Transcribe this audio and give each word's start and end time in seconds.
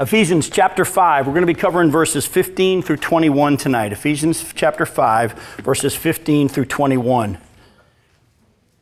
Ephesians 0.00 0.50
chapter 0.50 0.84
5. 0.84 1.26
We're 1.28 1.34
going 1.34 1.46
to 1.46 1.54
be 1.54 1.54
covering 1.54 1.88
verses 1.88 2.26
15 2.26 2.82
through 2.82 2.96
21 2.96 3.56
tonight. 3.56 3.92
Ephesians 3.92 4.52
chapter 4.52 4.84
5, 4.84 5.32
verses 5.62 5.94
15 5.94 6.48
through 6.48 6.64
21. 6.64 7.38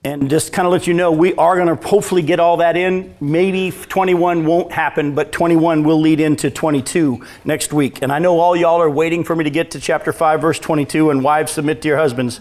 And 0.04 0.30
just 0.30 0.54
kind 0.54 0.66
of 0.66 0.72
let 0.72 0.86
you 0.86 0.94
know, 0.94 1.12
we 1.12 1.34
are 1.34 1.54
going 1.54 1.68
to 1.68 1.86
hopefully 1.86 2.22
get 2.22 2.40
all 2.40 2.56
that 2.56 2.78
in. 2.78 3.14
Maybe 3.20 3.70
21 3.70 4.46
won't 4.46 4.72
happen, 4.72 5.14
but 5.14 5.32
21 5.32 5.84
will 5.84 6.00
lead 6.00 6.18
into 6.18 6.50
22 6.50 7.22
next 7.44 7.74
week. 7.74 8.00
And 8.00 8.10
I 8.10 8.18
know 8.18 8.40
all 8.40 8.56
y'all 8.56 8.80
are 8.80 8.90
waiting 8.90 9.22
for 9.22 9.36
me 9.36 9.44
to 9.44 9.50
get 9.50 9.70
to 9.72 9.80
chapter 9.80 10.14
5, 10.14 10.40
verse 10.40 10.58
22, 10.58 11.10
and 11.10 11.22
wives 11.22 11.52
submit 11.52 11.82
to 11.82 11.88
your 11.88 11.98
husbands. 11.98 12.40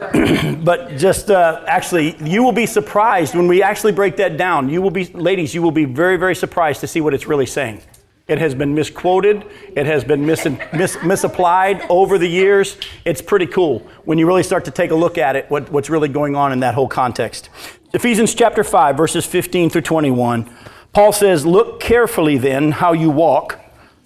but 0.64 0.96
just 0.96 1.30
uh, 1.30 1.62
actually, 1.66 2.16
you 2.24 2.42
will 2.42 2.52
be 2.52 2.64
surprised 2.64 3.34
when 3.34 3.46
we 3.46 3.62
actually 3.62 3.92
break 3.92 4.16
that 4.16 4.38
down. 4.38 4.70
You 4.70 4.80
will 4.80 4.90
be, 4.90 5.04
ladies, 5.06 5.54
you 5.54 5.60
will 5.60 5.72
be 5.72 5.84
very, 5.84 6.16
very 6.16 6.34
surprised 6.34 6.80
to 6.80 6.86
see 6.86 7.02
what 7.02 7.12
it's 7.12 7.26
really 7.26 7.44
saying. 7.44 7.82
It 8.26 8.38
has 8.38 8.54
been 8.54 8.74
misquoted, 8.74 9.44
it 9.76 9.84
has 9.86 10.04
been 10.04 10.24
mis- 10.24 10.46
mis- 10.72 11.02
misapplied 11.02 11.82
over 11.90 12.16
the 12.16 12.28
years. 12.28 12.78
It's 13.04 13.20
pretty 13.20 13.46
cool 13.46 13.80
when 14.04 14.16
you 14.16 14.26
really 14.26 14.44
start 14.44 14.64
to 14.66 14.70
take 14.70 14.90
a 14.90 14.94
look 14.94 15.18
at 15.18 15.36
it, 15.36 15.50
what, 15.50 15.70
what's 15.70 15.90
really 15.90 16.08
going 16.08 16.34
on 16.34 16.52
in 16.52 16.60
that 16.60 16.74
whole 16.74 16.88
context. 16.88 17.50
Ephesians 17.92 18.34
chapter 18.34 18.64
5, 18.64 18.96
verses 18.96 19.26
15 19.26 19.68
through 19.68 19.82
21. 19.82 20.48
Paul 20.92 21.12
says, 21.12 21.44
Look 21.44 21.80
carefully 21.80 22.38
then 22.38 22.72
how 22.72 22.92
you 22.92 23.10
walk, 23.10 23.60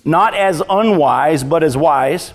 not 0.05 0.35
as 0.35 0.61
unwise, 0.69 1.45
but 1.45 1.63
as 1.63 1.77
wise, 1.77 2.35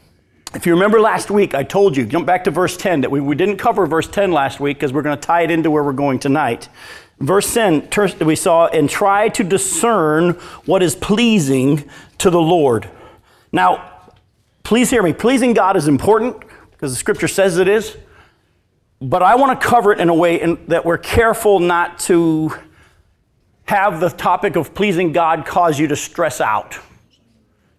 If 0.53 0.65
you 0.65 0.73
remember 0.73 0.99
last 0.99 1.31
week, 1.31 1.55
I 1.55 1.63
told 1.63 1.95
you, 1.95 2.05
jump 2.05 2.25
back 2.25 2.43
to 2.43 2.51
verse 2.51 2.75
10, 2.75 3.01
that 3.01 3.11
we, 3.11 3.21
we 3.21 3.35
didn't 3.35 3.55
cover 3.55 3.87
verse 3.87 4.07
10 4.09 4.33
last 4.33 4.59
week 4.59 4.77
because 4.77 4.91
we're 4.91 5.01
going 5.01 5.17
to 5.17 5.21
tie 5.25 5.43
it 5.43 5.51
into 5.51 5.71
where 5.71 5.81
we're 5.81 5.93
going 5.93 6.19
tonight. 6.19 6.67
Verse 7.19 7.53
10, 7.53 7.87
we 8.25 8.35
saw, 8.35 8.67
and 8.67 8.89
try 8.89 9.29
to 9.29 9.45
discern 9.45 10.31
what 10.65 10.83
is 10.83 10.93
pleasing 10.93 11.89
to 12.17 12.29
the 12.29 12.41
Lord. 12.41 12.89
Now, 13.53 14.09
please 14.63 14.89
hear 14.89 15.01
me. 15.01 15.13
Pleasing 15.13 15.53
God 15.53 15.77
is 15.77 15.87
important 15.87 16.43
because 16.71 16.91
the 16.91 16.97
scripture 16.97 17.29
says 17.29 17.57
it 17.57 17.69
is. 17.69 17.95
But 18.99 19.23
I 19.23 19.35
want 19.35 19.59
to 19.59 19.65
cover 19.65 19.93
it 19.93 20.01
in 20.01 20.09
a 20.09 20.13
way 20.13 20.41
in, 20.41 20.65
that 20.67 20.83
we're 20.83 20.97
careful 20.97 21.61
not 21.61 21.97
to 21.99 22.53
have 23.65 24.01
the 24.01 24.09
topic 24.09 24.57
of 24.57 24.73
pleasing 24.73 25.13
God 25.13 25.45
cause 25.45 25.79
you 25.79 25.87
to 25.87 25.95
stress 25.95 26.41
out. 26.41 26.77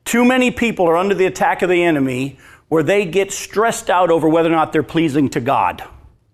Too 0.06 0.24
many 0.24 0.50
people 0.50 0.88
are 0.88 0.96
under 0.96 1.14
the 1.14 1.26
attack 1.26 1.60
of 1.60 1.68
the 1.68 1.82
enemy 1.82 2.38
where 2.72 2.82
they 2.82 3.04
get 3.04 3.30
stressed 3.30 3.90
out 3.90 4.10
over 4.10 4.26
whether 4.26 4.48
or 4.48 4.56
not 4.56 4.72
they're 4.72 4.82
pleasing 4.82 5.28
to 5.28 5.40
God. 5.40 5.84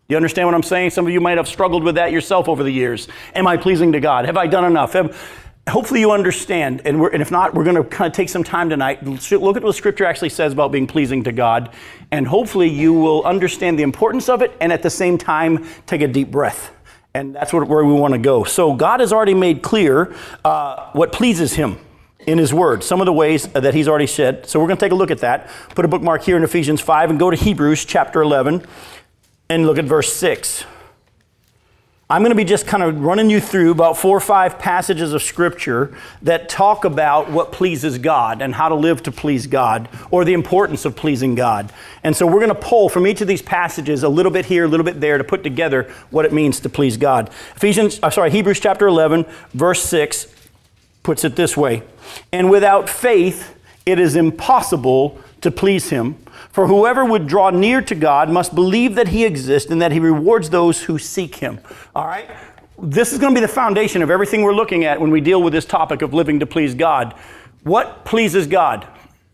You 0.09 0.17
understand 0.17 0.47
what 0.47 0.55
I'm 0.55 0.63
saying? 0.63 0.91
Some 0.91 1.05
of 1.05 1.13
you 1.13 1.21
might 1.21 1.37
have 1.37 1.49
struggled 1.49 1.83
with 1.83 1.97
that 1.97 2.13
yourself 2.13 2.49
over 2.49 2.63
the 2.63 2.71
years. 2.71 3.09
Am 3.35 3.49
I 3.49 3.57
pleasing 3.57 3.91
to 3.91 3.99
God? 3.99 4.25
Have 4.25 4.37
I 4.37 4.47
done 4.47 4.65
enough? 4.65 4.93
Have, 4.93 5.21
hopefully 5.69 5.99
you 5.99 6.13
understand. 6.13 6.83
And, 6.85 7.01
and, 7.01 7.21
if 7.21 7.33
not, 7.33 7.55
we're 7.55 7.65
going 7.65 7.75
to 7.75 7.83
kind 7.83 8.09
of 8.09 8.17
take 8.17 8.29
some 8.29 8.45
time 8.45 8.71
tonight. 8.71 9.05
Look 9.05 9.57
at 9.57 9.65
what 9.65 9.75
scripture 9.75 10.05
actually 10.05 10.29
says 10.29 10.53
about 10.53 10.71
being 10.71 10.87
pleasing 10.87 11.25
to 11.25 11.33
God. 11.33 11.75
And 12.13 12.25
hopefully 12.25 12.69
you 12.69 12.93
will 12.93 13.25
understand 13.25 13.77
the 13.77 13.83
importance 13.83 14.29
of 14.29 14.41
it 14.41 14.57
and 14.61 14.73
at 14.73 14.85
the 14.85 14.91
same 14.91 15.19
time 15.19 15.67
take 15.87 16.03
a 16.03 16.09
deep 16.09 16.31
breath. 16.31 16.71
And 17.15 17.35
that's 17.35 17.53
what, 17.53 17.67
where 17.67 17.85
we 17.85 17.95
want 17.95 18.15
to 18.15 18.19
go. 18.19 18.45
So 18.45 18.75
God 18.75 19.01
has 19.01 19.13
already 19.13 19.35
made 19.35 19.61
clear 19.61 20.15
uh, 20.45 20.93
what 20.93 21.11
pleases 21.11 21.55
Him 21.55 21.81
in 22.27 22.39
His 22.39 22.53
Word, 22.53 22.83
some 22.83 23.01
of 23.01 23.07
the 23.07 23.13
ways 23.13 23.47
that 23.49 23.75
He's 23.75 23.89
already 23.89 24.07
said. 24.07 24.47
So 24.47 24.59
we're 24.59 24.67
going 24.67 24.79
to 24.79 24.85
take 24.85 24.93
a 24.93 24.97
look 24.97 25.11
at 25.11 25.19
that. 25.19 25.49
Put 25.75 25.85
a 25.85 25.89
bookmark 25.89 26.23
here 26.23 26.37
in 26.37 26.43
Ephesians 26.43 26.81
5 26.81 27.11
and 27.11 27.19
go 27.19 27.31
to 27.31 27.37
Hebrews 27.37 27.85
chapter 27.85 28.21
11 28.21 28.65
and 29.49 29.67
look 29.67 29.79
at 29.79 29.85
verse 29.85 30.13
6. 30.13 30.65
I'm 32.11 32.23
going 32.23 32.31
to 32.31 32.37
be 32.37 32.45
just 32.45 32.67
kind 32.67 32.83
of 32.83 33.03
running 33.03 33.29
you 33.29 33.39
through 33.39 33.71
about 33.71 33.99
four 33.99 34.17
or 34.17 34.21
five 34.21 34.59
passages 34.59 35.13
of 35.13 35.23
Scripture 35.23 35.95
that 36.23 36.49
talk 36.49 36.87
about 36.87 37.31
what 37.31 37.53
pleases 37.53 37.99
God 37.99 38.41
and 38.41 38.55
how 38.55 38.71
to 38.71 38.75
live 38.75 39.03
to 39.03 39.13
please 39.13 39.47
God 39.47 39.91
or 40.11 40.25
the 40.25 40.33
importance 40.33 40.87
of 40.87 40.97
pleasing 40.97 41.35
God. 41.35 41.71
And 42.03 42.17
so 42.17 42.27
we're 42.27 42.41
going 42.41 42.49
to 42.49 42.55
pull 42.55 42.89
from 42.89 43.07
each 43.07 43.21
of 43.21 43.29
these 43.29 43.43
passages 43.43 44.05
a 44.05 44.09
little 44.09 44.33
bit 44.33 44.47
here, 44.47 44.65
a 44.65 44.69
little 44.69 44.85
bit 44.85 45.03
there 45.03 45.19
to 45.19 45.25
put 45.25 45.43
together 45.43 45.93
what 46.09 46.25
it 46.25 46.33
means 46.33 46.61
to 46.61 46.71
please 46.71 46.97
God. 46.97 47.29
Ephesians, 47.57 48.01
uh, 48.03 48.09
sorry, 48.09 48.31
Hebrews 48.31 48.59
chapter 48.59 48.87
11, 48.87 49.27
verse 49.53 49.83
6 49.83 50.35
puts 51.09 51.25
it 51.25 51.37
this 51.37 51.57
way 51.57 51.83
And 52.35 52.51
without 52.51 52.91
faith, 52.91 53.59
it 53.87 53.99
is 53.99 54.15
impossible 54.15 55.19
to 55.41 55.51
please 55.51 55.89
him. 55.89 56.17
For 56.51 56.67
whoever 56.67 57.03
would 57.03 57.27
draw 57.27 57.49
near 57.49 57.81
to 57.81 57.95
God 57.95 58.29
must 58.29 58.55
believe 58.55 58.95
that 58.97 59.09
he 59.09 59.25
exists 59.25 59.71
and 59.71 59.81
that 59.81 59.91
he 59.91 60.01
rewards 60.01 60.51
those 60.51 60.83
who 60.83 60.99
seek 60.99 61.37
him. 61.37 61.61
All 61.97 62.07
right? 62.07 62.29
This 62.79 63.15
is 63.15 63.19
going 63.19 63.35
to 63.35 63.41
be 63.41 63.47
the 63.47 63.51
foundation 63.51 64.03
of 64.03 64.11
everything 64.11 64.43
we're 64.43 64.53
looking 64.53 64.85
at 64.85 65.01
when 65.01 65.11
we 65.11 65.23
deal 65.23 65.43
with 65.43 65.55
this 65.55 65.65
topic 65.65 66.03
of 66.03 66.13
living 66.13 66.41
to 66.41 66.47
please 66.47 66.75
God. 66.75 67.15
What 67.63 68.05
pleases 68.05 68.47
God? 68.47 68.87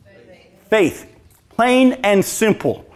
Faith. 0.04 0.68
Faith. 0.70 1.16
Plain 1.48 1.94
and 2.04 2.24
simple. 2.24 2.88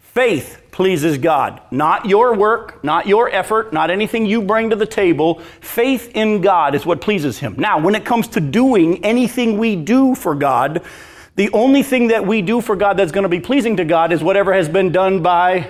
Faith 0.00 0.67
pleases 0.78 1.18
God. 1.18 1.60
Not 1.72 2.06
your 2.06 2.36
work, 2.36 2.84
not 2.84 3.08
your 3.08 3.28
effort, 3.28 3.72
not 3.72 3.90
anything 3.90 4.26
you 4.26 4.40
bring 4.40 4.70
to 4.70 4.76
the 4.76 4.86
table. 4.86 5.40
Faith 5.60 6.12
in 6.14 6.40
God 6.40 6.76
is 6.76 6.86
what 6.86 7.00
pleases 7.00 7.40
Him. 7.40 7.56
Now, 7.58 7.80
when 7.80 7.96
it 7.96 8.04
comes 8.04 8.28
to 8.28 8.40
doing 8.40 9.04
anything 9.04 9.58
we 9.58 9.74
do 9.74 10.14
for 10.14 10.36
God, 10.36 10.84
the 11.34 11.50
only 11.50 11.82
thing 11.82 12.06
that 12.08 12.24
we 12.24 12.42
do 12.42 12.60
for 12.60 12.76
God 12.76 12.96
that's 12.96 13.10
going 13.10 13.24
to 13.24 13.28
be 13.28 13.40
pleasing 13.40 13.76
to 13.78 13.84
God 13.84 14.12
is 14.12 14.22
whatever 14.22 14.52
has 14.54 14.68
been 14.68 14.92
done 14.92 15.20
by 15.20 15.68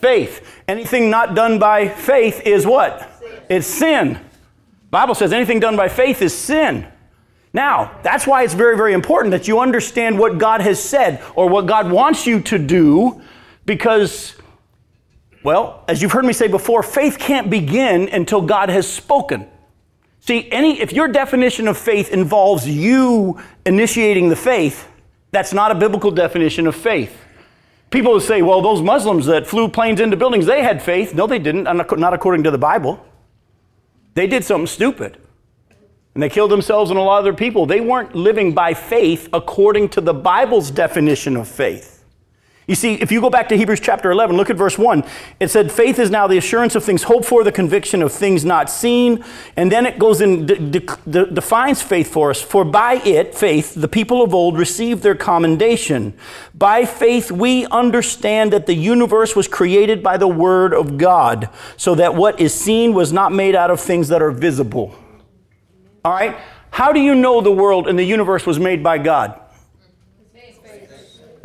faith. 0.00 0.48
Anything 0.68 1.10
not 1.10 1.34
done 1.34 1.58
by 1.58 1.88
faith 1.88 2.40
is 2.46 2.64
what? 2.64 3.20
It's 3.50 3.66
sin. 3.66 4.16
Bible 4.92 5.16
says 5.16 5.32
anything 5.32 5.58
done 5.58 5.76
by 5.76 5.88
faith 5.88 6.22
is 6.22 6.32
sin. 6.32 6.86
Now, 7.52 7.98
that's 8.04 8.28
why 8.28 8.44
it's 8.44 8.54
very, 8.54 8.76
very 8.76 8.92
important 8.92 9.32
that 9.32 9.48
you 9.48 9.58
understand 9.58 10.16
what 10.20 10.38
God 10.38 10.60
has 10.60 10.80
said 10.80 11.20
or 11.34 11.48
what 11.48 11.66
God 11.66 11.90
wants 11.90 12.28
you 12.28 12.38
to 12.42 12.58
do 12.60 13.20
because 13.66 14.36
well, 15.46 15.84
as 15.86 16.02
you've 16.02 16.10
heard 16.10 16.24
me 16.24 16.32
say 16.32 16.48
before, 16.48 16.82
faith 16.82 17.20
can't 17.20 17.48
begin 17.48 18.08
until 18.08 18.42
God 18.42 18.68
has 18.68 18.88
spoken. 18.88 19.46
See, 20.18 20.50
any 20.50 20.80
if 20.80 20.92
your 20.92 21.06
definition 21.06 21.68
of 21.68 21.78
faith 21.78 22.10
involves 22.10 22.68
you 22.68 23.38
initiating 23.64 24.28
the 24.28 24.34
faith, 24.34 24.88
that's 25.30 25.52
not 25.52 25.70
a 25.70 25.76
biblical 25.76 26.10
definition 26.10 26.66
of 26.66 26.74
faith. 26.74 27.16
People 27.90 28.14
will 28.14 28.20
say, 28.20 28.42
well, 28.42 28.60
those 28.60 28.82
Muslims 28.82 29.26
that 29.26 29.46
flew 29.46 29.68
planes 29.68 30.00
into 30.00 30.16
buildings, 30.16 30.46
they 30.46 30.64
had 30.64 30.82
faith. 30.82 31.14
No, 31.14 31.28
they 31.28 31.38
didn't, 31.38 31.62
not 31.62 32.12
according 32.12 32.42
to 32.42 32.50
the 32.50 32.58
Bible. 32.58 33.06
They 34.14 34.26
did 34.26 34.42
something 34.42 34.66
stupid. 34.66 35.16
And 36.14 36.22
they 36.24 36.28
killed 36.28 36.50
themselves 36.50 36.90
and 36.90 36.98
a 36.98 37.02
lot 37.02 37.18
of 37.18 37.24
other 37.26 37.34
people. 37.34 37.66
They 37.66 37.80
weren't 37.80 38.16
living 38.16 38.52
by 38.52 38.74
faith 38.74 39.28
according 39.32 39.90
to 39.90 40.00
the 40.00 40.14
Bible's 40.14 40.72
definition 40.72 41.36
of 41.36 41.46
faith. 41.46 41.95
You 42.68 42.74
see, 42.74 42.94
if 42.94 43.12
you 43.12 43.20
go 43.20 43.30
back 43.30 43.48
to 43.50 43.56
Hebrews 43.56 43.78
chapter 43.78 44.10
11, 44.10 44.36
look 44.36 44.50
at 44.50 44.56
verse 44.56 44.76
1. 44.76 45.04
It 45.38 45.48
said, 45.48 45.70
Faith 45.70 46.00
is 46.00 46.10
now 46.10 46.26
the 46.26 46.36
assurance 46.36 46.74
of 46.74 46.82
things 46.82 47.04
hoped 47.04 47.24
for, 47.24 47.44
the 47.44 47.52
conviction 47.52 48.02
of 48.02 48.10
things 48.12 48.44
not 48.44 48.68
seen. 48.68 49.24
And 49.54 49.70
then 49.70 49.86
it 49.86 50.00
goes 50.00 50.20
and 50.20 50.48
de- 50.48 50.80
de- 50.80 51.26
defines 51.26 51.80
faith 51.80 52.08
for 52.08 52.30
us. 52.30 52.42
For 52.42 52.64
by 52.64 52.94
it, 53.04 53.36
faith, 53.36 53.74
the 53.74 53.86
people 53.86 54.20
of 54.20 54.34
old 54.34 54.58
received 54.58 55.04
their 55.04 55.14
commendation. 55.14 56.18
By 56.54 56.86
faith, 56.86 57.30
we 57.30 57.66
understand 57.66 58.52
that 58.52 58.66
the 58.66 58.74
universe 58.74 59.36
was 59.36 59.46
created 59.46 60.02
by 60.02 60.16
the 60.16 60.28
word 60.28 60.74
of 60.74 60.98
God, 60.98 61.48
so 61.76 61.94
that 61.94 62.16
what 62.16 62.40
is 62.40 62.52
seen 62.52 62.94
was 62.94 63.12
not 63.12 63.30
made 63.30 63.54
out 63.54 63.70
of 63.70 63.80
things 63.80 64.08
that 64.08 64.20
are 64.20 64.32
visible. 64.32 64.92
All 66.04 66.12
right? 66.12 66.36
How 66.70 66.92
do 66.92 66.98
you 66.98 67.14
know 67.14 67.40
the 67.40 67.52
world 67.52 67.86
and 67.86 67.96
the 67.96 68.04
universe 68.04 68.44
was 68.44 68.58
made 68.58 68.82
by 68.82 68.98
God? 68.98 69.40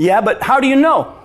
Yeah, 0.01 0.19
but 0.19 0.41
how 0.41 0.59
do 0.59 0.65
you 0.65 0.75
know? 0.75 1.15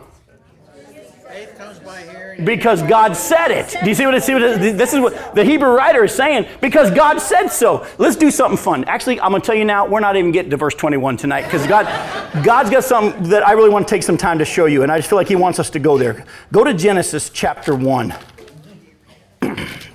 Because 2.45 2.83
God 2.83 3.17
said 3.17 3.49
it. 3.51 3.75
Do 3.83 3.89
you 3.89 3.95
see 3.95 4.05
what, 4.05 4.15
it, 4.15 4.23
see 4.23 4.35
what 4.35 4.43
it, 4.43 4.77
this 4.77 4.93
is 4.93 5.01
what 5.01 5.35
the 5.35 5.45
Hebrew 5.45 5.71
writer 5.71 6.05
is 6.05 6.15
saying? 6.15 6.47
Because 6.61 6.91
God 6.91 7.19
said 7.19 7.49
so. 7.49 7.87
Let's 7.97 8.17
do 8.17 8.31
something 8.31 8.59
fun. 8.59 8.85
Actually, 8.85 9.19
I'm 9.19 9.31
going 9.31 9.41
to 9.41 9.47
tell 9.47 9.55
you 9.55 9.65
now, 9.65 9.87
we're 9.87 10.01
not 10.01 10.17
even 10.17 10.31
getting 10.31 10.51
to 10.51 10.59
verse 10.59 10.75
21 10.75 11.17
tonight 11.17 11.45
because 11.45 11.67
God, 11.67 11.87
God's 12.45 12.69
got 12.69 12.85
something 12.85 13.31
that 13.31 13.49
I 13.49 13.53
really 13.53 13.71
want 13.71 13.89
to 13.89 13.95
take 13.95 14.03
some 14.03 14.19
time 14.19 14.39
to 14.41 14.45
show 14.45 14.67
you, 14.67 14.83
and 14.83 14.93
I 14.93 14.99
just 14.99 15.09
feel 15.09 15.17
like 15.17 15.29
He 15.29 15.37
wants 15.37 15.59
us 15.59 15.71
to 15.71 15.79
go 15.79 15.97
there. 15.97 16.27
Go 16.53 16.63
to 16.63 16.75
Genesis 16.75 17.31
chapter 17.31 17.75
1. 17.75 18.15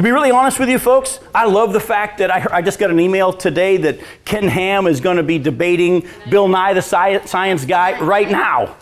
to 0.00 0.04
be 0.04 0.12
really 0.12 0.30
honest 0.30 0.58
with 0.58 0.70
you, 0.70 0.78
folks, 0.78 1.20
I 1.34 1.44
love 1.44 1.74
the 1.74 1.80
fact 1.80 2.18
that 2.18 2.30
I, 2.30 2.46
I 2.50 2.62
just 2.62 2.78
got 2.78 2.90
an 2.90 2.98
email 2.98 3.34
today 3.34 3.76
that 3.76 4.00
Ken 4.24 4.48
Ham 4.48 4.86
is 4.86 4.98
going 4.98 5.18
to 5.18 5.22
be 5.22 5.38
debating 5.38 6.08
Bill 6.30 6.48
Nye, 6.48 6.72
the 6.72 6.80
science 6.80 7.66
guy, 7.66 8.00
right 8.00 8.30
now. 8.30 8.76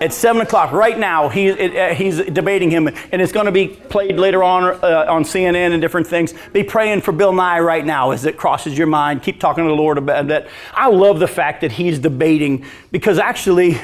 At 0.00 0.12
7 0.12 0.42
o'clock, 0.42 0.72
right 0.72 0.98
now, 0.98 1.28
he, 1.28 1.46
it, 1.46 1.76
uh, 1.76 1.94
he's 1.94 2.20
debating 2.20 2.72
him, 2.72 2.88
and 2.88 3.22
it's 3.22 3.30
going 3.30 3.46
to 3.46 3.52
be 3.52 3.68
played 3.68 4.16
later 4.16 4.42
on 4.42 4.64
uh, 4.64 5.06
on 5.08 5.22
CNN 5.22 5.72
and 5.72 5.80
different 5.80 6.08
things. 6.08 6.34
Be 6.52 6.64
praying 6.64 7.02
for 7.02 7.12
Bill 7.12 7.32
Nye 7.32 7.60
right 7.60 7.86
now 7.86 8.10
as 8.10 8.24
it 8.24 8.36
crosses 8.36 8.76
your 8.76 8.88
mind. 8.88 9.22
Keep 9.22 9.38
talking 9.38 9.62
to 9.62 9.68
the 9.68 9.76
Lord 9.76 9.96
about 9.96 10.26
that. 10.26 10.48
I 10.72 10.88
love 10.88 11.20
the 11.20 11.28
fact 11.28 11.60
that 11.60 11.70
he's 11.70 12.00
debating 12.00 12.66
because 12.90 13.20
actually, 13.20 13.80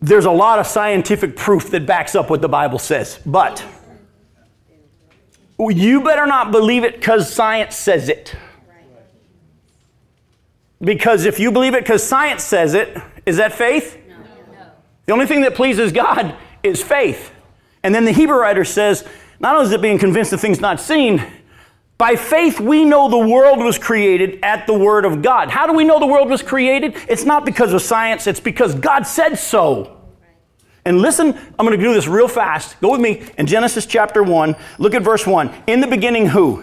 there's 0.00 0.24
a 0.24 0.32
lot 0.32 0.58
of 0.58 0.66
scientific 0.66 1.36
proof 1.36 1.70
that 1.70 1.86
backs 1.86 2.16
up 2.16 2.30
what 2.30 2.42
the 2.42 2.48
Bible 2.48 2.80
says. 2.80 3.20
But 3.24 3.64
you 5.58 6.02
better 6.02 6.26
not 6.26 6.52
believe 6.52 6.84
it 6.84 6.94
because 6.94 7.32
science 7.32 7.76
says 7.76 8.08
it. 8.08 8.34
Because 10.80 11.24
if 11.24 11.40
you 11.40 11.50
believe 11.50 11.74
it 11.74 11.82
because 11.82 12.02
science 12.06 12.44
says 12.44 12.74
it, 12.74 12.96
is 13.24 13.38
that 13.38 13.52
faith? 13.52 13.98
No. 14.08 14.16
The 15.06 15.12
only 15.12 15.26
thing 15.26 15.40
that 15.42 15.54
pleases 15.54 15.92
God 15.92 16.36
is 16.62 16.82
faith. 16.82 17.32
And 17.82 17.94
then 17.94 18.04
the 18.04 18.12
Hebrew 18.12 18.38
writer 18.38 18.64
says, 18.64 19.06
not 19.40 19.54
only 19.54 19.68
is 19.68 19.72
it 19.72 19.80
being 19.80 19.98
convinced 19.98 20.32
of 20.32 20.40
things 20.40 20.60
not 20.60 20.80
seen, 20.80 21.24
by 21.98 22.14
faith 22.16 22.60
we 22.60 22.84
know 22.84 23.08
the 23.08 23.16
world 23.16 23.58
was 23.58 23.78
created 23.78 24.40
at 24.42 24.66
the 24.66 24.74
word 24.74 25.06
of 25.06 25.22
God. 25.22 25.48
How 25.48 25.66
do 25.66 25.72
we 25.72 25.84
know 25.84 25.98
the 25.98 26.06
world 26.06 26.28
was 26.28 26.42
created? 26.42 26.94
It's 27.08 27.24
not 27.24 27.46
because 27.46 27.72
of 27.72 27.80
science, 27.80 28.26
it's 28.26 28.40
because 28.40 28.74
God 28.74 29.06
said 29.06 29.36
so. 29.36 29.95
And 30.86 31.02
listen, 31.02 31.36
I'm 31.58 31.66
going 31.66 31.76
to 31.76 31.84
do 31.84 31.92
this 31.92 32.06
real 32.06 32.28
fast. 32.28 32.80
Go 32.80 32.92
with 32.92 33.00
me 33.00 33.28
in 33.36 33.48
Genesis 33.48 33.86
chapter 33.86 34.22
1. 34.22 34.54
Look 34.78 34.94
at 34.94 35.02
verse 35.02 35.26
1. 35.26 35.52
In 35.66 35.80
the 35.80 35.88
beginning, 35.88 36.26
who? 36.26 36.62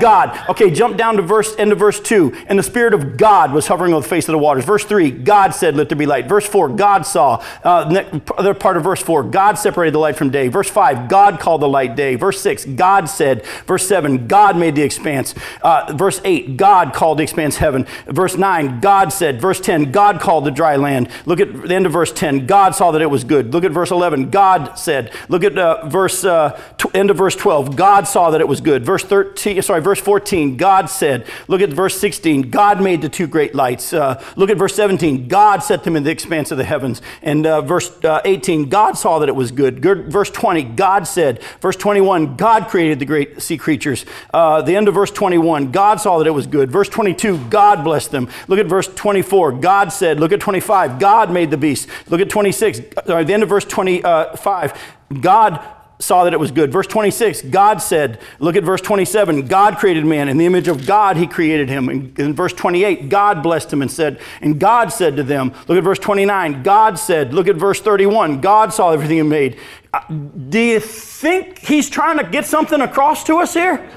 God. 0.00 0.38
Okay, 0.48 0.70
jump 0.70 0.96
down 0.96 1.16
to 1.16 1.22
verse 1.22 1.54
end 1.58 1.72
of 1.72 1.78
verse 1.78 2.00
2. 2.00 2.44
And 2.46 2.58
the 2.58 2.62
Spirit 2.62 2.94
of 2.94 3.16
God 3.16 3.52
was 3.52 3.66
hovering 3.66 3.92
on 3.92 4.02
the 4.02 4.08
face 4.08 4.28
of 4.28 4.32
the 4.32 4.38
waters. 4.38 4.64
Verse 4.64 4.84
3, 4.84 5.10
God 5.10 5.54
said, 5.54 5.76
Let 5.76 5.88
there 5.88 5.98
be 5.98 6.06
light. 6.06 6.28
Verse 6.28 6.46
4, 6.46 6.68
God 6.70 7.06
saw. 7.06 7.44
Uh, 7.64 8.20
other 8.36 8.54
part 8.54 8.76
of 8.76 8.84
verse 8.84 9.02
4, 9.02 9.24
God 9.24 9.58
separated 9.58 9.94
the 9.94 9.98
light 9.98 10.16
from 10.16 10.30
day. 10.30 10.48
Verse 10.48 10.70
5, 10.70 11.08
God 11.08 11.40
called 11.40 11.62
the 11.62 11.68
light 11.68 11.96
day. 11.96 12.14
Verse 12.14 12.40
6, 12.40 12.64
God 12.66 13.08
said. 13.08 13.44
Verse 13.66 13.86
7, 13.86 14.26
God 14.26 14.56
made 14.56 14.74
the 14.74 14.82
expanse. 14.82 15.34
Uh, 15.62 15.92
verse 15.96 16.20
8, 16.24 16.56
God 16.56 16.92
called 16.92 17.18
the 17.18 17.22
expanse 17.22 17.56
heaven. 17.56 17.86
Verse 18.06 18.36
9, 18.36 18.80
God 18.80 19.12
said. 19.12 19.40
Verse 19.40 19.60
10, 19.60 19.92
God 19.92 20.20
called 20.20 20.44
the 20.44 20.50
dry 20.50 20.76
land. 20.76 21.08
Look 21.26 21.40
at 21.40 21.62
the 21.62 21.74
end 21.74 21.86
of 21.86 21.92
verse 21.92 22.12
10, 22.12 22.46
God 22.46 22.74
saw 22.74 22.90
that 22.92 23.02
it 23.02 23.10
was 23.10 23.24
good. 23.24 23.52
Look 23.52 23.64
at 23.64 23.72
verse 23.72 23.90
11, 23.90 24.30
God 24.30 24.78
said. 24.78 25.12
Look 25.28 25.44
at 25.44 25.58
uh, 25.58 25.86
verse 25.88 26.24
uh, 26.24 26.60
t- 26.78 26.90
end 26.94 27.10
of 27.10 27.16
verse 27.16 27.36
12, 27.36 27.76
God 27.76 28.06
saw 28.06 28.30
that 28.30 28.40
it 28.40 28.48
was 28.48 28.60
good. 28.60 28.84
Verse 28.84 29.04
13, 29.04 29.60
sorry, 29.62 29.77
verse 29.80 30.00
14, 30.00 30.56
God 30.56 30.86
said. 30.86 31.26
Look 31.46 31.60
at 31.60 31.70
verse 31.70 31.98
16, 31.98 32.50
God 32.50 32.82
made 32.82 33.02
the 33.02 33.08
two 33.08 33.26
great 33.26 33.54
lights. 33.54 33.92
Uh, 33.92 34.22
look 34.36 34.50
at 34.50 34.56
verse 34.56 34.74
17, 34.74 35.28
God 35.28 35.62
set 35.62 35.84
them 35.84 35.96
in 35.96 36.04
the 36.04 36.10
expanse 36.10 36.50
of 36.50 36.58
the 36.58 36.64
heavens. 36.64 37.02
And 37.22 37.46
uh, 37.46 37.62
verse 37.62 37.92
uh, 38.04 38.20
18, 38.24 38.68
God 38.68 38.96
saw 38.96 39.18
that 39.18 39.28
it 39.28 39.34
was 39.34 39.50
good. 39.50 39.80
good. 39.80 40.10
Verse 40.10 40.30
20, 40.30 40.62
God 40.62 41.06
said. 41.06 41.42
Verse 41.60 41.76
21, 41.76 42.36
God 42.36 42.68
created 42.68 42.98
the 42.98 43.04
great 43.04 43.42
sea 43.42 43.58
creatures. 43.58 44.04
Uh, 44.32 44.62
the 44.62 44.76
end 44.76 44.88
of 44.88 44.94
verse 44.94 45.10
21, 45.10 45.72
God 45.72 46.00
saw 46.00 46.18
that 46.18 46.26
it 46.26 46.32
was 46.32 46.46
good. 46.46 46.70
Verse 46.70 46.88
22, 46.88 47.38
God 47.48 47.84
blessed 47.84 48.10
them. 48.10 48.28
Look 48.46 48.58
at 48.58 48.66
verse 48.66 48.88
24, 48.88 49.52
God 49.52 49.92
said. 49.92 50.20
Look 50.20 50.32
at 50.32 50.40
25, 50.40 50.98
God 50.98 51.30
made 51.30 51.50
the 51.50 51.56
beast. 51.56 51.88
Look 52.08 52.20
at 52.20 52.30
26, 52.30 52.80
sorry, 53.06 53.24
the 53.24 53.34
end 53.34 53.42
of 53.42 53.48
verse 53.48 53.64
25, 53.64 54.78
God 55.20 55.77
saw 56.00 56.24
that 56.24 56.32
it 56.32 56.38
was 56.38 56.50
good. 56.50 56.70
Verse 56.70 56.86
26, 56.86 57.42
God 57.42 57.78
said, 57.78 58.20
look 58.38 58.56
at 58.56 58.62
verse 58.62 58.80
27, 58.80 59.46
God 59.46 59.78
created 59.78 60.04
man. 60.04 60.28
In 60.28 60.38
the 60.38 60.46
image 60.46 60.68
of 60.68 60.86
God, 60.86 61.16
he 61.16 61.26
created 61.26 61.68
him. 61.68 61.88
In, 61.88 62.14
in, 62.16 62.34
verse 62.34 62.52
28, 62.52 63.08
God 63.08 63.42
blessed 63.42 63.72
him 63.72 63.82
and 63.82 63.90
said, 63.90 64.20
and 64.40 64.60
God 64.60 64.92
said 64.92 65.16
to 65.16 65.22
them, 65.22 65.52
look 65.66 65.76
at 65.76 65.84
verse 65.84 65.98
29, 65.98 66.62
God 66.62 66.98
said, 66.98 67.34
look 67.34 67.48
at 67.48 67.56
verse 67.56 67.80
31, 67.80 68.40
God 68.40 68.72
saw 68.72 68.92
everything 68.92 69.16
he 69.16 69.22
made. 69.22 69.58
Uh, 69.92 70.00
do 70.08 70.60
you 70.60 70.80
think 70.80 71.58
he's 71.58 71.90
trying 71.90 72.18
to 72.18 72.24
get 72.24 72.46
something 72.46 72.80
across 72.80 73.24
to 73.24 73.38
us 73.38 73.54
here? 73.54 73.90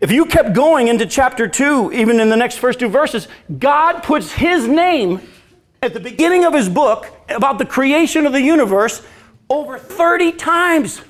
If 0.00 0.10
you 0.10 0.24
kept 0.24 0.54
going 0.54 0.88
into 0.88 1.04
chapter 1.04 1.46
2, 1.46 1.92
even 1.92 2.20
in 2.20 2.30
the 2.30 2.36
next 2.36 2.56
first 2.56 2.78
two 2.78 2.88
verses, 2.88 3.28
God 3.58 4.02
puts 4.02 4.32
his 4.32 4.66
name 4.66 5.20
at 5.82 5.92
the 5.92 6.00
beginning 6.00 6.46
of 6.46 6.54
his 6.54 6.70
book 6.70 7.06
about 7.28 7.58
the 7.58 7.66
creation 7.66 8.24
of 8.24 8.32
the 8.32 8.40
universe 8.40 9.02
over 9.50 9.78
30 9.78 10.32
times. 10.32 11.02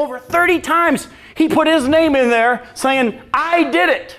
Over 0.00 0.18
30 0.18 0.60
times, 0.60 1.08
he 1.34 1.46
put 1.46 1.66
his 1.66 1.86
name 1.86 2.16
in 2.16 2.30
there 2.30 2.66
saying, 2.72 3.20
I 3.34 3.70
did 3.70 3.90
it. 3.90 4.16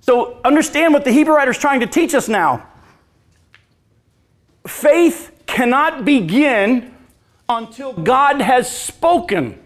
So 0.00 0.40
understand 0.42 0.94
what 0.94 1.04
the 1.04 1.12
Hebrew 1.12 1.34
writer 1.34 1.50
is 1.50 1.58
trying 1.58 1.80
to 1.80 1.86
teach 1.86 2.14
us 2.14 2.26
now. 2.26 2.66
Faith 4.66 5.32
cannot 5.44 6.06
begin 6.06 6.94
until 7.46 7.92
God 7.92 8.40
has 8.40 8.74
spoken. 8.74 9.62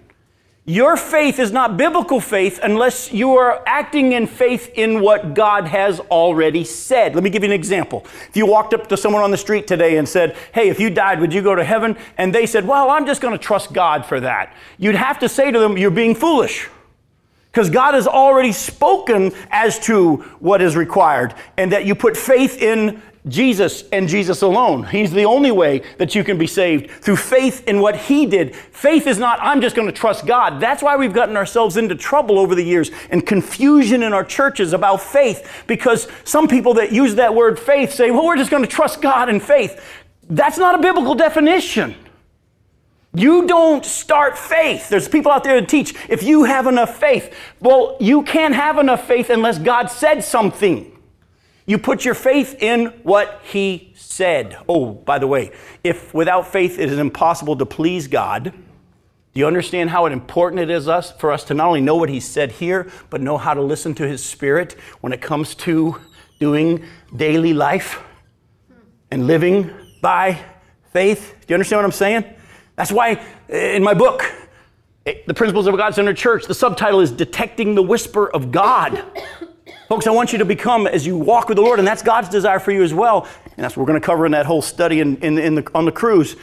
Your 0.66 0.96
faith 0.96 1.38
is 1.38 1.52
not 1.52 1.78
biblical 1.78 2.20
faith 2.20 2.60
unless 2.62 3.10
you 3.10 3.32
are 3.36 3.62
acting 3.66 4.12
in 4.12 4.26
faith 4.26 4.70
in 4.74 5.00
what 5.00 5.34
God 5.34 5.66
has 5.66 6.00
already 6.00 6.64
said. 6.64 7.14
Let 7.14 7.24
me 7.24 7.30
give 7.30 7.42
you 7.42 7.48
an 7.48 7.54
example. 7.54 8.04
If 8.28 8.36
you 8.36 8.44
walked 8.44 8.74
up 8.74 8.86
to 8.88 8.96
someone 8.96 9.22
on 9.22 9.30
the 9.30 9.38
street 9.38 9.66
today 9.66 9.96
and 9.96 10.06
said, 10.06 10.36
Hey, 10.52 10.68
if 10.68 10.78
you 10.78 10.90
died, 10.90 11.18
would 11.20 11.32
you 11.32 11.40
go 11.40 11.54
to 11.54 11.64
heaven? 11.64 11.96
And 12.18 12.34
they 12.34 12.44
said, 12.44 12.68
Well, 12.68 12.90
I'm 12.90 13.06
just 13.06 13.22
going 13.22 13.32
to 13.32 13.42
trust 13.42 13.72
God 13.72 14.04
for 14.04 14.20
that. 14.20 14.54
You'd 14.78 14.96
have 14.96 15.18
to 15.20 15.28
say 15.30 15.50
to 15.50 15.58
them, 15.58 15.78
You're 15.78 15.90
being 15.90 16.14
foolish. 16.14 16.68
Because 17.50 17.68
God 17.68 17.94
has 17.94 18.06
already 18.06 18.52
spoken 18.52 19.32
as 19.50 19.78
to 19.80 20.16
what 20.38 20.62
is 20.62 20.76
required, 20.76 21.34
and 21.56 21.72
that 21.72 21.84
you 21.84 21.96
put 21.96 22.16
faith 22.16 22.62
in 22.62 23.02
Jesus 23.28 23.84
and 23.90 24.08
Jesus 24.08 24.40
alone. 24.40 24.84
He's 24.84 25.12
the 25.12 25.24
only 25.24 25.50
way 25.50 25.82
that 25.98 26.14
you 26.14 26.24
can 26.24 26.38
be 26.38 26.46
saved 26.46 26.90
through 26.90 27.16
faith 27.16 27.66
in 27.68 27.80
what 27.80 27.94
He 27.94 28.24
did. 28.24 28.56
Faith 28.56 29.06
is 29.06 29.18
not, 29.18 29.38
I'm 29.42 29.60
just 29.60 29.76
going 29.76 29.88
to 29.88 29.92
trust 29.92 30.26
God. 30.26 30.58
That's 30.58 30.82
why 30.82 30.96
we've 30.96 31.12
gotten 31.12 31.36
ourselves 31.36 31.76
into 31.76 31.94
trouble 31.94 32.38
over 32.38 32.54
the 32.54 32.64
years 32.64 32.90
and 33.10 33.26
confusion 33.26 34.02
in 34.02 34.14
our 34.14 34.24
churches 34.24 34.72
about 34.72 35.02
faith 35.02 35.64
because 35.66 36.08
some 36.24 36.48
people 36.48 36.74
that 36.74 36.92
use 36.92 37.16
that 37.16 37.34
word 37.34 37.58
faith 37.58 37.92
say, 37.92 38.10
well, 38.10 38.24
we're 38.24 38.38
just 38.38 38.50
going 38.50 38.64
to 38.64 38.70
trust 38.70 39.02
God 39.02 39.28
in 39.28 39.38
faith. 39.38 39.84
That's 40.30 40.58
not 40.58 40.74
a 40.74 40.78
biblical 40.78 41.14
definition. 41.14 41.94
You 43.12 43.46
don't 43.46 43.84
start 43.84 44.38
faith. 44.38 44.88
There's 44.88 45.08
people 45.08 45.32
out 45.32 45.42
there 45.42 45.60
that 45.60 45.68
teach 45.68 45.94
if 46.08 46.22
you 46.22 46.44
have 46.44 46.66
enough 46.66 46.98
faith. 46.98 47.34
Well, 47.58 47.96
you 48.00 48.22
can't 48.22 48.54
have 48.54 48.78
enough 48.78 49.06
faith 49.06 49.30
unless 49.30 49.58
God 49.58 49.86
said 49.90 50.22
something. 50.22 50.89
You 51.70 51.78
put 51.78 52.04
your 52.04 52.14
faith 52.14 52.60
in 52.60 52.86
what 53.04 53.42
he 53.44 53.92
said. 53.94 54.58
Oh, 54.68 54.90
by 54.90 55.20
the 55.20 55.28
way, 55.28 55.52
if 55.84 56.12
without 56.12 56.48
faith 56.48 56.80
it 56.80 56.90
is 56.90 56.98
impossible 56.98 57.56
to 57.58 57.64
please 57.64 58.08
God, 58.08 58.52
do 58.52 59.38
you 59.38 59.46
understand 59.46 59.90
how 59.90 60.06
important 60.06 60.62
it 60.62 60.68
is 60.68 60.88
us 60.88 61.12
for 61.12 61.30
us 61.30 61.44
to 61.44 61.54
not 61.54 61.68
only 61.68 61.80
know 61.80 61.94
what 61.94 62.08
he 62.08 62.18
said 62.18 62.50
here, 62.50 62.90
but 63.08 63.20
know 63.20 63.38
how 63.38 63.54
to 63.54 63.62
listen 63.62 63.94
to 63.94 64.08
his 64.08 64.20
spirit 64.20 64.72
when 65.00 65.12
it 65.12 65.20
comes 65.20 65.54
to 65.54 65.94
doing 66.40 66.84
daily 67.14 67.52
life 67.54 68.02
and 69.12 69.28
living 69.28 69.70
by 70.02 70.42
faith? 70.92 71.36
Do 71.42 71.52
you 71.52 71.54
understand 71.54 71.78
what 71.78 71.84
I'm 71.84 71.92
saying? 71.92 72.24
That's 72.74 72.90
why 72.90 73.24
eh, 73.48 73.76
in 73.76 73.84
my 73.84 73.94
book, 73.94 74.24
eh, 75.06 75.18
The 75.24 75.34
Principles 75.34 75.68
of 75.68 75.74
a 75.74 75.76
God 75.76 75.94
Centered 75.94 76.16
Church, 76.16 76.46
the 76.46 76.54
subtitle 76.54 76.98
is 76.98 77.12
Detecting 77.12 77.76
the 77.76 77.82
Whisper 77.82 78.28
of 78.28 78.50
God. 78.50 79.04
Folks, 79.88 80.06
I 80.06 80.10
want 80.10 80.32
you 80.32 80.38
to 80.38 80.44
become 80.44 80.86
as 80.86 81.06
you 81.06 81.16
walk 81.16 81.48
with 81.48 81.56
the 81.56 81.62
Lord, 81.62 81.78
and 81.78 81.88
that's 81.88 82.02
God's 82.02 82.28
desire 82.28 82.58
for 82.58 82.70
you 82.70 82.82
as 82.82 82.94
well. 82.94 83.26
And 83.44 83.64
that's 83.64 83.76
what 83.76 83.82
we're 83.82 83.88
going 83.88 84.00
to 84.00 84.06
cover 84.06 84.26
in 84.26 84.32
that 84.32 84.46
whole 84.46 84.62
study 84.62 85.00
in, 85.00 85.16
in, 85.18 85.38
in 85.38 85.54
the, 85.56 85.70
on 85.74 85.84
the 85.84 85.92
cruise. 85.92 86.36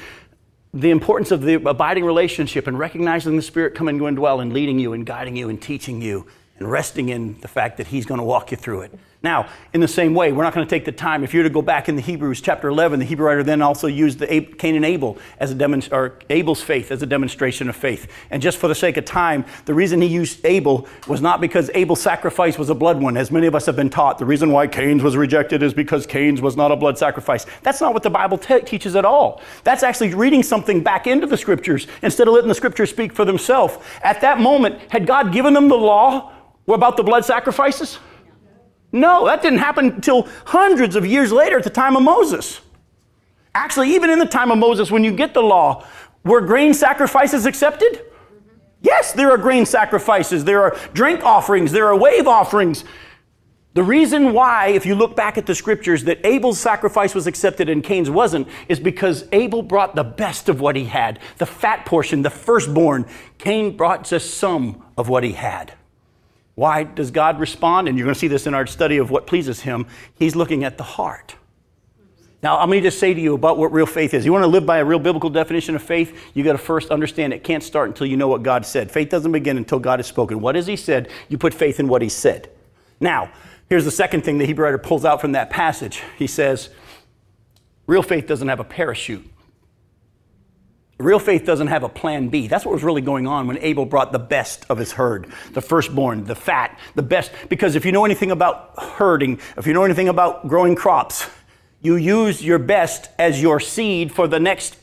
The 0.73 0.91
importance 0.91 1.31
of 1.31 1.41
the 1.41 1.55
abiding 1.55 2.05
relationship 2.05 2.67
and 2.67 2.77
recognizing 2.77 3.35
the 3.35 3.41
Spirit 3.41 3.73
coming 3.73 3.97
to 3.99 4.11
dwell 4.11 4.41
and 4.41 4.51
leading 4.53 4.79
you 4.79 4.93
and 4.93 5.05
guiding 5.05 5.35
you 5.35 5.49
and 5.49 5.61
teaching 5.61 6.01
you 6.01 6.27
and 6.59 6.69
resting 6.69 7.09
in 7.09 7.39
the 7.41 7.47
fact 7.47 7.77
that 7.77 7.87
He's 7.87 8.05
going 8.05 8.19
to 8.19 8.25
walk 8.25 8.51
you 8.51 8.57
through 8.57 8.81
it. 8.81 8.99
Now, 9.27 9.49
in 9.73 9.81
the 9.81 9.89
same 9.89 10.13
way, 10.13 10.31
we're 10.31 10.43
not 10.43 10.53
going 10.53 10.65
to 10.65 10.69
take 10.69 10.85
the 10.85 10.91
time. 10.93 11.21
If 11.21 11.33
you 11.33 11.41
were 11.41 11.49
to 11.49 11.53
go 11.53 11.61
back 11.61 11.89
in 11.89 11.97
the 11.97 12.01
Hebrews 12.01 12.39
chapter 12.39 12.69
11, 12.69 12.99
the 12.99 13.05
Hebrew 13.05 13.25
writer 13.25 13.43
then 13.43 13.61
also 13.61 13.87
used 13.87 14.19
the 14.19 14.39
Cain 14.57 14.77
and 14.77 14.85
Abel 14.85 15.17
as 15.37 15.51
a 15.51 15.53
demonst- 15.53 15.91
or 15.91 16.13
Abel's 16.29 16.61
faith 16.61 16.93
as 16.93 17.03
a 17.03 17.05
demonstration 17.05 17.67
of 17.67 17.75
faith. 17.75 18.09
And 18.31 18.41
just 18.41 18.57
for 18.57 18.69
the 18.69 18.73
sake 18.73 18.95
of 18.95 19.03
time, 19.03 19.43
the 19.65 19.73
reason 19.73 19.99
he 19.99 20.07
used 20.07 20.45
Abel 20.45 20.87
was 21.09 21.19
not 21.19 21.41
because 21.41 21.69
Abel's 21.73 21.99
sacrifice 21.99 22.57
was 22.57 22.69
a 22.69 22.73
blood 22.73 23.01
one, 23.01 23.17
as 23.17 23.29
many 23.29 23.47
of 23.47 23.53
us 23.53 23.65
have 23.65 23.75
been 23.75 23.89
taught. 23.89 24.17
The 24.17 24.25
reason 24.25 24.49
why 24.53 24.65
Cain's 24.65 25.03
was 25.03 25.17
rejected 25.17 25.61
is 25.61 25.73
because 25.73 26.05
Cain's 26.05 26.41
was 26.41 26.55
not 26.55 26.71
a 26.71 26.77
blood 26.77 26.97
sacrifice. 26.97 27.45
That's 27.63 27.81
not 27.81 27.93
what 27.93 28.03
the 28.03 28.09
Bible 28.09 28.37
te- 28.37 28.61
teaches 28.61 28.95
at 28.95 29.03
all. 29.03 29.41
That's 29.65 29.83
actually 29.83 30.13
reading 30.13 30.41
something 30.41 30.81
back 30.81 31.05
into 31.05 31.27
the 31.27 31.35
scriptures 31.35 31.85
instead 32.01 32.29
of 32.29 32.33
letting 32.33 32.47
the 32.47 32.55
scriptures 32.55 32.91
speak 32.91 33.11
for 33.11 33.25
themselves. 33.25 33.77
At 34.03 34.21
that 34.21 34.39
moment, 34.39 34.79
had 34.89 35.05
God 35.05 35.33
given 35.33 35.53
them 35.53 35.67
the 35.67 35.75
law 35.75 36.31
about 36.65 36.95
the 36.95 37.03
blood 37.03 37.25
sacrifices? 37.25 37.99
No, 38.91 39.25
that 39.25 39.41
didn't 39.41 39.59
happen 39.59 39.87
until 39.87 40.27
hundreds 40.45 40.95
of 40.95 41.05
years 41.05 41.31
later 41.31 41.57
at 41.57 41.63
the 41.63 41.69
time 41.69 41.95
of 41.95 42.03
Moses. 42.03 42.61
Actually, 43.53 43.93
even 43.95 44.09
in 44.09 44.19
the 44.19 44.25
time 44.25 44.51
of 44.51 44.57
Moses, 44.57 44.91
when 44.91 45.03
you 45.03 45.11
get 45.11 45.33
the 45.33 45.41
law, 45.41 45.85
were 46.23 46.41
grain 46.41 46.73
sacrifices 46.73 47.45
accepted? 47.45 48.03
Yes, 48.81 49.11
there 49.11 49.31
are 49.31 49.37
grain 49.37 49.65
sacrifices, 49.65 50.45
there 50.45 50.61
are 50.61 50.77
drink 50.93 51.23
offerings, 51.23 51.71
there 51.71 51.87
are 51.87 51.97
wave 51.97 52.27
offerings. 52.27 52.83
The 53.73 53.83
reason 53.83 54.33
why, 54.33 54.69
if 54.69 54.85
you 54.85 54.95
look 54.95 55.15
back 55.15 55.37
at 55.37 55.45
the 55.45 55.53
scriptures, 55.53 56.03
that 56.05 56.25
Abel's 56.25 56.59
sacrifice 56.59 57.13
was 57.13 57.27
accepted 57.27 57.69
and 57.69 57.83
Cain's 57.83 58.09
wasn't 58.09 58.47
is 58.67 58.79
because 58.79 59.25
Abel 59.31 59.61
brought 59.61 59.95
the 59.95 60.03
best 60.03 60.49
of 60.49 60.59
what 60.59 60.75
he 60.75 60.85
had, 60.85 61.19
the 61.37 61.45
fat 61.45 61.85
portion, 61.85 62.23
the 62.23 62.29
firstborn. 62.29 63.05
Cain 63.37 63.77
brought 63.77 64.03
just 64.03 64.35
some 64.35 64.83
of 64.97 65.09
what 65.09 65.23
he 65.23 65.33
had. 65.33 65.73
Why 66.57 66.85
does 66.85 67.11
God 67.11 67.39
respond? 67.39 67.87
And 67.87 67.99
you're 67.99 68.05
going 68.07 68.15
to 68.15 68.19
see 68.19 68.27
this 68.27 68.47
in 68.47 68.55
our 68.55 68.65
study 68.65 68.97
of 68.97 69.11
what 69.11 69.27
pleases 69.27 69.61
him. 69.61 69.85
He's 70.15 70.35
looking 70.35 70.63
at 70.63 70.79
the 70.79 70.83
heart. 70.83 71.35
Now, 72.41 72.57
I'm 72.57 72.67
going 72.69 72.81
to 72.81 72.87
just 72.87 72.97
say 72.97 73.13
to 73.13 73.21
you 73.21 73.35
about 73.35 73.59
what 73.59 73.71
real 73.71 73.85
faith 73.85 74.15
is. 74.15 74.25
You 74.25 74.33
want 74.33 74.41
to 74.41 74.47
live 74.47 74.65
by 74.65 74.79
a 74.79 74.85
real 74.85 74.97
biblical 74.97 75.29
definition 75.29 75.75
of 75.75 75.83
faith? 75.83 76.19
You 76.33 76.43
got 76.43 76.53
to 76.53 76.57
first 76.57 76.89
understand 76.89 77.31
it 77.31 77.43
can't 77.43 77.61
start 77.61 77.89
until 77.89 78.07
you 78.07 78.17
know 78.17 78.27
what 78.27 78.41
God 78.41 78.65
said. 78.65 78.89
Faith 78.89 79.09
doesn't 79.09 79.31
begin 79.31 79.55
until 79.57 79.77
God 79.77 79.99
has 79.99 80.07
spoken. 80.07 80.41
What 80.41 80.55
has 80.55 80.65
He 80.65 80.77
said? 80.77 81.09
You 81.29 81.37
put 81.37 81.53
faith 81.53 81.79
in 81.79 81.87
what 81.87 82.01
He 82.01 82.09
said. 82.09 82.49
Now, 82.99 83.31
here's 83.69 83.85
the 83.85 83.91
second 83.91 84.23
thing 84.23 84.39
the 84.39 84.47
Hebrew 84.47 84.65
writer 84.65 84.79
pulls 84.79 85.05
out 85.05 85.21
from 85.21 85.33
that 85.33 85.51
passage. 85.51 86.01
He 86.17 86.25
says, 86.25 86.69
Real 87.85 88.01
faith 88.01 88.25
doesn't 88.25 88.47
have 88.47 88.59
a 88.59 88.63
parachute. 88.63 89.29
Real 90.99 91.19
faith 91.19 91.45
doesn't 91.45 91.67
have 91.67 91.83
a 91.83 91.89
plan 91.89 92.29
B. 92.29 92.47
That's 92.47 92.65
what 92.65 92.73
was 92.73 92.83
really 92.83 93.01
going 93.01 93.27
on 93.27 93.45
when 93.45 93.59
Abel 93.59 93.85
brought 93.85 94.11
the 94.11 94.19
best 94.19 94.65
of 94.67 94.79
his 94.79 94.93
herd, 94.93 95.27
the 95.53 95.61
firstborn, 95.61 96.23
the 96.23 96.33
fat, 96.33 96.79
the 96.95 97.03
best. 97.03 97.31
Because 97.49 97.75
if 97.75 97.85
you 97.85 97.91
know 97.91 98.03
anything 98.03 98.31
about 98.31 98.73
herding, 98.79 99.39
if 99.57 99.67
you 99.67 99.73
know 99.73 99.83
anything 99.83 100.09
about 100.09 100.47
growing 100.47 100.75
crops, 100.75 101.29
you 101.81 101.97
use 101.97 102.43
your 102.43 102.57
best 102.57 103.09
as 103.19 103.39
your 103.39 103.59
seed 103.59 104.11
for 104.11 104.27
the 104.27 104.39
next 104.39 104.75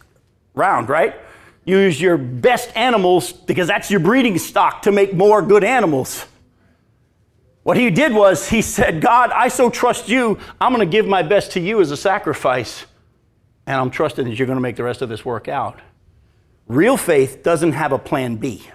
round, 0.55 0.89
right? 0.89 1.17
You 1.65 1.79
use 1.79 2.01
your 2.01 2.17
best 2.17 2.71
animals 2.77 3.33
because 3.33 3.67
that's 3.67 3.91
your 3.91 3.99
breeding 4.01 4.39
stock 4.39 4.83
to 4.83 4.93
make 4.93 5.15
more 5.15 5.43
good 5.43 5.65
animals. 5.65 6.27
What 7.65 7.77
he 7.77 7.91
did 7.91 8.13
was 8.13 8.51
he 8.51 8.63
said, 8.63 9.01
God, 9.01 9.31
I 9.31 9.49
so 9.49 9.69
trust 9.69 10.09
you, 10.09 10.39
I'm 10.61 10.73
going 10.73 10.87
to 10.87 10.91
give 10.91 11.07
my 11.07 11.23
best 11.23 11.53
to 11.53 11.61
you 11.61 11.81
as 11.81 11.91
a 11.91 11.97
sacrifice, 11.97 12.85
and 13.67 13.81
I'm 13.81 13.91
trusting 13.91 14.27
that 14.27 14.39
you're 14.39 14.47
going 14.47 14.59
to 14.59 14.63
make 14.63 14.77
the 14.77 14.85
rest 14.85 15.03
of 15.03 15.09
this 15.09 15.25
work 15.25 15.49
out. 15.49 15.81
Real 16.67 16.97
faith 16.97 17.43
doesn't 17.43 17.73
have 17.73 17.93
a 17.93 17.99
plan 17.99 18.37
B. 18.37 18.67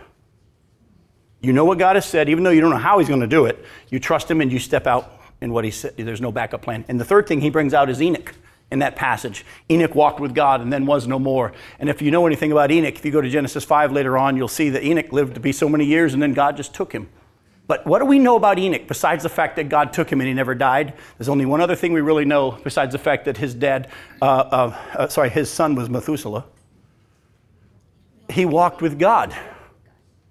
You 1.41 1.53
know 1.53 1.65
what 1.65 1.79
God 1.79 1.95
has 1.95 2.05
said, 2.05 2.29
even 2.29 2.43
though 2.43 2.49
you 2.49 2.61
don't 2.61 2.69
know 2.69 2.77
how 2.77 2.99
He's 2.99 3.07
going 3.07 3.21
to 3.21 3.27
do 3.27 3.45
it, 3.45 3.63
you 3.89 3.99
trust 3.99 4.29
Him 4.29 4.41
and 4.41 4.51
you 4.51 4.59
step 4.59 4.85
out 4.85 5.19
in 5.41 5.53
what 5.53 5.63
He 5.63 5.71
said. 5.71 5.95
There's 5.97 6.21
no 6.21 6.31
backup 6.31 6.61
plan. 6.61 6.85
And 6.87 6.99
the 6.99 7.05
third 7.05 7.27
thing 7.27 7.41
He 7.41 7.49
brings 7.49 7.73
out 7.73 7.89
is 7.89 8.01
Enoch 8.01 8.35
in 8.71 8.79
that 8.79 8.95
passage. 8.95 9.45
Enoch 9.71 9.95
walked 9.95 10.19
with 10.19 10.35
God 10.35 10.61
and 10.61 10.71
then 10.71 10.85
was 10.85 11.07
no 11.07 11.17
more. 11.17 11.53
And 11.79 11.89
if 11.89 12.01
you 12.01 12.11
know 12.11 12.27
anything 12.27 12.51
about 12.51 12.71
Enoch, 12.71 12.95
if 12.95 13.05
you 13.05 13.11
go 13.11 13.21
to 13.21 13.29
Genesis 13.29 13.63
5 13.63 13.91
later 13.91 14.17
on, 14.17 14.37
you'll 14.37 14.47
see 14.47 14.69
that 14.69 14.83
Enoch 14.83 15.11
lived 15.11 15.33
to 15.35 15.39
be 15.39 15.51
so 15.51 15.67
many 15.67 15.85
years 15.85 16.13
and 16.13 16.21
then 16.21 16.33
God 16.33 16.57
just 16.57 16.73
took 16.73 16.91
him. 16.91 17.09
But 17.65 17.85
what 17.85 17.99
do 17.99 18.05
we 18.05 18.19
know 18.19 18.35
about 18.35 18.59
Enoch 18.59 18.87
besides 18.87 19.23
the 19.23 19.29
fact 19.29 19.55
that 19.55 19.69
God 19.69 19.93
took 19.93 20.11
him 20.11 20.19
and 20.21 20.27
he 20.27 20.33
never 20.33 20.55
died? 20.55 20.93
There's 21.17 21.29
only 21.29 21.45
one 21.45 21.61
other 21.61 21.75
thing 21.75 21.93
we 21.93 22.01
really 22.01 22.25
know 22.25 22.51
besides 22.63 22.91
the 22.91 22.99
fact 22.99 23.25
that 23.25 23.37
his 23.37 23.53
dad, 23.53 23.89
uh, 24.21 24.25
uh, 24.25 24.77
uh, 24.93 25.07
sorry, 25.07 25.29
his 25.29 25.49
son 25.49 25.75
was 25.75 25.89
Methuselah 25.89 26.45
he 28.29 28.45
walked 28.45 28.81
with 28.81 28.99
God. 28.99 29.35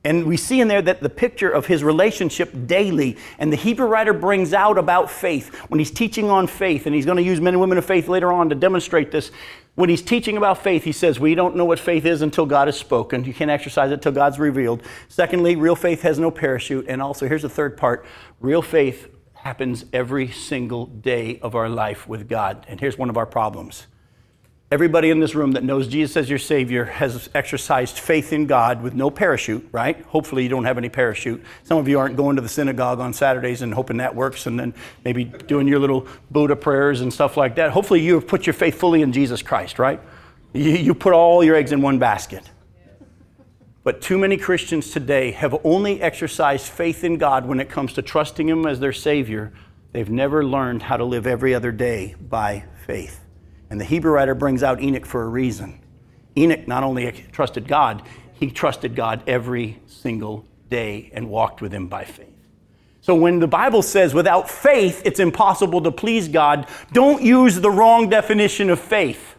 And 0.05 0.26
we 0.26 0.37
see 0.37 0.61
in 0.61 0.69
there 0.69 0.81
that 0.83 1.02
the 1.02 1.11
picture 1.11 1.50
of 1.50 1.67
his 1.67 1.83
relationship 1.83 2.55
daily, 2.67 3.17
and 3.38 3.52
the 3.52 3.57
Hebrew 3.57 3.87
writer 3.87 4.12
brings 4.12 4.55
out 4.55 4.78
about 4.78 5.11
faith 5.11 5.55
when 5.69 5.78
he's 5.78 5.90
teaching 5.90 6.31
on 6.31 6.47
faith, 6.47 6.87
and 6.87 6.95
he's 6.95 7.05
going 7.05 7.17
to 7.17 7.23
use 7.23 7.40
men 7.40 7.55
and 7.55 7.61
women 7.61 7.78
of 7.78 7.85
faith 7.85 8.09
later 8.09 8.33
on 8.33 8.49
to 8.49 8.55
demonstrate 8.55 9.11
this. 9.11 9.31
When 9.75 9.90
he's 9.90 10.02
teaching 10.02 10.37
about 10.37 10.62
faith, 10.62 10.85
he 10.85 10.93
says, 10.93 11.21
We 11.21 11.35
don't 11.35 11.57
know 11.57 11.64
what 11.64 11.78
faith 11.78 12.05
is 12.05 12.23
until 12.23 12.47
God 12.47 12.69
has 12.69 12.78
spoken. 12.78 13.25
You 13.25 13.35
can't 13.35 13.50
exercise 13.50 13.90
it 13.90 13.95
until 13.95 14.12
God's 14.12 14.38
revealed. 14.38 14.83
Secondly, 15.09 15.57
real 15.57 15.76
faith 15.76 16.02
has 16.02 16.19
no 16.19 16.31
parachute. 16.31 16.87
And 16.88 17.02
also, 17.02 17.28
here's 17.28 17.43
the 17.43 17.49
third 17.49 17.76
part 17.76 18.07
real 18.40 18.62
faith 18.62 19.09
happens 19.35 19.85
every 19.93 20.31
single 20.31 20.87
day 20.87 21.38
of 21.40 21.55
our 21.55 21.69
life 21.69 22.09
with 22.09 22.28
God. 22.28 22.64
And 22.69 22.81
here's 22.81 22.99
one 22.99 23.11
of 23.11 23.17
our 23.17 23.26
problems 23.26 23.87
Everybody 24.71 25.09
in 25.09 25.19
this 25.19 25.35
room 25.35 25.53
that 25.53 25.65
knows 25.65 25.89
Jesus 25.89 26.15
as 26.15 26.29
your 26.29 26.39
Savior 26.39 26.85
has 26.85 27.31
exercised 27.35 27.99
faith 27.99 28.35
in 28.35 28.47
God 28.47 28.83
with 28.83 28.93
no 28.93 29.09
parachute, 29.09 29.67
right? 29.73 29.99
Hopefully, 30.03 30.43
you 30.43 30.51
don't 30.51 30.67
have 30.67 30.77
any 30.77 30.91
parachute. 30.91 31.43
Some 31.65 31.79
of 31.79 31.89
you 31.89 31.99
aren't 31.99 32.19
going 32.19 32.37
to 32.37 32.43
the 32.43 32.51
synagogue 32.51 33.01
on 33.01 33.15
Saturdays 33.15 33.63
and 33.63 33.73
hoping 33.73 33.97
that 33.97 34.15
works 34.15 34.45
and 34.47 34.61
then 34.61 34.75
maybe 35.07 35.25
doing 35.25 35.69
your 35.69 35.79
little 35.79 36.07
Buddha 36.31 36.55
prayers 36.55 37.01
and 37.01 37.11
stuff 37.11 37.39
like 37.39 37.55
that. 37.55 37.71
Hopefully, 37.71 38.03
you 38.03 38.13
have 38.17 38.27
put 38.27 38.47
your 38.47 38.53
faith 38.53 38.75
fully 38.75 39.01
in 39.01 39.11
Jesus 39.11 39.41
Christ, 39.41 39.79
right? 39.79 40.03
You, 40.53 40.73
you 40.73 40.95
put 40.95 41.15
all 41.15 41.43
your 41.43 41.57
eggs 41.57 41.73
in 41.73 41.81
one 41.81 41.99
basket. 41.99 42.51
But 43.85 44.03
too 44.03 44.19
many 44.19 44.37
Christians 44.37 44.91
today 44.91 45.31
have 45.31 45.59
only 45.65 46.03
exercised 46.03 46.67
faith 46.67 47.05
in 47.05 47.17
God 47.17 47.47
when 47.47 47.59
it 47.59 47.71
comes 47.71 47.95
to 47.95 48.03
trusting 48.03 48.47
Him 48.47 48.67
as 48.67 48.81
their 48.81 48.93
Savior. 48.93 49.51
They've 49.93 50.11
never 50.11 50.45
learned 50.45 50.83
how 50.83 50.99
to 50.99 51.07
live 51.07 51.27
every 51.27 51.55
other 51.55 51.73
day 51.73 52.17
by 52.21 52.65
faith. 52.87 53.25
And 53.71 53.81
the 53.81 53.85
Hebrew 53.85 54.13
writer 54.13 54.35
brings 54.35 54.63
out 54.63 54.81
Enoch 54.81 55.07
for 55.07 55.23
a 55.23 55.29
reason. 55.29 55.81
Enoch 56.37 56.67
not 56.67 56.85
only 56.85 57.11
trusted 57.33 57.69
God, 57.69 58.03
he 58.33 58.51
trusted 58.51 58.95
God 58.95 59.23
every 59.27 59.81
single 59.87 60.45
day 60.71 61.11
and 61.13 61.29
walked 61.29 61.61
with 61.61 61.73
him 61.73 61.89
by 61.89 62.05
faith. 62.05 62.29
So 63.01 63.15
when 63.15 63.39
the 63.39 63.49
Bible 63.49 63.83
says 63.83 64.15
without 64.15 64.51
faith 64.51 65.03
it's 65.05 65.21
impossible 65.21 65.81
to 65.83 65.91
please 65.91 66.29
God, 66.29 66.69
don't 66.93 67.23
use 67.23 67.61
the 67.61 67.71
wrong 67.71 68.09
definition 68.09 68.71
of 68.71 68.79
faith. 68.79 69.37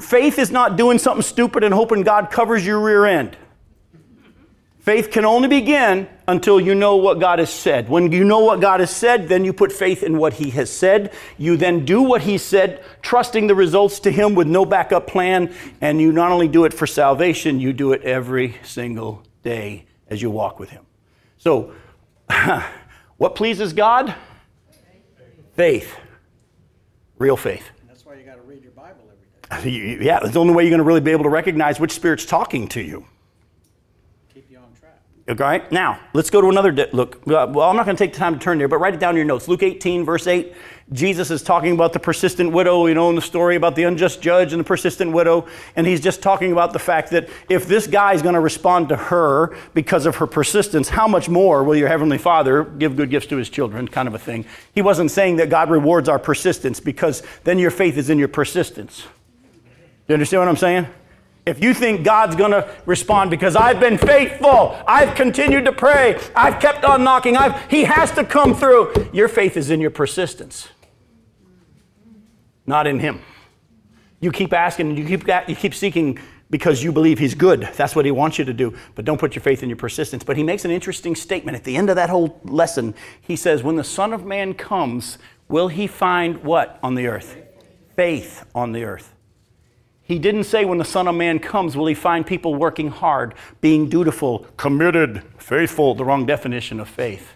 Faith 0.00 0.38
is 0.38 0.50
not 0.50 0.76
doing 0.76 0.98
something 0.98 1.22
stupid 1.22 1.64
and 1.64 1.74
hoping 1.74 2.02
God 2.02 2.30
covers 2.30 2.64
your 2.64 2.78
rear 2.80 3.04
end. 3.04 3.36
Faith 4.78 5.10
can 5.10 5.24
only 5.24 5.48
begin 5.48 6.08
until 6.26 6.60
you 6.60 6.74
know 6.74 6.96
what 6.96 7.18
God 7.18 7.38
has 7.38 7.52
said. 7.52 7.88
When 7.88 8.12
you 8.12 8.24
know 8.24 8.40
what 8.40 8.60
God 8.60 8.80
has 8.80 8.94
said, 8.94 9.28
then 9.28 9.44
you 9.44 9.52
put 9.52 9.72
faith 9.72 10.02
in 10.02 10.18
what 10.18 10.34
He 10.34 10.50
has 10.50 10.70
said. 10.70 11.12
You 11.38 11.56
then 11.56 11.84
do 11.84 12.02
what 12.02 12.22
He 12.22 12.38
said, 12.38 12.82
trusting 13.02 13.46
the 13.46 13.54
results 13.54 14.00
to 14.00 14.10
Him 14.10 14.34
with 14.34 14.46
no 14.46 14.64
backup 14.64 15.06
plan. 15.06 15.54
And 15.80 16.00
you 16.00 16.12
not 16.12 16.30
only 16.30 16.48
do 16.48 16.64
it 16.64 16.72
for 16.72 16.86
salvation, 16.86 17.60
you 17.60 17.72
do 17.72 17.92
it 17.92 18.02
every 18.02 18.56
single 18.62 19.22
day 19.42 19.86
as 20.08 20.22
you 20.22 20.30
walk 20.30 20.58
with 20.58 20.70
Him. 20.70 20.84
So, 21.38 21.74
what 23.16 23.34
pleases 23.34 23.72
God? 23.72 24.14
Faith. 25.54 25.94
Real 27.18 27.36
faith. 27.36 27.68
That's 27.86 28.06
why 28.06 28.14
you 28.14 28.24
got 28.24 28.36
to 28.36 28.42
read 28.42 28.62
your 28.62 28.72
Bible 28.72 29.04
every 29.52 29.70
day. 29.70 29.98
Yeah, 30.04 30.20
it's 30.22 30.32
the 30.32 30.40
only 30.40 30.54
way 30.54 30.62
you're 30.62 30.70
going 30.70 30.78
to 30.78 30.84
really 30.84 31.00
be 31.00 31.10
able 31.10 31.24
to 31.24 31.30
recognize 31.30 31.78
which 31.78 31.92
Spirit's 31.92 32.24
talking 32.24 32.68
to 32.68 32.80
you. 32.80 33.06
Okay, 35.28 35.62
now 35.70 36.00
let's 36.14 36.30
go 36.30 36.40
to 36.40 36.48
another 36.48 36.72
di- 36.72 36.90
look. 36.92 37.24
Well, 37.26 37.60
I'm 37.60 37.76
not 37.76 37.84
going 37.84 37.96
to 37.96 38.04
take 38.04 38.12
the 38.12 38.18
time 38.18 38.34
to 38.34 38.40
turn 38.40 38.58
there, 38.58 38.66
but 38.66 38.78
write 38.78 38.94
it 38.94 38.98
down 38.98 39.10
in 39.10 39.18
your 39.18 39.24
notes. 39.24 39.46
Luke 39.46 39.62
18, 39.62 40.04
verse 40.04 40.26
8. 40.26 40.52
Jesus 40.92 41.30
is 41.30 41.44
talking 41.44 41.72
about 41.72 41.92
the 41.92 42.00
persistent 42.00 42.50
widow, 42.50 42.86
you 42.86 42.94
know, 42.94 43.08
in 43.08 43.14
the 43.14 43.22
story 43.22 43.54
about 43.54 43.76
the 43.76 43.84
unjust 43.84 44.20
judge 44.20 44.52
and 44.52 44.58
the 44.58 44.64
persistent 44.64 45.12
widow. 45.12 45.46
And 45.76 45.86
he's 45.86 46.00
just 46.00 46.22
talking 46.22 46.50
about 46.50 46.72
the 46.72 46.80
fact 46.80 47.10
that 47.10 47.28
if 47.48 47.66
this 47.66 47.86
guy 47.86 48.14
is 48.14 48.20
going 48.20 48.34
to 48.34 48.40
respond 48.40 48.88
to 48.88 48.96
her 48.96 49.56
because 49.74 50.06
of 50.06 50.16
her 50.16 50.26
persistence, 50.26 50.88
how 50.88 51.06
much 51.06 51.28
more 51.28 51.62
will 51.62 51.76
your 51.76 51.88
Heavenly 51.88 52.18
Father 52.18 52.64
give 52.64 52.96
good 52.96 53.08
gifts 53.08 53.28
to 53.28 53.36
his 53.36 53.48
children, 53.48 53.86
kind 53.86 54.08
of 54.08 54.14
a 54.14 54.18
thing. 54.18 54.44
He 54.74 54.82
wasn't 54.82 55.12
saying 55.12 55.36
that 55.36 55.48
God 55.48 55.70
rewards 55.70 56.08
our 56.08 56.18
persistence 56.18 56.80
because 56.80 57.22
then 57.44 57.60
your 57.60 57.70
faith 57.70 57.96
is 57.96 58.10
in 58.10 58.18
your 58.18 58.28
persistence. 58.28 59.02
Do 59.02 60.08
you 60.08 60.14
understand 60.14 60.40
what 60.40 60.48
I'm 60.48 60.56
saying? 60.56 60.88
If 61.44 61.62
you 61.62 61.74
think 61.74 62.04
God's 62.04 62.36
going 62.36 62.52
to 62.52 62.72
respond 62.86 63.30
because 63.30 63.56
I've 63.56 63.80
been 63.80 63.98
faithful, 63.98 64.80
I've 64.86 65.16
continued 65.16 65.64
to 65.64 65.72
pray, 65.72 66.20
I've 66.36 66.60
kept 66.60 66.84
on 66.84 67.02
knocking, 67.02 67.36
I've, 67.36 67.68
He 67.68 67.84
has 67.84 68.12
to 68.12 68.24
come 68.24 68.54
through, 68.54 69.10
your 69.12 69.28
faith 69.28 69.56
is 69.56 69.70
in 69.70 69.80
your 69.80 69.90
persistence, 69.90 70.68
not 72.64 72.86
in 72.86 73.00
Him. 73.00 73.20
You 74.20 74.30
keep 74.30 74.52
asking, 74.52 74.90
and 74.90 74.98
you 74.98 75.04
keep, 75.04 75.26
you 75.48 75.56
keep 75.56 75.74
seeking 75.74 76.20
because 76.48 76.84
you 76.84 76.92
believe 76.92 77.18
He's 77.18 77.34
good. 77.34 77.68
That's 77.76 77.96
what 77.96 78.04
He 78.04 78.12
wants 78.12 78.38
you 78.38 78.44
to 78.44 78.52
do. 78.52 78.76
But 78.94 79.04
don't 79.04 79.18
put 79.18 79.34
your 79.34 79.42
faith 79.42 79.64
in 79.64 79.68
your 79.68 79.76
persistence. 79.76 80.22
But 80.22 80.36
He 80.36 80.44
makes 80.44 80.64
an 80.64 80.70
interesting 80.70 81.16
statement 81.16 81.56
at 81.56 81.64
the 81.64 81.76
end 81.76 81.90
of 81.90 81.96
that 81.96 82.08
whole 82.08 82.40
lesson. 82.44 82.94
He 83.20 83.34
says, 83.34 83.64
When 83.64 83.74
the 83.74 83.82
Son 83.82 84.12
of 84.12 84.24
Man 84.24 84.54
comes, 84.54 85.18
will 85.48 85.66
He 85.66 85.88
find 85.88 86.44
what 86.44 86.78
on 86.84 86.94
the 86.94 87.08
earth? 87.08 87.36
Faith 87.96 88.44
on 88.54 88.70
the 88.70 88.84
earth. 88.84 89.12
He 90.12 90.18
didn't 90.18 90.44
say 90.44 90.66
when 90.66 90.76
the 90.76 90.84
Son 90.84 91.08
of 91.08 91.14
Man 91.14 91.38
comes, 91.38 91.74
will 91.74 91.86
he 91.86 91.94
find 91.94 92.26
people 92.26 92.54
working 92.54 92.88
hard, 92.88 93.34
being 93.62 93.88
dutiful, 93.88 94.40
committed, 94.58 95.22
faithful, 95.38 95.94
the 95.94 96.04
wrong 96.04 96.26
definition 96.26 96.80
of 96.80 96.88
faith. 96.90 97.32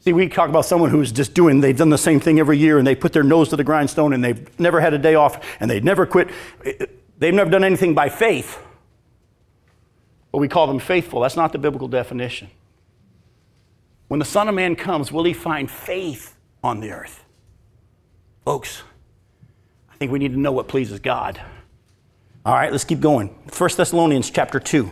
See, 0.00 0.12
we 0.12 0.28
talk 0.28 0.48
about 0.48 0.64
someone 0.64 0.90
who's 0.90 1.12
just 1.12 1.32
doing, 1.32 1.60
they've 1.60 1.76
done 1.76 1.90
the 1.90 1.96
same 1.96 2.18
thing 2.18 2.40
every 2.40 2.58
year 2.58 2.78
and 2.78 2.84
they 2.84 2.96
put 2.96 3.12
their 3.12 3.22
nose 3.22 3.50
to 3.50 3.56
the 3.56 3.62
grindstone 3.62 4.14
and 4.14 4.24
they've 4.24 4.58
never 4.58 4.80
had 4.80 4.94
a 4.94 4.98
day 4.98 5.14
off 5.14 5.38
and 5.60 5.70
they've 5.70 5.84
never 5.84 6.04
quit. 6.04 6.30
They've 7.18 7.32
never 7.32 7.48
done 7.48 7.62
anything 7.62 7.94
by 7.94 8.08
faith. 8.08 8.58
But 10.32 10.38
we 10.38 10.48
call 10.48 10.66
them 10.66 10.80
faithful. 10.80 11.20
That's 11.20 11.36
not 11.36 11.52
the 11.52 11.58
biblical 11.58 11.86
definition. 11.86 12.50
When 14.08 14.18
the 14.18 14.26
Son 14.26 14.48
of 14.48 14.56
Man 14.56 14.74
comes, 14.74 15.12
will 15.12 15.22
he 15.22 15.34
find 15.34 15.70
faith 15.70 16.34
on 16.64 16.80
the 16.80 16.90
earth? 16.90 17.22
Folks, 18.44 18.82
I 19.88 19.94
think 19.94 20.10
we 20.10 20.18
need 20.18 20.32
to 20.32 20.40
know 20.40 20.50
what 20.50 20.66
pleases 20.66 20.98
God. 20.98 21.40
All 22.44 22.54
right, 22.54 22.72
let's 22.72 22.82
keep 22.82 22.98
going. 22.98 23.28
1 23.56 23.70
Thessalonians 23.76 24.28
chapter 24.28 24.58
2. 24.58 24.90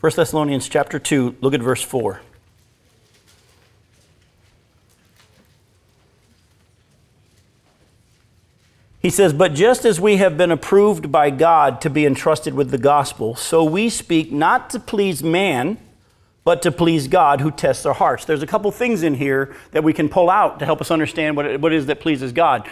First 0.00 0.16
Thessalonians 0.16 0.68
chapter 0.68 0.98
2, 0.98 1.36
look 1.40 1.54
at 1.54 1.60
verse 1.60 1.82
4. 1.82 2.20
He 9.00 9.10
says, 9.10 9.32
But 9.32 9.54
just 9.54 9.84
as 9.84 10.00
we 10.00 10.16
have 10.16 10.36
been 10.36 10.50
approved 10.50 11.12
by 11.12 11.30
God 11.30 11.80
to 11.82 11.90
be 11.90 12.04
entrusted 12.04 12.54
with 12.54 12.72
the 12.72 12.78
gospel, 12.78 13.36
so 13.36 13.62
we 13.62 13.88
speak 13.88 14.32
not 14.32 14.68
to 14.70 14.80
please 14.80 15.22
man 15.22 15.78
but 16.48 16.62
to 16.62 16.72
please 16.72 17.08
God 17.08 17.42
who 17.42 17.50
tests 17.50 17.84
our 17.84 17.92
hearts. 17.92 18.24
There's 18.24 18.42
a 18.42 18.46
couple 18.46 18.70
things 18.70 19.02
in 19.02 19.12
here 19.12 19.54
that 19.72 19.84
we 19.84 19.92
can 19.92 20.08
pull 20.08 20.30
out 20.30 20.60
to 20.60 20.64
help 20.64 20.80
us 20.80 20.90
understand 20.90 21.36
what 21.36 21.44
it, 21.44 21.60
what 21.60 21.74
it 21.74 21.76
is 21.76 21.84
that 21.84 22.00
pleases 22.00 22.32
God. 22.32 22.66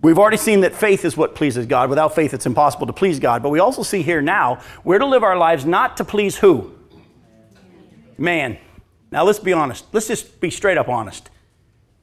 We've 0.00 0.16
already 0.16 0.36
seen 0.36 0.60
that 0.60 0.76
faith 0.76 1.04
is 1.04 1.16
what 1.16 1.34
pleases 1.34 1.66
God. 1.66 1.90
Without 1.90 2.14
faith, 2.14 2.32
it's 2.32 2.46
impossible 2.46 2.86
to 2.86 2.92
please 2.92 3.18
God. 3.18 3.42
But 3.42 3.48
we 3.48 3.58
also 3.58 3.82
see 3.82 4.02
here 4.02 4.22
now 4.22 4.60
we're 4.84 5.00
to 5.00 5.06
live 5.06 5.24
our 5.24 5.36
lives 5.36 5.66
not 5.66 5.96
to 5.96 6.04
please 6.04 6.36
who? 6.36 6.72
Man. 8.16 8.58
Now 9.10 9.24
let's 9.24 9.40
be 9.40 9.52
honest. 9.52 9.86
Let's 9.90 10.06
just 10.06 10.38
be 10.40 10.48
straight 10.48 10.78
up 10.78 10.88
honest. 10.88 11.28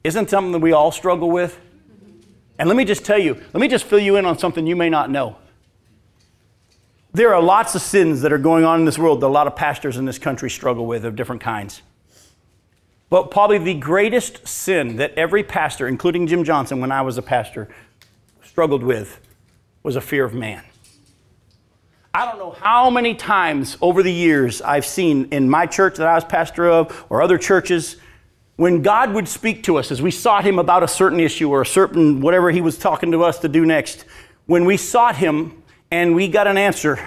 Isn't 0.04 0.28
something 0.28 0.52
that 0.52 0.58
we 0.58 0.72
all 0.72 0.92
struggle 0.92 1.30
with? 1.30 1.58
And 2.58 2.68
let 2.68 2.76
me 2.76 2.84
just 2.84 3.02
tell 3.02 3.18
you, 3.18 3.42
let 3.54 3.62
me 3.62 3.68
just 3.68 3.86
fill 3.86 3.98
you 3.98 4.16
in 4.16 4.26
on 4.26 4.38
something 4.38 4.66
you 4.66 4.76
may 4.76 4.90
not 4.90 5.10
know. 5.10 5.38
There 7.14 7.32
are 7.32 7.40
lots 7.40 7.76
of 7.76 7.80
sins 7.80 8.22
that 8.22 8.32
are 8.32 8.38
going 8.38 8.64
on 8.64 8.80
in 8.80 8.86
this 8.86 8.98
world 8.98 9.20
that 9.20 9.26
a 9.26 9.28
lot 9.28 9.46
of 9.46 9.54
pastors 9.54 9.96
in 9.96 10.04
this 10.04 10.18
country 10.18 10.50
struggle 10.50 10.84
with 10.84 11.04
of 11.04 11.14
different 11.14 11.40
kinds. 11.40 11.80
But 13.08 13.30
probably 13.30 13.58
the 13.58 13.74
greatest 13.74 14.48
sin 14.48 14.96
that 14.96 15.14
every 15.14 15.44
pastor, 15.44 15.86
including 15.86 16.26
Jim 16.26 16.42
Johnson 16.42 16.80
when 16.80 16.90
I 16.90 17.02
was 17.02 17.16
a 17.16 17.22
pastor, 17.22 17.68
struggled 18.42 18.82
with 18.82 19.20
was 19.84 19.94
a 19.94 20.00
fear 20.00 20.24
of 20.24 20.34
man. 20.34 20.64
I 22.12 22.26
don't 22.26 22.40
know 22.40 22.50
how 22.50 22.90
many 22.90 23.14
times 23.14 23.78
over 23.80 24.02
the 24.02 24.12
years 24.12 24.60
I've 24.60 24.84
seen 24.84 25.28
in 25.30 25.48
my 25.48 25.66
church 25.66 25.98
that 25.98 26.08
I 26.08 26.16
was 26.16 26.24
pastor 26.24 26.68
of 26.68 27.06
or 27.10 27.22
other 27.22 27.38
churches 27.38 27.94
when 28.56 28.82
God 28.82 29.14
would 29.14 29.28
speak 29.28 29.62
to 29.64 29.76
us 29.76 29.92
as 29.92 30.02
we 30.02 30.10
sought 30.10 30.44
Him 30.44 30.58
about 30.58 30.82
a 30.82 30.88
certain 30.88 31.20
issue 31.20 31.48
or 31.48 31.62
a 31.62 31.66
certain 31.66 32.20
whatever 32.20 32.50
He 32.50 32.60
was 32.60 32.76
talking 32.76 33.12
to 33.12 33.22
us 33.22 33.38
to 33.40 33.48
do 33.48 33.64
next, 33.64 34.04
when 34.46 34.64
we 34.64 34.76
sought 34.76 35.14
Him 35.14 35.62
and 35.90 36.14
we 36.14 36.28
got 36.28 36.46
an 36.46 36.56
answer, 36.56 36.98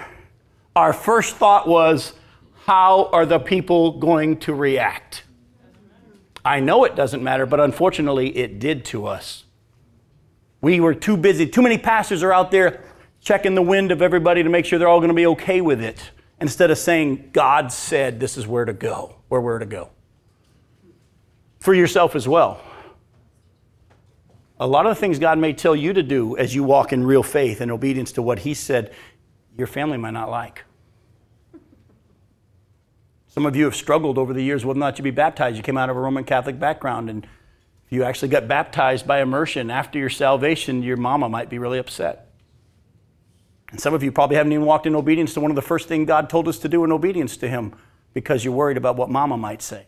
our 0.74 0.92
first 0.92 1.36
thought 1.36 1.68
was, 1.68 2.12
How 2.64 3.06
are 3.12 3.26
the 3.26 3.38
people 3.38 3.98
going 3.98 4.38
to 4.40 4.54
react? 4.54 5.24
I 6.44 6.60
know 6.60 6.84
it 6.84 6.96
doesn't 6.96 7.22
matter, 7.22 7.46
but 7.46 7.60
unfortunately, 7.60 8.36
it 8.36 8.58
did 8.58 8.84
to 8.86 9.06
us. 9.06 9.44
We 10.60 10.80
were 10.80 10.94
too 10.94 11.16
busy. 11.16 11.46
Too 11.46 11.62
many 11.62 11.78
pastors 11.78 12.22
are 12.22 12.32
out 12.32 12.50
there 12.50 12.82
checking 13.20 13.54
the 13.54 13.62
wind 13.62 13.92
of 13.92 14.00
everybody 14.00 14.42
to 14.42 14.48
make 14.48 14.64
sure 14.64 14.78
they're 14.78 14.88
all 14.88 15.00
going 15.00 15.08
to 15.08 15.14
be 15.14 15.26
okay 15.26 15.60
with 15.60 15.82
it 15.82 16.10
instead 16.40 16.70
of 16.70 16.78
saying, 16.78 17.30
God 17.32 17.72
said 17.72 18.20
this 18.20 18.36
is 18.36 18.46
where 18.46 18.64
to 18.64 18.72
go, 18.72 19.16
where 19.28 19.40
we're 19.40 19.58
to 19.58 19.66
go 19.66 19.90
for 21.60 21.74
yourself 21.74 22.14
as 22.16 22.28
well. 22.28 22.60
A 24.60 24.66
lot 24.66 24.86
of 24.86 24.90
the 24.90 25.00
things 25.00 25.18
God 25.18 25.38
may 25.38 25.52
tell 25.52 25.76
you 25.76 25.92
to 25.92 26.02
do 26.02 26.36
as 26.36 26.54
you 26.54 26.64
walk 26.64 26.92
in 26.92 27.04
real 27.04 27.22
faith 27.22 27.60
and 27.60 27.70
obedience 27.70 28.12
to 28.12 28.22
what 28.22 28.40
He 28.40 28.54
said, 28.54 28.92
your 29.56 29.66
family 29.66 29.96
might 29.96 30.12
not 30.12 30.30
like. 30.30 30.64
Some 33.28 33.46
of 33.46 33.54
you 33.54 33.64
have 33.64 33.76
struggled 33.76 34.18
over 34.18 34.32
the 34.32 34.42
years 34.42 34.64
whether 34.64 34.78
or 34.78 34.80
not 34.80 34.98
you 34.98 35.04
be 35.04 35.12
baptized. 35.12 35.56
You 35.56 35.62
came 35.62 35.78
out 35.78 35.90
of 35.90 35.96
a 35.96 36.00
Roman 36.00 36.24
Catholic 36.24 36.58
background 36.58 37.08
and 37.08 37.26
you 37.88 38.02
actually 38.02 38.28
got 38.28 38.48
baptized 38.48 39.06
by 39.06 39.20
immersion 39.20 39.70
after 39.70 39.98
your 39.98 40.10
salvation, 40.10 40.82
your 40.82 40.96
mama 40.96 41.28
might 41.28 41.48
be 41.48 41.58
really 41.58 41.78
upset. 41.78 42.32
And 43.70 43.80
some 43.80 43.94
of 43.94 44.02
you 44.02 44.10
probably 44.10 44.36
haven't 44.36 44.52
even 44.52 44.64
walked 44.64 44.86
in 44.86 44.94
obedience 44.94 45.34
to 45.34 45.40
one 45.40 45.50
of 45.50 45.54
the 45.54 45.62
first 45.62 45.88
things 45.88 46.06
God 46.06 46.28
told 46.28 46.48
us 46.48 46.58
to 46.60 46.68
do 46.68 46.84
in 46.84 46.92
obedience 46.92 47.36
to 47.38 47.48
Him 47.48 47.74
because 48.14 48.44
you're 48.44 48.54
worried 48.54 48.76
about 48.76 48.96
what 48.96 49.10
mama 49.10 49.36
might 49.36 49.62
say. 49.62 49.86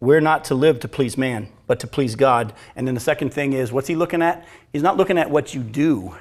We're 0.00 0.20
not 0.20 0.44
to 0.46 0.54
live 0.54 0.80
to 0.80 0.88
please 0.88 1.16
man, 1.16 1.48
but 1.66 1.80
to 1.80 1.86
please 1.86 2.14
God. 2.14 2.52
And 2.74 2.86
then 2.86 2.94
the 2.94 3.00
second 3.00 3.32
thing 3.32 3.52
is, 3.52 3.72
what's 3.72 3.88
he 3.88 3.96
looking 3.96 4.22
at? 4.22 4.46
He's 4.72 4.82
not 4.82 4.96
looking 4.96 5.18
at 5.18 5.30
what 5.30 5.54
you 5.54 5.62
do, 5.62 6.16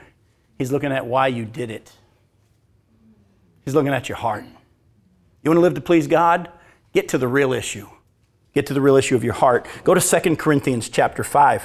he's 0.58 0.72
looking 0.72 0.92
at 0.92 1.06
why 1.06 1.28
you 1.28 1.46
did 1.46 1.70
it. 1.70 1.92
He's 3.66 3.74
looking 3.74 3.94
at 3.94 4.08
your 4.08 4.18
heart. 4.18 4.44
You 5.42 5.50
want 5.50 5.58
to 5.58 5.62
live 5.62 5.74
to 5.74 5.82
please 5.82 6.06
God? 6.06 6.52
Get 6.94 7.10
to 7.10 7.18
the 7.18 7.28
real 7.28 7.52
issue. 7.52 7.88
Get 8.54 8.68
to 8.68 8.74
the 8.74 8.82
real 8.82 8.96
issue 8.96 9.16
of 9.16 9.24
your 9.24 9.34
heart. 9.34 9.68
Go 9.84 9.94
to 9.96 10.22
2 10.22 10.36
Corinthians 10.36 10.88
chapter 10.88 11.24
5. 11.24 11.64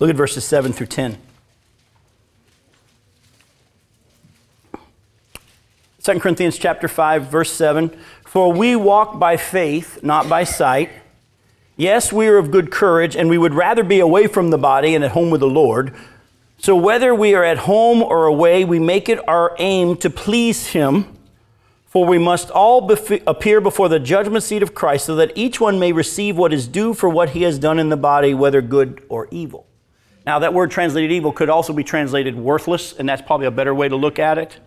Look 0.00 0.10
at 0.10 0.16
verses 0.16 0.44
7 0.44 0.72
through 0.72 0.88
10. 0.88 1.16
2 6.02 6.18
Corinthians 6.18 6.58
chapter 6.58 6.88
5 6.88 7.28
verse 7.28 7.52
7 7.52 7.96
for 8.24 8.52
we 8.52 8.74
walk 8.74 9.20
by 9.20 9.36
faith 9.36 10.02
not 10.02 10.28
by 10.28 10.42
sight. 10.42 10.90
Yes 11.76 12.12
we 12.12 12.26
are 12.26 12.38
of 12.38 12.50
good 12.50 12.72
courage 12.72 13.14
and 13.14 13.30
we 13.30 13.38
would 13.38 13.54
rather 13.54 13.84
be 13.84 14.00
away 14.00 14.26
from 14.26 14.50
the 14.50 14.58
body 14.58 14.96
and 14.96 15.04
at 15.04 15.12
home 15.12 15.30
with 15.30 15.40
the 15.40 15.46
Lord. 15.46 15.94
So 16.58 16.74
whether 16.74 17.14
we 17.14 17.36
are 17.36 17.44
at 17.44 17.58
home 17.58 18.02
or 18.02 18.26
away 18.26 18.64
we 18.64 18.80
make 18.80 19.08
it 19.08 19.20
our 19.28 19.54
aim 19.60 19.96
to 19.98 20.10
please 20.10 20.68
him. 20.68 21.16
For 21.86 22.04
we 22.04 22.18
must 22.18 22.50
all 22.50 22.90
appear 23.26 23.60
before 23.60 23.88
the 23.88 24.00
judgment 24.00 24.42
seat 24.42 24.62
of 24.64 24.74
Christ 24.74 25.06
so 25.06 25.14
that 25.16 25.30
each 25.36 25.60
one 25.60 25.78
may 25.78 25.92
receive 25.92 26.36
what 26.36 26.52
is 26.52 26.66
due 26.66 26.94
for 26.94 27.08
what 27.08 27.30
he 27.30 27.42
has 27.42 27.60
done 27.60 27.78
in 27.78 27.90
the 27.90 27.96
body 27.96 28.34
whether 28.34 28.60
good 28.60 29.04
or 29.08 29.28
evil. 29.30 29.68
Now 30.26 30.40
that 30.40 30.52
word 30.52 30.72
translated 30.72 31.12
evil 31.12 31.30
could 31.30 31.48
also 31.48 31.72
be 31.72 31.84
translated 31.84 32.34
worthless 32.34 32.92
and 32.92 33.08
that's 33.08 33.22
probably 33.22 33.46
a 33.46 33.52
better 33.52 33.72
way 33.72 33.88
to 33.88 33.94
look 33.94 34.18
at 34.18 34.36
it 34.36 34.58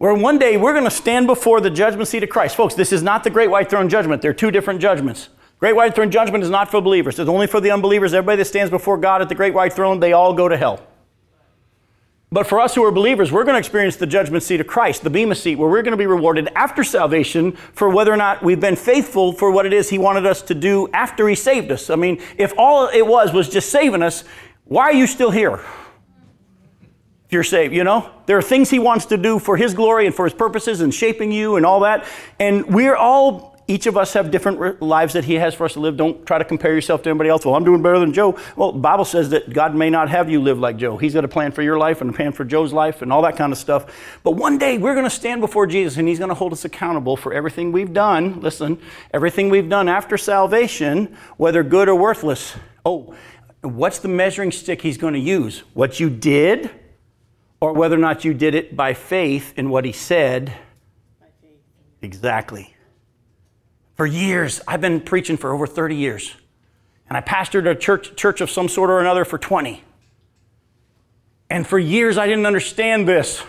where 0.00 0.14
one 0.14 0.38
day 0.38 0.56
we're 0.56 0.72
going 0.72 0.84
to 0.84 0.90
stand 0.90 1.26
before 1.26 1.60
the 1.60 1.68
judgment 1.68 2.08
seat 2.08 2.22
of 2.22 2.30
Christ. 2.30 2.56
Folks, 2.56 2.74
this 2.74 2.90
is 2.90 3.02
not 3.02 3.22
the 3.22 3.28
great 3.28 3.50
white 3.50 3.68
throne 3.68 3.86
judgment. 3.86 4.22
They're 4.22 4.32
two 4.32 4.50
different 4.50 4.80
judgments. 4.80 5.28
Great 5.58 5.76
white 5.76 5.94
throne 5.94 6.10
judgment 6.10 6.42
is 6.42 6.48
not 6.48 6.70
for 6.70 6.80
believers. 6.80 7.18
It's 7.18 7.28
only 7.28 7.46
for 7.46 7.60
the 7.60 7.70
unbelievers. 7.70 8.14
Everybody 8.14 8.38
that 8.38 8.46
stands 8.46 8.70
before 8.70 8.96
God 8.96 9.20
at 9.20 9.28
the 9.28 9.34
great 9.34 9.52
white 9.52 9.74
throne, 9.74 10.00
they 10.00 10.14
all 10.14 10.32
go 10.32 10.48
to 10.48 10.56
hell. 10.56 10.80
But 12.32 12.46
for 12.46 12.60
us 12.60 12.74
who 12.74 12.82
are 12.82 12.90
believers, 12.90 13.30
we're 13.30 13.44
going 13.44 13.56
to 13.56 13.58
experience 13.58 13.96
the 13.96 14.06
judgment 14.06 14.42
seat 14.42 14.58
of 14.62 14.66
Christ, 14.66 15.02
the 15.04 15.10
Bema 15.10 15.34
seat, 15.34 15.56
where 15.56 15.68
we're 15.68 15.82
going 15.82 15.90
to 15.90 15.98
be 15.98 16.06
rewarded 16.06 16.48
after 16.56 16.82
salvation 16.82 17.52
for 17.52 17.90
whether 17.90 18.10
or 18.10 18.16
not 18.16 18.42
we've 18.42 18.58
been 18.58 18.76
faithful 18.76 19.34
for 19.34 19.50
what 19.50 19.66
it 19.66 19.74
is 19.74 19.90
He 19.90 19.98
wanted 19.98 20.24
us 20.24 20.40
to 20.42 20.54
do 20.54 20.88
after 20.94 21.28
He 21.28 21.34
saved 21.34 21.70
us. 21.70 21.90
I 21.90 21.96
mean, 21.96 22.22
if 22.38 22.54
all 22.56 22.88
it 22.88 23.06
was 23.06 23.34
was 23.34 23.50
just 23.50 23.68
saving 23.68 24.02
us, 24.02 24.24
why 24.64 24.84
are 24.84 24.94
you 24.94 25.06
still 25.06 25.30
here? 25.30 25.60
If 27.30 27.34
you're 27.34 27.44
saved, 27.44 27.72
you 27.72 27.84
know? 27.84 28.10
There 28.26 28.36
are 28.36 28.42
things 28.42 28.70
He 28.70 28.80
wants 28.80 29.06
to 29.06 29.16
do 29.16 29.38
for 29.38 29.56
His 29.56 29.72
glory 29.72 30.04
and 30.04 30.12
for 30.12 30.24
His 30.24 30.34
purposes 30.34 30.80
and 30.80 30.92
shaping 30.92 31.30
you 31.30 31.54
and 31.54 31.64
all 31.64 31.78
that. 31.80 32.04
And 32.40 32.66
we're 32.66 32.96
all, 32.96 33.56
each 33.68 33.86
of 33.86 33.96
us 33.96 34.14
have 34.14 34.32
different 34.32 34.82
lives 34.82 35.12
that 35.12 35.24
He 35.24 35.34
has 35.34 35.54
for 35.54 35.64
us 35.64 35.74
to 35.74 35.80
live. 35.80 35.96
Don't 35.96 36.26
try 36.26 36.38
to 36.38 36.44
compare 36.44 36.74
yourself 36.74 37.04
to 37.04 37.08
anybody 37.08 37.30
else. 37.30 37.46
Well, 37.46 37.54
I'm 37.54 37.62
doing 37.62 37.82
better 37.82 38.00
than 38.00 38.12
Joe. 38.12 38.36
Well, 38.56 38.72
the 38.72 38.80
Bible 38.80 39.04
says 39.04 39.30
that 39.30 39.52
God 39.52 39.76
may 39.76 39.90
not 39.90 40.08
have 40.08 40.28
you 40.28 40.42
live 40.42 40.58
like 40.58 40.76
Joe. 40.76 40.96
He's 40.96 41.14
got 41.14 41.24
a 41.24 41.28
plan 41.28 41.52
for 41.52 41.62
your 41.62 41.78
life 41.78 42.00
and 42.00 42.10
a 42.10 42.12
plan 42.12 42.32
for 42.32 42.44
Joe's 42.44 42.72
life 42.72 43.00
and 43.00 43.12
all 43.12 43.22
that 43.22 43.36
kind 43.36 43.52
of 43.52 43.58
stuff. 43.60 43.94
But 44.24 44.32
one 44.32 44.58
day 44.58 44.76
we're 44.76 44.94
going 44.94 45.06
to 45.06 45.08
stand 45.08 45.40
before 45.40 45.68
Jesus 45.68 45.98
and 45.98 46.08
He's 46.08 46.18
going 46.18 46.30
to 46.30 46.34
hold 46.34 46.52
us 46.52 46.64
accountable 46.64 47.16
for 47.16 47.32
everything 47.32 47.70
we've 47.70 47.92
done. 47.92 48.40
Listen, 48.40 48.76
everything 49.14 49.50
we've 49.50 49.68
done 49.68 49.88
after 49.88 50.18
salvation, 50.18 51.16
whether 51.36 51.62
good 51.62 51.88
or 51.88 51.94
worthless. 51.94 52.56
Oh, 52.84 53.14
what's 53.60 54.00
the 54.00 54.08
measuring 54.08 54.50
stick 54.50 54.82
He's 54.82 54.98
going 54.98 55.14
to 55.14 55.20
use? 55.20 55.60
What 55.74 56.00
you 56.00 56.10
did? 56.10 56.70
Or 57.60 57.72
whether 57.74 57.94
or 57.94 57.98
not 57.98 58.24
you 58.24 58.32
did 58.34 58.54
it 58.54 58.74
by 58.74 58.94
faith 58.94 59.52
in 59.56 59.70
what 59.70 59.84
he 59.84 59.92
said. 59.92 60.52
Exactly. 62.02 62.74
For 63.96 64.06
years, 64.06 64.62
I've 64.66 64.80
been 64.80 65.00
preaching 65.00 65.36
for 65.36 65.52
over 65.52 65.66
30 65.66 65.94
years, 65.94 66.34
and 67.08 67.18
I 67.18 67.20
pastored 67.20 67.70
a 67.70 67.74
church, 67.74 68.16
church 68.16 68.40
of 68.40 68.50
some 68.50 68.68
sort 68.68 68.88
or 68.88 69.00
another 69.00 69.26
for 69.26 69.36
20. 69.36 69.84
And 71.50 71.66
for 71.66 71.78
years, 71.78 72.16
I 72.16 72.26
didn't 72.26 72.46
understand 72.46 73.06
this. 73.06 73.42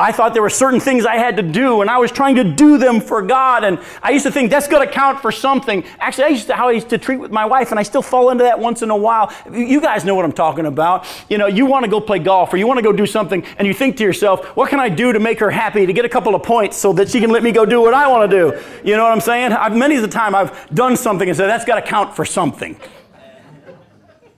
I 0.00 0.12
thought 0.12 0.32
there 0.32 0.42
were 0.42 0.50
certain 0.50 0.80
things 0.80 1.06
I 1.06 1.16
had 1.16 1.36
to 1.36 1.42
do, 1.42 1.80
and 1.80 1.90
I 1.90 1.98
was 1.98 2.12
trying 2.12 2.36
to 2.36 2.44
do 2.44 2.78
them 2.78 3.00
for 3.00 3.22
God. 3.22 3.64
And 3.64 3.78
I 4.02 4.10
used 4.10 4.24
to 4.26 4.30
think 4.30 4.50
that's 4.50 4.68
going 4.68 4.86
to 4.86 4.92
count 4.92 5.20
for 5.20 5.32
something. 5.32 5.84
Actually, 5.98 6.24
I 6.24 6.28
used 6.28 6.46
to 6.48 6.54
how 6.54 6.68
I 6.68 6.72
used 6.72 6.88
to 6.90 6.98
treat 6.98 7.16
with 7.16 7.30
my 7.30 7.44
wife, 7.44 7.70
and 7.70 7.80
I 7.80 7.82
still 7.82 8.02
fall 8.02 8.30
into 8.30 8.44
that 8.44 8.58
once 8.58 8.82
in 8.82 8.90
a 8.90 8.96
while. 8.96 9.32
You 9.52 9.80
guys 9.80 10.04
know 10.04 10.14
what 10.14 10.24
I'm 10.24 10.32
talking 10.32 10.66
about. 10.66 11.06
You 11.28 11.38
know, 11.38 11.46
you 11.46 11.66
want 11.66 11.84
to 11.84 11.90
go 11.90 12.00
play 12.00 12.18
golf, 12.18 12.52
or 12.52 12.56
you 12.56 12.66
want 12.66 12.78
to 12.78 12.82
go 12.82 12.92
do 12.92 13.06
something, 13.06 13.44
and 13.58 13.66
you 13.66 13.74
think 13.74 13.96
to 13.96 14.04
yourself, 14.04 14.44
"What 14.56 14.70
can 14.70 14.80
I 14.80 14.88
do 14.88 15.12
to 15.12 15.20
make 15.20 15.40
her 15.40 15.50
happy, 15.50 15.86
to 15.86 15.92
get 15.92 16.04
a 16.04 16.08
couple 16.08 16.34
of 16.34 16.42
points, 16.42 16.76
so 16.76 16.92
that 16.94 17.08
she 17.08 17.20
can 17.20 17.30
let 17.30 17.42
me 17.42 17.52
go 17.52 17.64
do 17.66 17.80
what 17.80 17.94
I 17.94 18.08
want 18.08 18.30
to 18.30 18.36
do?" 18.36 18.58
You 18.84 18.96
know 18.96 19.04
what 19.04 19.12
I'm 19.12 19.20
saying? 19.20 19.52
I've, 19.52 19.74
many 19.74 19.96
of 19.96 20.02
the 20.02 20.08
time, 20.08 20.34
I've 20.34 20.68
done 20.74 20.96
something 20.96 21.28
and 21.28 21.36
said 21.36 21.46
that's 21.46 21.64
got 21.64 21.76
to 21.76 21.82
count 21.82 22.14
for 22.14 22.24
something. 22.24 22.76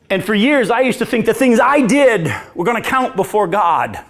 And 0.08 0.24
for 0.24 0.34
years, 0.34 0.70
I 0.70 0.80
used 0.80 0.98
to 0.98 1.06
think 1.06 1.26
the 1.26 1.34
things 1.34 1.60
I 1.60 1.82
did 1.82 2.32
were 2.54 2.64
going 2.64 2.82
to 2.82 2.88
count 2.88 3.14
before 3.14 3.46
God. 3.46 4.00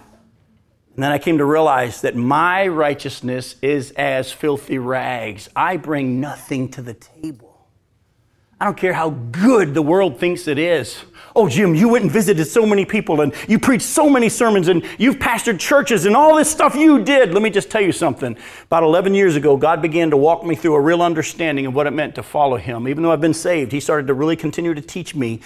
And 0.95 1.03
then 1.03 1.11
I 1.11 1.19
came 1.19 1.37
to 1.37 1.45
realize 1.45 2.01
that 2.01 2.15
my 2.15 2.67
righteousness 2.67 3.55
is 3.61 3.91
as 3.91 4.31
filthy 4.31 4.77
rags. 4.77 5.47
I 5.55 5.77
bring 5.77 6.19
nothing 6.19 6.69
to 6.71 6.81
the 6.81 6.93
table. 6.93 7.51
I 8.61 8.65
don't 8.65 8.77
care 8.77 8.93
how 8.93 9.09
good 9.09 9.73
the 9.73 9.81
world 9.81 10.19
thinks 10.19 10.47
it 10.47 10.59
is. 10.59 11.03
Oh, 11.35 11.49
Jim, 11.49 11.73
you 11.73 11.89
went 11.89 12.03
and 12.03 12.11
visited 12.11 12.45
so 12.45 12.63
many 12.63 12.85
people 12.85 13.21
and 13.21 13.33
you 13.47 13.57
preached 13.57 13.85
so 13.85 14.07
many 14.07 14.29
sermons 14.29 14.67
and 14.67 14.83
you've 14.99 15.15
pastored 15.15 15.59
churches 15.59 16.05
and 16.05 16.15
all 16.15 16.35
this 16.35 16.51
stuff 16.51 16.75
you 16.75 17.03
did. 17.03 17.33
Let 17.33 17.41
me 17.41 17.49
just 17.49 17.71
tell 17.71 17.81
you 17.81 17.91
something. 17.91 18.37
About 18.65 18.83
11 18.83 19.15
years 19.15 19.35
ago, 19.35 19.57
God 19.57 19.81
began 19.81 20.11
to 20.11 20.17
walk 20.17 20.45
me 20.45 20.53
through 20.53 20.75
a 20.75 20.79
real 20.79 21.01
understanding 21.01 21.65
of 21.65 21.73
what 21.73 21.87
it 21.87 21.91
meant 21.91 22.13
to 22.15 22.23
follow 22.23 22.57
Him. 22.57 22.87
Even 22.87 23.01
though 23.01 23.11
I've 23.11 23.19
been 23.19 23.33
saved, 23.33 23.71
He 23.71 23.79
started 23.79 24.05
to 24.05 24.13
really 24.13 24.35
continue 24.35 24.75
to 24.75 24.81
teach 24.81 25.15
me 25.15 25.39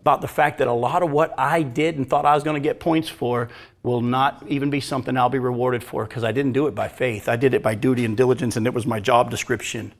about 0.00 0.20
the 0.20 0.28
fact 0.28 0.58
that 0.58 0.68
a 0.68 0.72
lot 0.72 1.02
of 1.02 1.10
what 1.10 1.34
I 1.38 1.62
did 1.62 1.96
and 1.96 2.08
thought 2.08 2.24
I 2.24 2.34
was 2.34 2.44
going 2.44 2.54
to 2.54 2.60
get 2.60 2.80
points 2.80 3.08
for 3.08 3.48
will 3.82 4.00
not 4.00 4.44
even 4.48 4.70
be 4.70 4.80
something 4.80 5.16
I'll 5.16 5.28
be 5.28 5.38
rewarded 5.38 5.82
for 5.82 6.04
because 6.04 6.24
I 6.24 6.32
didn't 6.32 6.52
do 6.52 6.66
it 6.66 6.74
by 6.74 6.88
faith. 6.88 7.28
I 7.28 7.36
did 7.36 7.54
it 7.54 7.62
by 7.62 7.74
duty 7.74 8.04
and 8.04 8.16
diligence, 8.16 8.56
and 8.56 8.66
it 8.66 8.74
was 8.74 8.86
my 8.86 9.00
job 9.00 9.30
description. 9.30 9.92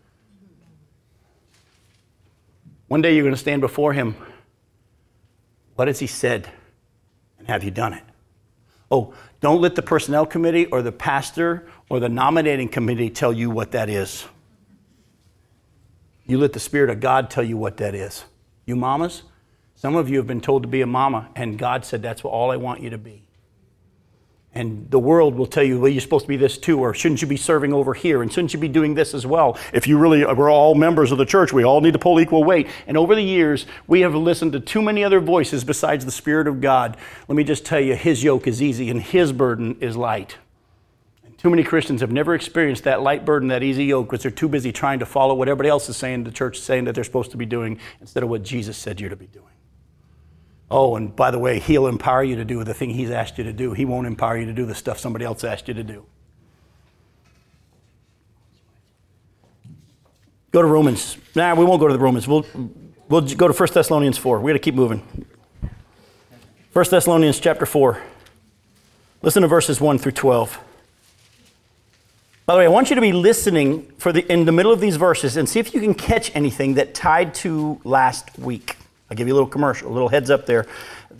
One 2.87 3.02
day 3.02 3.14
you're 3.14 3.24
going 3.24 3.34
to 3.34 3.40
stand 3.40 3.61
before 3.61 3.92
Him 3.92 4.16
what 5.78 5.87
has 5.87 6.00
he 6.00 6.08
said? 6.08 6.50
And 7.38 7.46
have 7.46 7.62
you 7.62 7.70
done 7.70 7.92
it? 7.92 8.02
Oh, 8.90 9.14
don't 9.40 9.61
let 9.61 9.76
the 9.76 9.82
personnel 9.82 10.26
committee 10.26 10.66
or 10.66 10.82
the 10.82 10.90
pastor 10.90 11.68
or 11.88 12.00
the 12.00 12.08
nominating 12.08 12.68
committee 12.68 13.11
tell 13.11 13.32
you 13.32 13.48
what 13.48 13.70
that 13.70 13.88
is. 13.88 14.26
You 16.26 16.38
let 16.38 16.52
the 16.52 16.58
Spirit 16.58 16.90
of 16.90 16.98
God 16.98 17.30
tell 17.30 17.44
you 17.44 17.56
what 17.56 17.76
that 17.76 17.94
is. 17.94 18.24
You 18.66 18.74
mamas, 18.74 19.22
some 19.80 19.94
of 19.94 20.10
you 20.10 20.16
have 20.16 20.26
been 20.26 20.40
told 20.40 20.64
to 20.64 20.68
be 20.68 20.80
a 20.80 20.88
mama, 20.88 21.28
and 21.36 21.56
God 21.56 21.84
said, 21.84 22.02
That's 22.02 22.22
all 22.24 22.50
I 22.50 22.56
want 22.56 22.82
you 22.82 22.90
to 22.90 22.98
be. 22.98 23.22
And 24.52 24.90
the 24.90 24.98
world 24.98 25.36
will 25.36 25.46
tell 25.46 25.62
you, 25.62 25.78
well, 25.78 25.88
you're 25.88 26.00
supposed 26.00 26.24
to 26.24 26.28
be 26.28 26.36
this 26.36 26.58
too, 26.58 26.80
or 26.80 26.92
shouldn't 26.94 27.22
you 27.22 27.28
be 27.28 27.36
serving 27.36 27.72
over 27.72 27.94
here, 27.94 28.20
and 28.20 28.32
shouldn't 28.32 28.52
you 28.52 28.58
be 28.58 28.66
doing 28.66 28.94
this 28.94 29.14
as 29.14 29.24
well? 29.24 29.56
If 29.72 29.86
you 29.86 29.96
really, 29.96 30.24
uh, 30.24 30.34
we're 30.34 30.50
all 30.50 30.74
members 30.74 31.12
of 31.12 31.18
the 31.18 31.24
church, 31.24 31.52
we 31.52 31.62
all 31.62 31.80
need 31.80 31.92
to 31.92 31.98
pull 32.00 32.18
equal 32.18 32.42
weight. 32.42 32.66
And 32.88 32.96
over 32.96 33.14
the 33.14 33.22
years, 33.22 33.66
we 33.86 34.00
have 34.00 34.16
listened 34.16 34.52
to 34.54 34.60
too 34.60 34.82
many 34.82 35.04
other 35.04 35.20
voices 35.20 35.62
besides 35.62 36.04
the 36.04 36.10
Spirit 36.10 36.48
of 36.48 36.60
God. 36.60 36.96
Let 37.28 37.36
me 37.36 37.44
just 37.44 37.64
tell 37.64 37.78
you, 37.78 37.94
His 37.94 38.24
yoke 38.24 38.48
is 38.48 38.60
easy 38.60 38.90
and 38.90 39.00
His 39.00 39.32
burden 39.32 39.76
is 39.80 39.96
light. 39.96 40.38
Too 41.36 41.50
many 41.50 41.62
Christians 41.62 42.00
have 42.00 42.10
never 42.10 42.34
experienced 42.34 42.82
that 42.82 43.00
light 43.00 43.24
burden, 43.24 43.46
that 43.50 43.62
easy 43.62 43.84
yoke, 43.84 44.08
because 44.08 44.24
they're 44.24 44.32
too 44.32 44.48
busy 44.48 44.72
trying 44.72 44.98
to 44.98 45.06
follow 45.06 45.34
what 45.34 45.46
everybody 45.46 45.68
else 45.68 45.88
is 45.88 45.96
saying, 45.96 46.24
the 46.24 46.32
church 46.32 46.58
is 46.58 46.64
saying 46.64 46.86
that 46.86 46.96
they're 46.96 47.04
supposed 47.04 47.30
to 47.30 47.36
be 47.36 47.46
doing, 47.46 47.78
instead 48.00 48.24
of 48.24 48.28
what 48.28 48.42
Jesus 48.42 48.76
said 48.76 49.00
you're 49.00 49.10
to 49.10 49.14
be 49.14 49.28
doing. 49.28 49.44
Oh, 50.70 50.96
and 50.96 51.14
by 51.14 51.31
the 51.31 51.38
way, 51.38 51.61
he'll 51.61 51.87
empower 51.87 52.22
you 52.22 52.37
to 52.37 52.44
do 52.44 52.62
the 52.62 52.74
thing 52.74 52.90
he's 52.90 53.11
asked 53.11 53.38
you 53.38 53.44
to 53.44 53.52
do. 53.52 53.72
He 53.72 53.85
won't 53.85 54.07
empower 54.07 54.37
you 54.37 54.46
to 54.46 54.52
do 54.52 54.66
the 54.66 54.74
stuff 54.74 54.98
somebody 54.98 55.24
else 55.24 55.44
asked 55.44 55.68
you 55.68 55.74
to 55.74 55.83
do. 55.83 56.04
Go 60.50 60.62
to 60.62 60.68
Romans. 60.68 61.16
Nah, 61.35 61.54
we 61.54 61.64
won't 61.64 61.81
go 61.81 61.88
to 61.88 61.92
the 61.92 61.98
Romans. 61.98 62.26
We'll, 62.26 62.46
we'll 63.09 63.22
go 63.22 63.48
to 63.48 63.54
1 63.54 63.68
Thessalonians 63.72 64.18
4. 64.18 64.38
We're 64.38 64.42
going 64.42 64.54
to 64.54 64.59
keep 64.59 64.74
moving. 64.74 65.28
1 66.72 66.85
Thessalonians 66.90 67.38
chapter 67.38 67.66
4. 67.66 68.02
Listen 69.20 69.42
to 69.42 69.48
verses 69.48 69.81
1 69.81 69.98
through 69.98 70.12
12. 70.12 70.59
By 72.46 72.54
the 72.54 72.59
way, 72.61 72.64
I 72.64 72.68
want 72.68 72.88
you 72.88 72.94
to 72.94 73.02
be 73.02 73.12
listening 73.12 73.92
for 73.98 74.11
the, 74.11 74.31
in 74.33 74.46
the 74.46 74.52
middle 74.52 74.72
of 74.72 74.81
these 74.81 74.96
verses 74.96 75.37
and 75.37 75.46
see 75.46 75.61
if 75.61 75.74
you 75.74 75.81
can 75.81 75.92
catch 75.92 76.35
anything 76.35 76.74
that 76.74 76.94
tied 76.94 77.35
to 77.37 77.78
last 77.85 78.38
week. 78.38 78.77
I'll 79.11 79.16
give 79.16 79.27
you 79.27 79.35
a 79.35 79.37
little 79.37 79.49
commercial, 79.49 79.90
a 79.90 79.92
little 79.92 80.09
heads 80.09 80.31
up 80.31 80.47
there. 80.47 80.66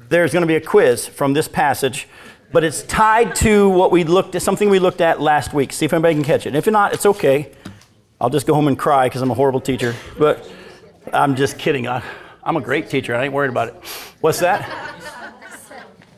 There's 0.09 0.33
going 0.33 0.43
to 0.43 0.47
be 0.47 0.57
a 0.57 0.61
quiz 0.61 1.07
from 1.07 1.33
this 1.33 1.49
passage, 1.49 2.07
but 2.53 2.65
it's 2.65 2.83
tied 2.83 3.35
to 3.37 3.69
what 3.71 3.91
we 3.91 4.05
looked 4.05 4.35
at, 4.35 4.43
something 4.43 4.69
we 4.69 4.79
looked 4.79 5.01
at 5.01 5.21
last 5.21 5.55
week. 5.55 5.73
See 5.73 5.85
if 5.85 5.93
anybody 5.93 6.15
can 6.15 6.25
catch 6.25 6.47
it. 6.47 6.49
And 6.49 6.57
if 6.57 6.67
you're 6.67 6.73
not, 6.73 6.93
it's 6.93 7.07
okay. 7.07 7.53
I'll 8.21 8.31
just 8.31 8.47
go 8.47 8.55
home 8.55 8.69
and 8.69 8.79
cry 8.79 9.07
because 9.07 9.23
I'm 9.23 9.31
a 9.31 9.35
horrible 9.35 9.61
teacher. 9.61 9.95
But 10.19 10.51
I'm 11.13 11.37
just 11.37 11.59
kidding. 11.59 11.87
I, 11.87 12.03
I'm 12.43 12.57
a 12.57 12.61
great 12.61 12.91
teacher. 12.91 13.15
I 13.15 13.25
ain't 13.25 13.33
worried 13.33 13.51
about 13.51 13.69
it. 13.69 13.75
What's 14.21 14.41
that? 14.41 14.69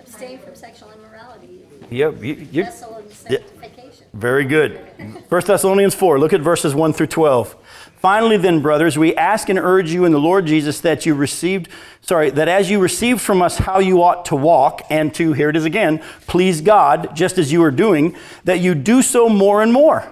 Abstain 0.01 0.39
from 0.39 0.55
sexual 0.55 0.91
immorality. 0.93 1.67
Yep. 1.91 2.23
You, 2.23 2.35
you, 2.51 2.65
Vessel 2.65 3.03
sanctification. 3.11 4.07
very 4.13 4.45
good. 4.45 4.81
1 5.29 5.43
Thessalonians 5.45 5.95
4, 5.95 6.19
look 6.19 6.33
at 6.33 6.41
verses 6.41 6.75
1 6.75 6.93
through 6.95 7.09
12. 7.09 7.57
Finally, 8.01 8.39
then, 8.39 8.63
brothers, 8.63 8.97
we 8.97 9.15
ask 9.15 9.51
and 9.51 9.59
urge 9.59 9.93
you 9.93 10.07
in 10.07 10.13
the 10.13 10.19
Lord 10.19 10.47
Jesus 10.47 10.81
that 10.81 11.05
you 11.05 11.15
received, 11.15 11.69
sorry, 12.01 12.31
that 12.31 12.49
as 12.49 12.71
you 12.71 12.79
received 12.79 13.21
from 13.21 13.43
us 13.43 13.59
how 13.59 13.79
you 13.79 14.03
ought 14.03 14.25
to 14.27 14.37
walk 14.37 14.81
and 14.89 15.15
to, 15.15 15.35
here 15.35 15.51
it 15.51 15.57
is 15.57 15.67
again, 15.67 16.03
please 16.27 16.63
God, 16.63 17.15
just 17.15 17.37
as 17.37 17.53
you 17.53 17.63
are 17.63 17.71
doing, 17.71 18.17
that 18.45 18.61
you 18.61 18.75
do 18.75 19.03
so 19.03 19.29
more 19.29 19.63
and 19.63 19.71
more. 19.71 20.11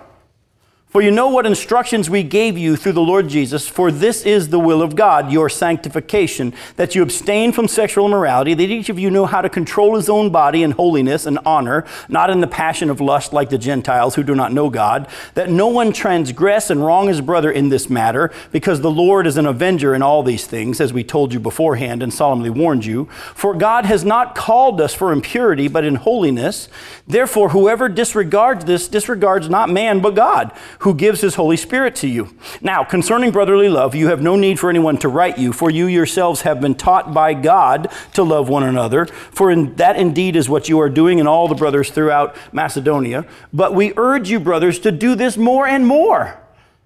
For 0.99 1.03
you 1.03 1.13
know 1.13 1.29
what 1.29 1.47
instructions 1.47 2.11
we 2.11 2.25
gave 2.25 2.59
you 2.59 2.75
through 2.75 2.95
the 2.95 3.01
Lord 3.01 3.29
Jesus, 3.29 3.69
for 3.69 3.93
this 3.93 4.27
is 4.27 4.49
the 4.49 4.59
will 4.59 4.83
of 4.83 4.97
God, 4.97 5.31
your 5.31 5.49
sanctification, 5.49 6.53
that 6.75 6.97
you 6.97 7.05
abstain 7.05 7.53
from 7.53 7.69
sexual 7.69 8.07
immorality, 8.07 8.53
that 8.55 8.69
each 8.69 8.89
of 8.89 8.99
you 8.99 9.09
know 9.09 9.25
how 9.25 9.41
to 9.41 9.49
control 9.49 9.95
his 9.95 10.09
own 10.09 10.31
body 10.31 10.65
in 10.65 10.73
holiness 10.73 11.25
and 11.25 11.39
honor, 11.47 11.87
not 12.09 12.31
in 12.31 12.41
the 12.41 12.49
passion 12.49 12.91
of 12.91 13.01
lust 13.01 13.33
like 13.33 13.49
the 13.49 13.59
Gentiles 13.59 14.17
who 14.17 14.25
do 14.25 14.35
not 14.35 14.53
know 14.53 14.71
God, 14.71 15.07
that 15.35 15.49
no 15.49 15.69
one 15.69 15.93
transgress 15.93 16.69
and 16.69 16.85
wrong 16.85 17.07
his 17.07 17.21
brother 17.21 17.53
in 17.53 17.69
this 17.69 17.89
matter, 17.89 18.33
because 18.51 18.81
the 18.81 18.91
Lord 18.91 19.29
is 19.29 19.37
an 19.37 19.47
avenger 19.47 19.95
in 19.95 20.03
all 20.03 20.25
these 20.25 20.49
things, 20.49 20.81
as 20.81 20.93
we 20.93 21.05
told 21.05 21.33
you 21.33 21.39
beforehand 21.39 22.03
and 22.03 22.13
solemnly 22.13 22.51
warned 22.51 22.85
you. 22.85 23.05
For 23.37 23.55
God 23.55 23.85
has 23.85 24.05
not 24.05 24.35
called 24.35 24.81
us 24.81 24.95
for 24.95 25.13
impurity, 25.13 25.69
but 25.69 25.85
in 25.85 25.95
holiness. 25.95 26.69
Therefore, 27.07 27.51
whoever 27.51 27.89
disregards 27.89 28.65
this 28.65 28.89
disregards 28.89 29.49
not 29.49 29.71
man, 29.71 30.01
but 30.01 30.17
God 30.17 30.51
who 30.88 30.88
gives 30.95 31.21
his 31.21 31.35
Holy 31.35 31.57
Spirit 31.57 31.95
to 31.97 32.09
you. 32.09 32.35
Now, 32.61 32.85
concerning 32.85 33.31
brotherly 33.31 33.69
love, 33.69 33.95
you 33.95 34.09
have 34.09 34.23
no 34.23 34.37
need 34.37 34.59
for 34.59 34.71
anyone 34.71 34.99
to 34.99 35.09
write 35.09 35.39
you, 35.39 35.53
for 35.53 35.71
you 35.71 35.87
yourselves 35.87 36.43
have 36.43 36.61
been 36.61 36.75
taught 36.75 37.13
by 37.13 37.35
God 37.35 37.91
to 38.15 38.23
love 38.23 38.49
one 38.49 38.63
another. 38.63 39.07
For 39.07 39.51
in, 39.51 39.75
that 39.77 39.97
indeed 39.97 40.37
is 40.37 40.49
what 40.49 40.69
you 40.69 40.81
are 40.81 40.91
doing, 40.91 41.19
in 41.19 41.27
all 41.27 41.49
the 41.49 41.55
brothers 41.55 41.91
throughout 41.91 42.37
Macedonia. 42.53 43.27
But 43.53 43.75
we 43.75 43.93
urge 43.97 44.31
you, 44.31 44.41
brothers, 44.41 44.79
to 44.81 44.93
do 44.93 45.15
this 45.15 45.37
more 45.37 45.67
and 45.67 45.87
more. 45.87 46.41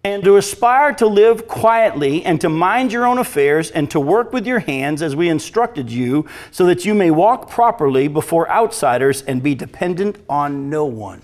And 0.04 0.24
to 0.24 0.36
aspire 0.36 0.92
to 0.94 1.06
live 1.06 1.46
quietly 1.46 2.24
and 2.24 2.40
to 2.40 2.48
mind 2.48 2.92
your 2.92 3.06
own 3.06 3.18
affairs 3.18 3.70
and 3.70 3.88
to 3.92 4.00
work 4.00 4.32
with 4.32 4.48
your 4.48 4.58
hands 4.58 5.00
as 5.00 5.14
we 5.14 5.28
instructed 5.28 5.92
you, 5.92 6.26
so 6.50 6.66
that 6.66 6.84
you 6.84 6.92
may 6.92 7.12
walk 7.12 7.48
properly 7.48 8.08
before 8.08 8.50
outsiders 8.50 9.22
and 9.22 9.44
be 9.44 9.54
dependent 9.54 10.18
on 10.28 10.68
no 10.68 10.84
one. 10.86 11.22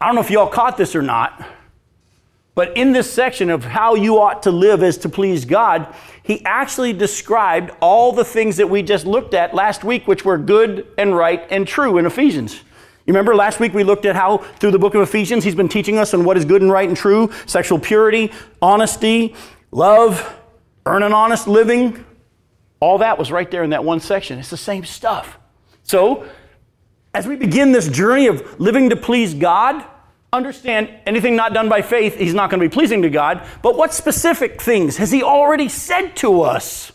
I 0.00 0.06
don't 0.06 0.16
know 0.16 0.20
if 0.20 0.30
y'all 0.30 0.48
caught 0.48 0.78
this 0.78 0.96
or 0.96 1.02
not, 1.02 1.46
but 2.60 2.76
in 2.76 2.92
this 2.92 3.10
section 3.10 3.48
of 3.48 3.64
how 3.64 3.94
you 3.94 4.18
ought 4.18 4.42
to 4.42 4.50
live 4.50 4.82
as 4.82 4.98
to 4.98 5.08
please 5.08 5.46
God, 5.46 5.94
he 6.22 6.44
actually 6.44 6.92
described 6.92 7.70
all 7.80 8.12
the 8.12 8.22
things 8.22 8.58
that 8.58 8.68
we 8.68 8.82
just 8.82 9.06
looked 9.06 9.32
at 9.32 9.54
last 9.54 9.82
week, 9.82 10.06
which 10.06 10.26
were 10.26 10.36
good 10.36 10.86
and 10.98 11.16
right 11.16 11.42
and 11.48 11.66
true 11.66 11.96
in 11.96 12.04
Ephesians. 12.04 12.56
You 13.06 13.14
remember 13.14 13.34
last 13.34 13.60
week 13.60 13.72
we 13.72 13.82
looked 13.82 14.04
at 14.04 14.14
how 14.14 14.36
through 14.58 14.72
the 14.72 14.78
book 14.78 14.94
of 14.94 15.00
Ephesians 15.00 15.42
he's 15.42 15.54
been 15.54 15.70
teaching 15.70 15.96
us 15.96 16.12
on 16.12 16.22
what 16.22 16.36
is 16.36 16.44
good 16.44 16.60
and 16.60 16.70
right 16.70 16.86
and 16.86 16.94
true 16.94 17.32
sexual 17.46 17.78
purity, 17.78 18.30
honesty, 18.60 19.34
love, 19.70 20.38
earn 20.84 21.02
an 21.02 21.14
honest 21.14 21.48
living. 21.48 22.04
All 22.78 22.98
that 22.98 23.18
was 23.18 23.32
right 23.32 23.50
there 23.50 23.62
in 23.62 23.70
that 23.70 23.84
one 23.84 24.00
section. 24.00 24.38
It's 24.38 24.50
the 24.50 24.58
same 24.58 24.84
stuff. 24.84 25.38
So, 25.82 26.28
as 27.14 27.26
we 27.26 27.36
begin 27.36 27.72
this 27.72 27.88
journey 27.88 28.26
of 28.26 28.60
living 28.60 28.90
to 28.90 28.96
please 28.96 29.32
God, 29.32 29.82
understand 30.32 30.90
anything 31.06 31.36
not 31.36 31.52
done 31.52 31.68
by 31.68 31.82
faith, 31.82 32.16
he's 32.16 32.34
not 32.34 32.50
going 32.50 32.60
to 32.60 32.68
be 32.68 32.72
pleasing 32.72 33.02
to 33.02 33.10
God. 33.10 33.46
But 33.62 33.76
what 33.76 33.92
specific 33.92 34.60
things 34.60 34.96
has 34.98 35.10
he 35.10 35.22
already 35.22 35.68
said 35.68 36.16
to 36.16 36.42
us 36.42 36.92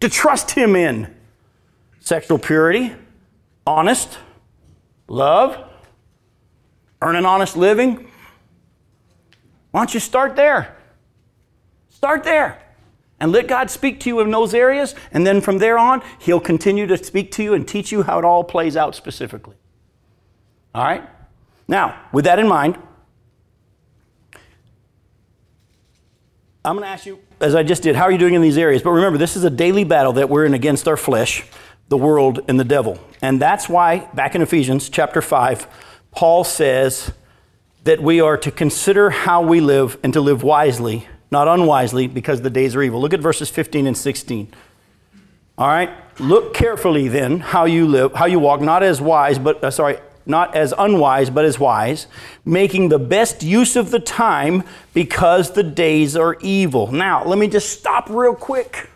to 0.00 0.08
trust 0.08 0.52
him 0.52 0.74
in? 0.74 1.14
Sexual 2.00 2.38
purity, 2.38 2.92
honest, 3.66 4.18
love, 5.08 5.62
earn 7.02 7.16
an 7.16 7.26
honest 7.26 7.56
living. 7.56 8.08
Why 9.70 9.80
don't 9.80 9.94
you 9.94 10.00
start 10.00 10.36
there? 10.36 10.76
Start 11.90 12.24
there. 12.24 12.62
And 13.20 13.30
let 13.32 13.46
God 13.46 13.70
speak 13.70 14.00
to 14.00 14.08
you 14.08 14.20
in 14.20 14.30
those 14.30 14.54
areas, 14.54 14.94
and 15.12 15.26
then 15.26 15.42
from 15.42 15.58
there 15.58 15.78
on, 15.78 16.02
He'll 16.18 16.40
continue 16.40 16.86
to 16.86 16.96
speak 16.96 17.30
to 17.32 17.42
you 17.42 17.52
and 17.52 17.68
teach 17.68 17.92
you 17.92 18.02
how 18.02 18.18
it 18.18 18.24
all 18.24 18.42
plays 18.42 18.78
out 18.78 18.94
specifically. 18.94 19.56
All 20.74 20.82
right? 20.82 21.06
Now, 21.70 21.96
with 22.10 22.24
that 22.24 22.40
in 22.40 22.48
mind, 22.48 22.76
I'm 26.64 26.74
going 26.74 26.82
to 26.84 26.90
ask 26.90 27.06
you, 27.06 27.20
as 27.40 27.54
I 27.54 27.62
just 27.62 27.84
did, 27.84 27.94
how 27.94 28.02
are 28.02 28.10
you 28.10 28.18
doing 28.18 28.34
in 28.34 28.42
these 28.42 28.58
areas? 28.58 28.82
But 28.82 28.90
remember, 28.90 29.18
this 29.18 29.36
is 29.36 29.44
a 29.44 29.50
daily 29.50 29.84
battle 29.84 30.14
that 30.14 30.28
we're 30.28 30.44
in 30.44 30.52
against 30.52 30.88
our 30.88 30.96
flesh, 30.96 31.44
the 31.88 31.96
world, 31.96 32.40
and 32.48 32.58
the 32.58 32.64
devil. 32.64 32.98
And 33.22 33.40
that's 33.40 33.68
why, 33.68 34.08
back 34.14 34.34
in 34.34 34.42
Ephesians 34.42 34.88
chapter 34.88 35.22
5, 35.22 35.68
Paul 36.10 36.42
says 36.42 37.12
that 37.84 38.02
we 38.02 38.20
are 38.20 38.36
to 38.36 38.50
consider 38.50 39.10
how 39.10 39.40
we 39.40 39.60
live 39.60 39.96
and 40.02 40.12
to 40.12 40.20
live 40.20 40.42
wisely, 40.42 41.06
not 41.30 41.46
unwisely, 41.46 42.08
because 42.08 42.42
the 42.42 42.50
days 42.50 42.74
are 42.74 42.82
evil. 42.82 43.00
Look 43.00 43.14
at 43.14 43.20
verses 43.20 43.48
15 43.48 43.86
and 43.86 43.96
16. 43.96 44.52
All 45.56 45.68
right? 45.68 45.90
Look 46.18 46.52
carefully 46.52 47.06
then 47.06 47.38
how 47.38 47.66
you 47.66 47.86
live, 47.86 48.14
how 48.14 48.26
you 48.26 48.40
walk, 48.40 48.60
not 48.60 48.82
as 48.82 49.00
wise, 49.00 49.38
but, 49.38 49.62
uh, 49.62 49.70
sorry, 49.70 49.98
not 50.26 50.54
as 50.54 50.72
unwise, 50.76 51.30
but 51.30 51.44
as 51.44 51.58
wise, 51.58 52.06
making 52.44 52.88
the 52.88 52.98
best 52.98 53.42
use 53.42 53.76
of 53.76 53.90
the 53.90 54.00
time 54.00 54.62
because 54.94 55.52
the 55.52 55.62
days 55.62 56.16
are 56.16 56.36
evil. 56.40 56.92
Now, 56.92 57.24
let 57.24 57.38
me 57.38 57.48
just 57.48 57.70
stop 57.70 58.08
real 58.08 58.34
quick. 58.34 58.90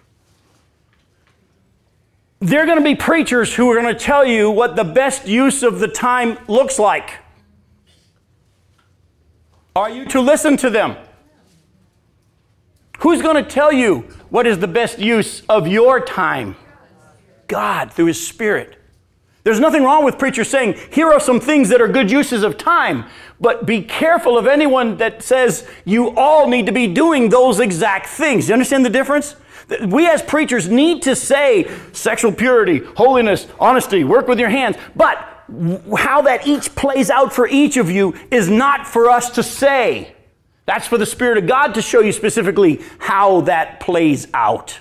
There 2.41 2.63
are 2.63 2.67
going 2.67 2.79
to 2.79 2.85
be 2.85 2.95
preachers 2.95 3.55
who 3.55 3.71
are 3.71 3.81
going 3.81 3.95
to 3.95 3.99
tell 3.99 4.25
you 4.25 4.51
what 4.51 4.77
the 4.77 4.85
best 4.85 5.27
use 5.27 5.63
of 5.63 5.81
the 5.81 5.89
time 5.89 6.39
looks 6.47 6.79
like. 6.79 7.11
Are 9.75 9.91
you 9.91 10.05
to 10.07 10.21
listen 10.21 10.57
to 10.59 10.71
them? 10.71 10.97
Who's 12.99 13.23
going 13.23 13.43
to 13.43 13.49
tell 13.49 13.73
you 13.73 14.01
what 14.31 14.47
is 14.47 14.59
the 14.59 14.69
best 14.69 14.99
use 14.99 15.43
of 15.49 15.67
your 15.67 16.01
time? 16.01 16.57
God 17.49 17.93
through 17.93 18.07
His 18.07 18.27
Spirit. 18.27 18.79
There's 19.45 19.61
nothing 19.61 19.85
wrong 19.85 20.05
with 20.05 20.19
preachers 20.19 20.49
saying, 20.49 20.79
here 20.91 21.13
are 21.13 21.21
some 21.21 21.39
things 21.39 21.69
that 21.69 21.81
are 21.81 21.89
good 21.89 22.11
uses 22.11 22.43
of 22.43 22.57
time, 22.57 23.05
but 23.39 23.67
be 23.67 23.83
careful 23.83 24.39
of 24.39 24.47
anyone 24.47 24.97
that 24.97 25.23
says 25.23 25.69
you 25.85 26.17
all 26.17 26.49
need 26.49 26.65
to 26.65 26.73
be 26.73 26.87
doing 26.87 27.29
those 27.29 27.61
exact 27.61 28.07
things. 28.07 28.49
You 28.49 28.55
understand 28.55 28.87
the 28.87 28.91
difference? 28.91 29.37
We 29.87 30.09
as 30.09 30.23
preachers 30.23 30.69
need 30.69 31.03
to 31.03 31.15
say 31.15 31.71
sexual 31.93 32.33
purity, 32.33 32.79
holiness, 32.97 33.47
honesty, 33.61 34.03
work 34.03 34.29
with 34.29 34.39
your 34.39 34.49
hands, 34.49 34.77
but 34.97 35.19
how 35.97 36.23
that 36.23 36.47
each 36.47 36.75
plays 36.75 37.11
out 37.11 37.33
for 37.33 37.47
each 37.47 37.77
of 37.77 37.91
you 37.91 38.15
is 38.31 38.49
not 38.49 38.87
for 38.87 39.11
us 39.11 39.29
to 39.31 39.43
say. 39.43 40.15
That's 40.65 40.87
for 40.87 40.97
the 40.97 41.05
Spirit 41.05 41.37
of 41.37 41.47
God 41.47 41.75
to 41.75 41.83
show 41.83 42.01
you 42.01 42.13
specifically 42.13 42.81
how 42.99 43.43
that 43.43 43.81
plays 43.81 44.27
out. 44.33 44.81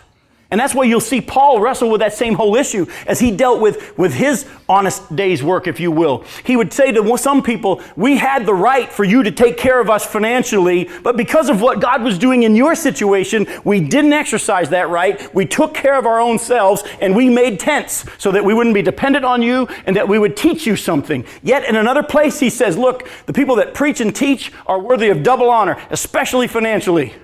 And 0.54 0.60
that's 0.60 0.76
why 0.76 0.84
you'll 0.84 1.00
see 1.00 1.20
Paul 1.20 1.60
wrestle 1.60 1.90
with 1.90 2.02
that 2.02 2.14
same 2.14 2.36
whole 2.36 2.56
issue 2.56 2.86
as 3.08 3.20
he 3.20 3.32
dealt 3.32 3.60
with, 3.60 3.98
with 3.98 4.14
his 4.14 4.48
honest 4.70 5.16
day's 5.16 5.42
work, 5.42 5.66
if 5.66 5.80
you 5.80 5.90
will. 5.90 6.26
He 6.44 6.56
would 6.56 6.72
say 6.72 6.92
to 6.92 7.18
some 7.18 7.42
people, 7.42 7.82
We 7.96 8.18
had 8.18 8.46
the 8.46 8.54
right 8.54 8.94
for 8.94 9.04
you 9.04 9.24
to 9.24 9.32
take 9.32 9.58
care 9.58 9.82
of 9.82 9.90
us 9.90 10.06
financially, 10.06 10.92
but 11.02 11.18
because 11.18 11.50
of 11.50 11.60
what 11.60 11.82
God 11.82 12.04
was 12.04 12.20
doing 12.20 12.44
in 12.44 12.56
your 12.56 12.76
situation, 12.76 13.48
we 13.64 13.80
didn't 13.80 14.14
exercise 14.14 14.70
that 14.70 14.90
right. 14.90 15.34
We 15.34 15.48
took 15.48 15.74
care 15.74 15.98
of 15.98 16.06
our 16.06 16.22
own 16.22 16.38
selves 16.38 16.84
and 17.02 17.16
we 17.16 17.30
made 17.30 17.60
tents 17.60 18.06
so 18.20 18.32
that 18.32 18.46
we 18.46 18.54
wouldn't 18.54 18.76
be 18.76 18.84
dependent 18.84 19.26
on 19.26 19.42
you 19.42 19.68
and 19.88 19.96
that 19.96 20.08
we 20.08 20.20
would 20.20 20.38
teach 20.38 20.68
you 20.68 20.76
something. 20.76 21.26
Yet 21.42 21.68
in 21.68 21.76
another 21.76 22.04
place, 22.04 22.40
he 22.40 22.52
says, 22.52 22.78
Look, 22.78 23.10
the 23.26 23.34
people 23.34 23.56
that 23.56 23.74
preach 23.74 24.02
and 24.02 24.16
teach 24.16 24.52
are 24.68 24.80
worthy 24.80 25.10
of 25.10 25.24
double 25.24 25.50
honor, 25.50 25.82
especially 25.90 26.48
financially. 26.48 27.16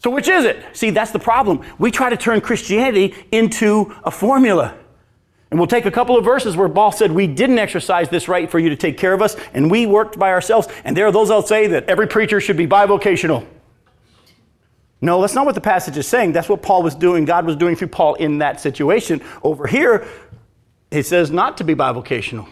So, 0.00 0.08
which 0.08 0.28
is 0.28 0.44
it? 0.44 0.64
See, 0.72 0.90
that's 0.90 1.10
the 1.10 1.18
problem. 1.18 1.62
We 1.78 1.90
try 1.90 2.08
to 2.08 2.16
turn 2.16 2.40
Christianity 2.40 3.14
into 3.30 3.94
a 4.02 4.10
formula. 4.10 4.74
And 5.50 5.60
we'll 5.60 5.66
take 5.66 5.84
a 5.84 5.90
couple 5.90 6.16
of 6.16 6.24
verses 6.24 6.56
where 6.56 6.68
Paul 6.70 6.90
said, 6.90 7.12
We 7.12 7.26
didn't 7.26 7.58
exercise 7.58 8.08
this 8.08 8.26
right 8.26 8.50
for 8.50 8.58
you 8.58 8.70
to 8.70 8.76
take 8.76 8.96
care 8.96 9.12
of 9.12 9.20
us, 9.20 9.36
and 9.52 9.70
we 9.70 9.84
worked 9.84 10.18
by 10.18 10.30
ourselves. 10.30 10.68
And 10.84 10.96
there 10.96 11.06
are 11.06 11.12
those 11.12 11.28
that'll 11.28 11.42
say 11.42 11.66
that 11.68 11.88
every 11.88 12.06
preacher 12.06 12.40
should 12.40 12.56
be 12.56 12.66
bivocational. 12.66 13.46
No, 15.02 15.20
that's 15.20 15.34
not 15.34 15.44
what 15.44 15.54
the 15.54 15.60
passage 15.60 15.96
is 15.98 16.06
saying. 16.06 16.32
That's 16.32 16.48
what 16.48 16.62
Paul 16.62 16.82
was 16.82 16.94
doing, 16.94 17.24
God 17.24 17.44
was 17.44 17.56
doing 17.56 17.76
through 17.76 17.88
Paul 17.88 18.14
in 18.14 18.38
that 18.38 18.60
situation. 18.60 19.20
Over 19.42 19.66
here, 19.66 20.06
it 20.90 21.04
says 21.04 21.30
not 21.30 21.58
to 21.58 21.64
be 21.64 21.74
bivocational. 21.74 22.48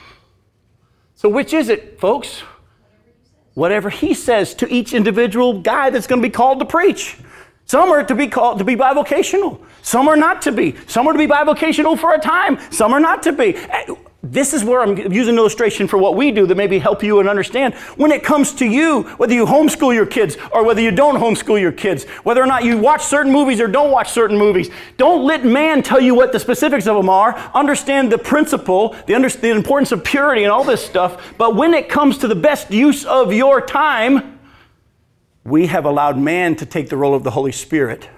So, 1.15 1.29
which 1.29 1.55
is 1.55 1.69
it, 1.71 1.99
folks? 1.99 2.43
Whatever 3.55 3.91
he 3.91 4.15
says 4.15 4.55
to 4.57 4.73
each 4.73 4.93
individual 4.93 5.61
guy 5.61 5.91
that's 5.91 6.07
going 6.07 6.23
to 6.23 6.29
be 6.29 6.33
called 6.33 6.59
to 6.59 6.65
preach. 6.65 7.17
Some 7.69 7.91
are 7.91 8.03
to 8.03 8.15
be 8.15 8.29
called 8.29 8.59
to 8.59 8.65
be 8.65 8.77
bivocational. 8.77 9.61
Some 9.83 10.09
are 10.09 10.17
not 10.17 10.41
to 10.43 10.53
be. 10.53 10.75
Some 10.87 11.07
are 11.07 11.13
to 11.13 11.19
be 11.19 11.27
bivocational 11.27 11.99
for 11.99 12.15
a 12.15 12.19
time. 12.19 12.59
Some 12.71 12.95
are 12.95 13.01
not 13.01 13.23
to 13.25 13.33
be. 13.33 13.57
Eh, 13.57 13.95
this 14.23 14.55
is 14.55 14.65
where 14.65 14.81
I'm 14.81 15.13
using 15.13 15.37
illustration 15.37 15.87
for 15.87 15.99
what 15.99 16.17
we 16.17 16.31
do 16.31 16.47
that 16.47 16.55
maybe 16.57 16.79
help 16.79 17.03
you 17.03 17.21
and 17.21 17.29
understand. 17.29 17.75
When 17.97 18.11
it 18.11 18.25
comes 18.25 18.53
to 18.55 18.65
you, 18.67 19.03
whether 19.19 19.35
you 19.35 19.45
homeschool 19.45 19.95
your 19.95 20.07
kids 20.07 20.39
or 20.51 20.65
whether 20.65 20.81
you 20.81 20.91
don't 20.91 21.17
homeschool 21.17 21.61
your 21.61 21.71
kids, 21.71 22.05
whether 22.25 22.43
or 22.43 22.47
not 22.47 22.65
you 22.65 22.79
watch 22.79 23.05
certain 23.05 23.31
movies 23.31 23.61
or 23.61 23.69
don't 23.69 23.91
watch 23.91 24.11
certain 24.11 24.39
movies, 24.39 24.71
don't 24.97 25.25
let 25.25 25.45
man 25.45 25.83
tell 25.83 26.01
you 26.01 26.15
what 26.15 26.33
the 26.33 26.41
specifics 26.41 26.87
of 26.87 26.97
them 26.97 27.11
are. 27.11 27.37
Understand 27.55 28.11
the 28.11 28.19
principle, 28.19 28.97
the, 29.07 29.15
under, 29.15 29.29
the 29.29 29.51
importance 29.51 29.93
of 29.93 30.03
purity 30.03 30.43
and 30.43 30.51
all 30.51 30.65
this 30.65 30.85
stuff. 30.85 31.35
But 31.37 31.55
when 31.55 31.75
it 31.75 31.91
comes 31.91 32.17
to 32.19 32.29
the 32.29 32.35
best 32.35 32.71
use 32.71 33.05
of 33.05 33.33
your 33.33 33.61
time, 33.61 34.38
we 35.49 35.67
have 35.67 35.85
allowed 35.85 36.19
man 36.19 36.57
to 36.57 36.67
take 36.67 36.89
the 36.89 36.97
role 36.97 37.15
of 37.15 37.25
the 37.25 37.31
Holy 37.31 37.53
Spirit, 37.53 38.09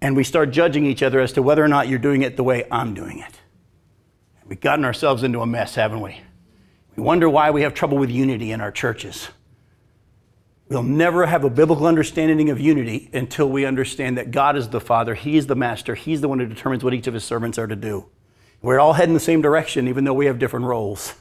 and 0.00 0.16
we 0.16 0.24
start 0.24 0.50
judging 0.50 0.84
each 0.84 1.02
other 1.02 1.20
as 1.20 1.32
to 1.32 1.42
whether 1.42 1.64
or 1.64 1.68
not 1.68 1.88
you're 1.88 1.98
doing 1.98 2.22
it 2.22 2.36
the 2.36 2.44
way 2.44 2.66
I'm 2.70 2.94
doing 2.94 3.20
it. 3.20 3.40
We've 4.46 4.60
gotten 4.60 4.84
ourselves 4.84 5.22
into 5.22 5.40
a 5.40 5.46
mess, 5.46 5.74
haven't 5.74 6.00
we? 6.00 6.20
We 6.94 7.02
wonder 7.02 7.28
why 7.28 7.50
we 7.50 7.62
have 7.62 7.74
trouble 7.74 7.98
with 7.98 8.10
unity 8.10 8.52
in 8.52 8.60
our 8.60 8.70
churches. 8.70 9.28
We'll 10.68 10.82
never 10.82 11.26
have 11.26 11.44
a 11.44 11.50
biblical 11.50 11.86
understanding 11.86 12.50
of 12.50 12.58
unity 12.58 13.08
until 13.12 13.48
we 13.48 13.64
understand 13.64 14.18
that 14.18 14.32
God 14.32 14.56
is 14.56 14.68
the 14.68 14.80
Father, 14.80 15.14
He's 15.14 15.46
the 15.46 15.54
Master, 15.54 15.94
He's 15.94 16.20
the 16.20 16.28
one 16.28 16.40
who 16.40 16.46
determines 16.46 16.82
what 16.82 16.94
each 16.94 17.06
of 17.06 17.14
His 17.14 17.24
servants 17.24 17.58
are 17.58 17.68
to 17.68 17.76
do. 17.76 18.06
We're 18.62 18.80
all 18.80 18.94
heading 18.94 19.14
the 19.14 19.20
same 19.20 19.42
direction, 19.42 19.86
even 19.86 20.04
though 20.04 20.14
we 20.14 20.26
have 20.26 20.38
different 20.38 20.66
roles. 20.66 21.14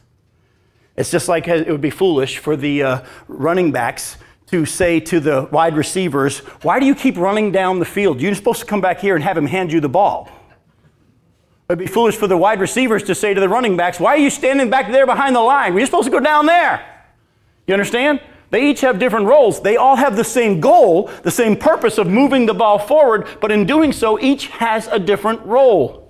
It's 0.96 1.12
just 1.12 1.28
like 1.28 1.48
it 1.48 1.68
would 1.68 1.82
be 1.82 1.90
foolish 1.90 2.38
for 2.38 2.56
the 2.56 2.82
uh, 2.82 3.06
running 3.28 3.72
backs 3.72 4.18
to 4.48 4.66
say 4.66 5.00
to 5.00 5.20
the 5.20 5.48
wide 5.52 5.76
receivers, 5.76 6.40
Why 6.62 6.80
do 6.80 6.86
you 6.86 6.96
keep 6.96 7.18
running 7.18 7.52
down 7.52 7.80
the 7.80 7.86
field? 7.86 8.22
You're 8.22 8.36
supposed 8.36 8.60
to 8.60 8.66
come 8.66 8.82
back 8.82 9.00
here 9.00 9.16
and 9.16 9.24
have 9.24 9.38
him 9.38 9.48
hand 9.48 9.72
you 9.72 9.80
the 9.80 9.90
ball. 9.90 10.30
It'd 11.68 11.80
be 11.80 11.88
foolish 11.88 12.16
for 12.16 12.28
the 12.28 12.38
wide 12.38 12.60
receivers 12.60 13.04
to 13.04 13.16
say 13.16 13.34
to 13.34 13.42
the 13.42 13.50
running 13.50 13.76
backs, 13.76 14.00
Why 14.00 14.12
are 14.12 14.18
you 14.18 14.30
standing 14.30 14.70
back 14.70 14.92
there 14.92 15.06
behind 15.06 15.36
the 15.36 15.42
line? 15.42 15.74
We're 15.74 15.86
supposed 15.86 16.06
to 16.06 16.12
go 16.12 16.20
down 16.20 16.46
there. 16.46 16.86
You 17.66 17.74
understand? 17.74 18.22
They 18.52 18.70
each 18.70 18.82
have 18.82 19.00
different 19.00 19.26
roles. 19.26 19.62
They 19.62 19.76
all 19.76 19.96
have 19.96 20.16
the 20.16 20.24
same 20.24 20.62
goal, 20.62 21.10
the 21.24 21.32
same 21.32 21.58
purpose 21.58 21.98
of 21.98 22.08
moving 22.08 22.46
the 22.46 22.54
ball 22.54 22.78
forward, 22.78 23.28
but 23.42 23.52
in 23.52 23.66
doing 23.66 23.92
so, 23.92 24.20
each 24.20 24.48
has 24.48 24.88
a 24.88 25.00
different 25.00 25.44
role. 25.46 26.05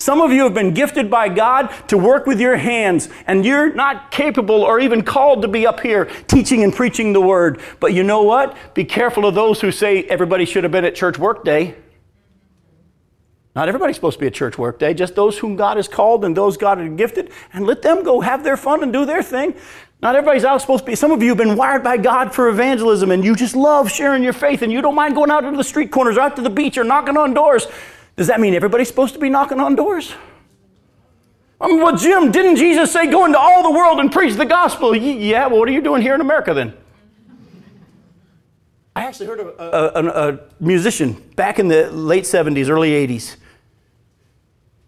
Some 0.00 0.22
of 0.22 0.32
you 0.32 0.44
have 0.44 0.54
been 0.54 0.72
gifted 0.72 1.10
by 1.10 1.28
God 1.28 1.70
to 1.88 1.98
work 1.98 2.26
with 2.26 2.40
your 2.40 2.56
hands, 2.56 3.10
and 3.26 3.44
you're 3.44 3.70
not 3.74 4.10
capable 4.10 4.62
or 4.62 4.80
even 4.80 5.02
called 5.02 5.42
to 5.42 5.48
be 5.48 5.66
up 5.66 5.80
here 5.80 6.06
teaching 6.26 6.64
and 6.64 6.74
preaching 6.74 7.12
the 7.12 7.20
word. 7.20 7.60
But 7.80 7.92
you 7.92 8.02
know 8.02 8.22
what? 8.22 8.56
Be 8.72 8.86
careful 8.86 9.26
of 9.26 9.34
those 9.34 9.60
who 9.60 9.70
say 9.70 10.04
everybody 10.04 10.46
should 10.46 10.64
have 10.64 10.72
been 10.72 10.86
at 10.86 10.94
church 10.94 11.18
work 11.18 11.44
day. 11.44 11.74
Not 13.54 13.68
everybody's 13.68 13.96
supposed 13.96 14.16
to 14.16 14.20
be 14.20 14.26
at 14.26 14.32
church 14.32 14.56
work 14.56 14.78
day, 14.78 14.94
just 14.94 15.16
those 15.16 15.36
whom 15.36 15.54
God 15.54 15.76
has 15.76 15.86
called 15.86 16.24
and 16.24 16.34
those 16.34 16.56
God 16.56 16.78
has 16.78 16.90
gifted, 16.96 17.30
and 17.52 17.66
let 17.66 17.82
them 17.82 18.02
go 18.02 18.22
have 18.22 18.42
their 18.42 18.56
fun 18.56 18.82
and 18.82 18.94
do 18.94 19.04
their 19.04 19.22
thing. 19.22 19.54
Not 20.00 20.16
everybody's 20.16 20.46
out 20.46 20.62
supposed 20.62 20.84
to 20.84 20.90
be. 20.90 20.96
Some 20.96 21.10
of 21.10 21.22
you 21.22 21.28
have 21.28 21.36
been 21.36 21.56
wired 21.56 21.84
by 21.84 21.98
God 21.98 22.34
for 22.34 22.48
evangelism, 22.48 23.10
and 23.10 23.22
you 23.22 23.36
just 23.36 23.54
love 23.54 23.90
sharing 23.90 24.22
your 24.22 24.32
faith, 24.32 24.62
and 24.62 24.72
you 24.72 24.80
don't 24.80 24.94
mind 24.94 25.14
going 25.14 25.30
out 25.30 25.44
into 25.44 25.58
the 25.58 25.64
street 25.64 25.90
corners, 25.90 26.16
or 26.16 26.22
out 26.22 26.36
to 26.36 26.42
the 26.42 26.48
beach, 26.48 26.78
or 26.78 26.84
knocking 26.84 27.18
on 27.18 27.34
doors. 27.34 27.66
Does 28.20 28.26
that 28.26 28.38
mean 28.38 28.52
everybody's 28.52 28.88
supposed 28.88 29.14
to 29.14 29.18
be 29.18 29.30
knocking 29.30 29.60
on 29.60 29.76
doors? 29.76 30.12
I 31.58 31.68
mean, 31.68 31.78
well, 31.78 31.96
Jim, 31.96 32.30
didn't 32.30 32.56
Jesus 32.56 32.92
say 32.92 33.10
go 33.10 33.24
into 33.24 33.38
all 33.38 33.62
the 33.62 33.70
world 33.70 33.98
and 33.98 34.12
preach 34.12 34.34
the 34.34 34.44
gospel? 34.44 34.94
Yeah, 34.94 35.46
well, 35.46 35.60
what 35.60 35.70
are 35.70 35.72
you 35.72 35.80
doing 35.80 36.02
here 36.02 36.14
in 36.14 36.20
America 36.20 36.52
then? 36.52 36.74
I 38.94 39.06
actually 39.06 39.24
heard 39.24 39.40
a, 39.40 39.98
a, 39.98 40.32
a 40.32 40.38
musician 40.60 41.14
back 41.34 41.58
in 41.58 41.68
the 41.68 41.90
late 41.90 42.24
70s, 42.24 42.68
early 42.68 42.90
80s 42.90 43.36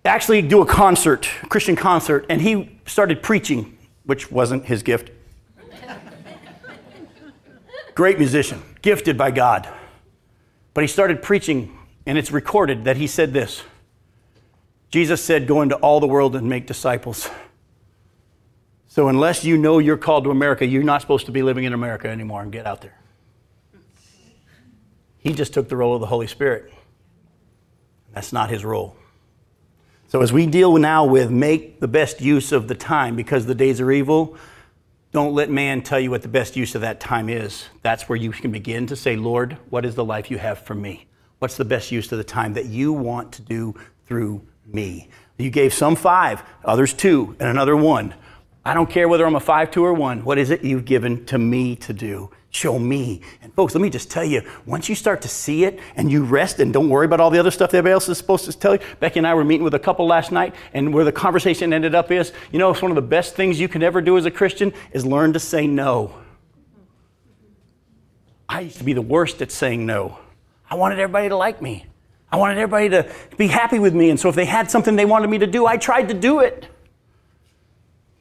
actually 0.04 0.42
do 0.42 0.60
a 0.60 0.66
concert, 0.66 1.26
a 1.42 1.46
Christian 1.46 1.74
concert, 1.74 2.26
and 2.28 2.42
he 2.42 2.78
started 2.84 3.22
preaching, 3.22 3.78
which 4.04 4.30
wasn't 4.30 4.66
his 4.66 4.82
gift. 4.82 5.10
Great 7.94 8.18
musician, 8.18 8.62
gifted 8.82 9.16
by 9.16 9.30
God. 9.30 9.66
But 10.74 10.84
he 10.84 10.88
started 10.88 11.22
preaching 11.22 11.78
and 12.06 12.18
it's 12.18 12.30
recorded 12.30 12.84
that 12.84 12.96
he 12.96 13.06
said 13.06 13.32
this 13.32 13.62
Jesus 14.92 15.24
said, 15.24 15.46
Go 15.46 15.62
into 15.62 15.74
all 15.76 15.98
the 15.98 16.06
world 16.06 16.36
and 16.36 16.48
make 16.48 16.66
disciples. 16.66 17.28
So, 18.86 19.08
unless 19.08 19.42
you 19.42 19.56
know 19.56 19.78
you're 19.78 19.96
called 19.96 20.24
to 20.24 20.30
America, 20.30 20.66
you're 20.66 20.82
not 20.82 21.00
supposed 21.00 21.24
to 21.26 21.32
be 21.32 21.42
living 21.42 21.64
in 21.64 21.72
America 21.72 22.08
anymore 22.08 22.42
and 22.42 22.52
get 22.52 22.66
out 22.66 22.82
there. 22.82 22.98
He 25.16 25.32
just 25.32 25.54
took 25.54 25.68
the 25.68 25.76
role 25.76 25.94
of 25.94 26.00
the 26.00 26.06
Holy 26.06 26.26
Spirit. 26.26 26.70
That's 28.12 28.34
not 28.34 28.50
his 28.50 28.64
role. 28.64 28.94
So, 30.08 30.20
as 30.20 30.30
we 30.30 30.44
deal 30.44 30.76
now 30.76 31.06
with 31.06 31.30
make 31.30 31.80
the 31.80 31.88
best 31.88 32.20
use 32.20 32.52
of 32.52 32.68
the 32.68 32.74
time 32.74 33.16
because 33.16 33.46
the 33.46 33.54
days 33.54 33.80
are 33.80 33.90
evil, 33.90 34.36
don't 35.10 35.32
let 35.32 35.48
man 35.48 35.80
tell 35.80 35.98
you 35.98 36.10
what 36.10 36.20
the 36.20 36.28
best 36.28 36.54
use 36.54 36.74
of 36.74 36.82
that 36.82 37.00
time 37.00 37.30
is. 37.30 37.64
That's 37.80 38.10
where 38.10 38.16
you 38.16 38.30
can 38.30 38.50
begin 38.50 38.86
to 38.88 38.96
say, 38.96 39.16
Lord, 39.16 39.56
what 39.70 39.86
is 39.86 39.94
the 39.94 40.04
life 40.04 40.30
you 40.30 40.36
have 40.36 40.58
for 40.58 40.74
me? 40.74 41.06
What's 41.42 41.56
the 41.56 41.64
best 41.64 41.90
use 41.90 42.12
of 42.12 42.18
the 42.18 42.24
time 42.24 42.54
that 42.54 42.66
you 42.66 42.92
want 42.92 43.32
to 43.32 43.42
do 43.42 43.74
through 44.06 44.46
me? 44.64 45.08
You 45.38 45.50
gave 45.50 45.74
some 45.74 45.96
five, 45.96 46.40
others 46.64 46.94
two, 46.94 47.34
and 47.40 47.48
another 47.48 47.74
one. 47.74 48.14
I 48.64 48.74
don't 48.74 48.88
care 48.88 49.08
whether 49.08 49.26
I'm 49.26 49.34
a 49.34 49.40
5, 49.40 49.72
2, 49.72 49.84
or 49.84 49.92
1. 49.92 50.22
What 50.22 50.38
is 50.38 50.50
it 50.50 50.62
you've 50.62 50.84
given 50.84 51.26
to 51.26 51.38
me 51.38 51.74
to 51.74 51.92
do? 51.92 52.30
Show 52.50 52.78
me. 52.78 53.22
And 53.42 53.52
folks, 53.54 53.74
let 53.74 53.80
me 53.80 53.90
just 53.90 54.08
tell 54.08 54.22
you, 54.22 54.42
once 54.66 54.88
you 54.88 54.94
start 54.94 55.20
to 55.22 55.28
see 55.28 55.64
it 55.64 55.80
and 55.96 56.12
you 56.12 56.22
rest 56.22 56.60
and 56.60 56.72
don't 56.72 56.88
worry 56.88 57.06
about 57.06 57.18
all 57.18 57.30
the 57.30 57.40
other 57.40 57.50
stuff 57.50 57.72
that 57.72 57.78
everybody 57.78 57.94
else 57.94 58.08
is 58.08 58.18
supposed 58.18 58.44
to 58.44 58.56
tell 58.56 58.74
you. 58.74 58.80
Becky 59.00 59.18
and 59.18 59.26
I 59.26 59.34
were 59.34 59.42
meeting 59.42 59.64
with 59.64 59.74
a 59.74 59.80
couple 59.80 60.06
last 60.06 60.30
night, 60.30 60.54
and 60.74 60.94
where 60.94 61.04
the 61.04 61.10
conversation 61.10 61.72
ended 61.72 61.92
up 61.92 62.12
is, 62.12 62.32
you 62.52 62.60
know, 62.60 62.70
it's 62.70 62.82
one 62.82 62.92
of 62.92 62.94
the 62.94 63.02
best 63.02 63.34
things 63.34 63.58
you 63.58 63.66
can 63.66 63.82
ever 63.82 64.00
do 64.00 64.16
as 64.16 64.26
a 64.26 64.30
Christian 64.30 64.72
is 64.92 65.04
learn 65.04 65.32
to 65.32 65.40
say 65.40 65.66
no. 65.66 66.14
I 68.48 68.60
used 68.60 68.78
to 68.78 68.84
be 68.84 68.92
the 68.92 69.02
worst 69.02 69.42
at 69.42 69.50
saying 69.50 69.84
no. 69.84 70.20
I 70.72 70.74
wanted 70.74 70.98
everybody 70.98 71.28
to 71.28 71.36
like 71.36 71.60
me. 71.60 71.84
I 72.30 72.36
wanted 72.36 72.56
everybody 72.56 72.88
to 72.88 73.12
be 73.36 73.46
happy 73.46 73.78
with 73.78 73.92
me. 73.92 74.08
And 74.08 74.18
so 74.18 74.30
if 74.30 74.34
they 74.34 74.46
had 74.46 74.70
something 74.70 74.96
they 74.96 75.04
wanted 75.04 75.28
me 75.28 75.36
to 75.36 75.46
do, 75.46 75.66
I 75.66 75.76
tried 75.76 76.08
to 76.08 76.14
do 76.14 76.40
it. 76.40 76.66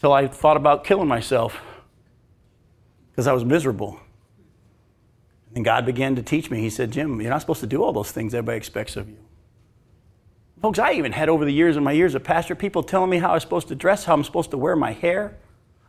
Till 0.02 0.12
I 0.12 0.28
thought 0.28 0.58
about 0.58 0.84
killing 0.84 1.08
myself 1.08 1.58
because 3.10 3.26
I 3.26 3.32
was 3.32 3.46
miserable. 3.46 4.02
And 5.56 5.64
God 5.64 5.86
began 5.86 6.18
to 6.18 6.22
teach 6.22 6.52
me. 6.52 6.60
He 6.60 6.70
said, 6.70 6.92
Jim, 6.92 7.22
you're 7.22 7.30
not 7.30 7.40
supposed 7.40 7.62
to 7.62 7.68
do 7.68 7.82
all 7.82 7.94
those 7.94 8.12
things 8.12 8.34
everybody 8.34 8.58
expects 8.58 8.98
of 8.98 9.08
you. 9.08 9.20
Folks, 10.62 10.78
I 10.78 10.92
even 10.92 11.14
had 11.14 11.30
over 11.30 11.46
the 11.46 11.54
years 11.54 11.78
in 11.78 11.86
my 11.86 11.94
years 11.94 12.16
of 12.16 12.24
pastor 12.26 12.54
people 12.54 12.84
telling 12.84 13.10
me 13.10 13.20
how 13.20 13.32
I'm 13.32 13.40
supposed 13.40 13.70
to 13.70 13.76
dress, 13.76 14.04
how 14.04 14.14
I'm 14.14 14.26
supposed 14.26 14.52
to 14.52 14.58
wear 14.58 14.76
my 14.76 14.92
hair. 14.92 15.38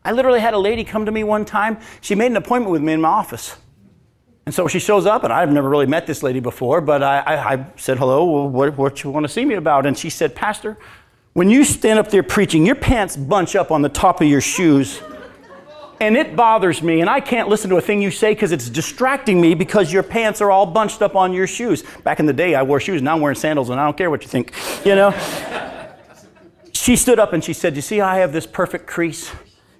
I 0.05 0.13
literally 0.13 0.39
had 0.39 0.55
a 0.55 0.59
lady 0.59 0.85
come 0.85 1.07
to 1.07 1.13
me 1.13 1.25
one 1.25 1.45
time. 1.45 1.81
She 2.01 2.15
made 2.15 2.31
an 2.31 2.37
appointment 2.37 2.71
with 2.71 2.83
me 2.83 2.93
in 2.93 3.01
my 3.01 3.09
office. 3.09 3.57
And 4.45 4.55
so 4.55 4.67
she 4.67 4.79
shows 4.79 5.07
up, 5.07 5.25
and 5.25 5.33
I've 5.33 5.53
never 5.53 5.69
really 5.69 5.87
met 5.87 6.07
this 6.07 6.23
lady 6.23 6.41
before, 6.41 6.81
but 6.81 7.03
I, 7.03 7.19
I, 7.21 7.53
I 7.53 7.67
said, 7.77 7.99
Hello, 7.99 8.25
well, 8.25 8.49
what, 8.49 8.77
what 8.77 9.05
you 9.05 9.11
want 9.11 9.25
to 9.25 9.33
see 9.33 9.45
me 9.45 9.55
about? 9.55 9.87
And 9.87 9.97
she 9.97 10.11
said, 10.11 10.35
Pastor, 10.35 10.77
when 11.33 11.49
you 11.49 11.65
stand 11.65 11.99
up 11.99 12.11
there 12.11 12.23
preaching, 12.23 12.67
your 12.67 12.75
pants 12.75 13.17
bunch 13.17 13.55
up 13.55 13.71
on 13.71 13.83
the 13.83 13.89
top 13.89 14.21
of 14.21 14.27
your 14.27 14.41
shoes 14.41 15.01
and 16.03 16.17
it 16.17 16.35
bothers 16.35 16.83
me, 16.83 17.01
and 17.01 17.09
I 17.09 17.21
can't 17.21 17.49
listen 17.49 17.71
to 17.71 17.77
a 17.77 17.81
thing 17.81 18.03
you 18.03 18.11
say 18.11 18.35
because 18.35 18.51
it's 18.51 18.69
distracting 18.69 19.41
me 19.41 19.55
because 19.55 19.93
your 19.93 20.03
pants 20.03 20.41
are 20.41 20.51
all 20.51 20.67
bunched 20.67 21.01
up 21.01 21.15
on 21.15 21.33
your 21.33 21.47
shoes. 21.47 21.85
Back 22.03 22.19
in 22.19 22.27
the 22.27 22.33
day, 22.33 22.57
I 22.57 22.65
wore 22.65 22.81
shoes, 22.81 23.01
now 23.01 23.15
I'm 23.15 23.21
wearing 23.21 23.37
sandals, 23.37 23.71
and 23.71 23.79
I 23.79 23.85
don't 23.85 23.97
care 23.97 24.11
what 24.11 24.23
you 24.23 24.29
think, 24.29 24.53
you 24.85 24.97
know? 24.97 25.15
she 26.73 26.97
stood 26.97 27.21
up 27.21 27.33
and 27.33 27.45
she 27.45 27.53
said, 27.53 27.77
You 27.77 27.83
see, 27.83 28.01
I 28.01 28.19
have 28.19 28.33
this 28.33 28.49
perfect 28.49 28.89
crease, 28.89 29.31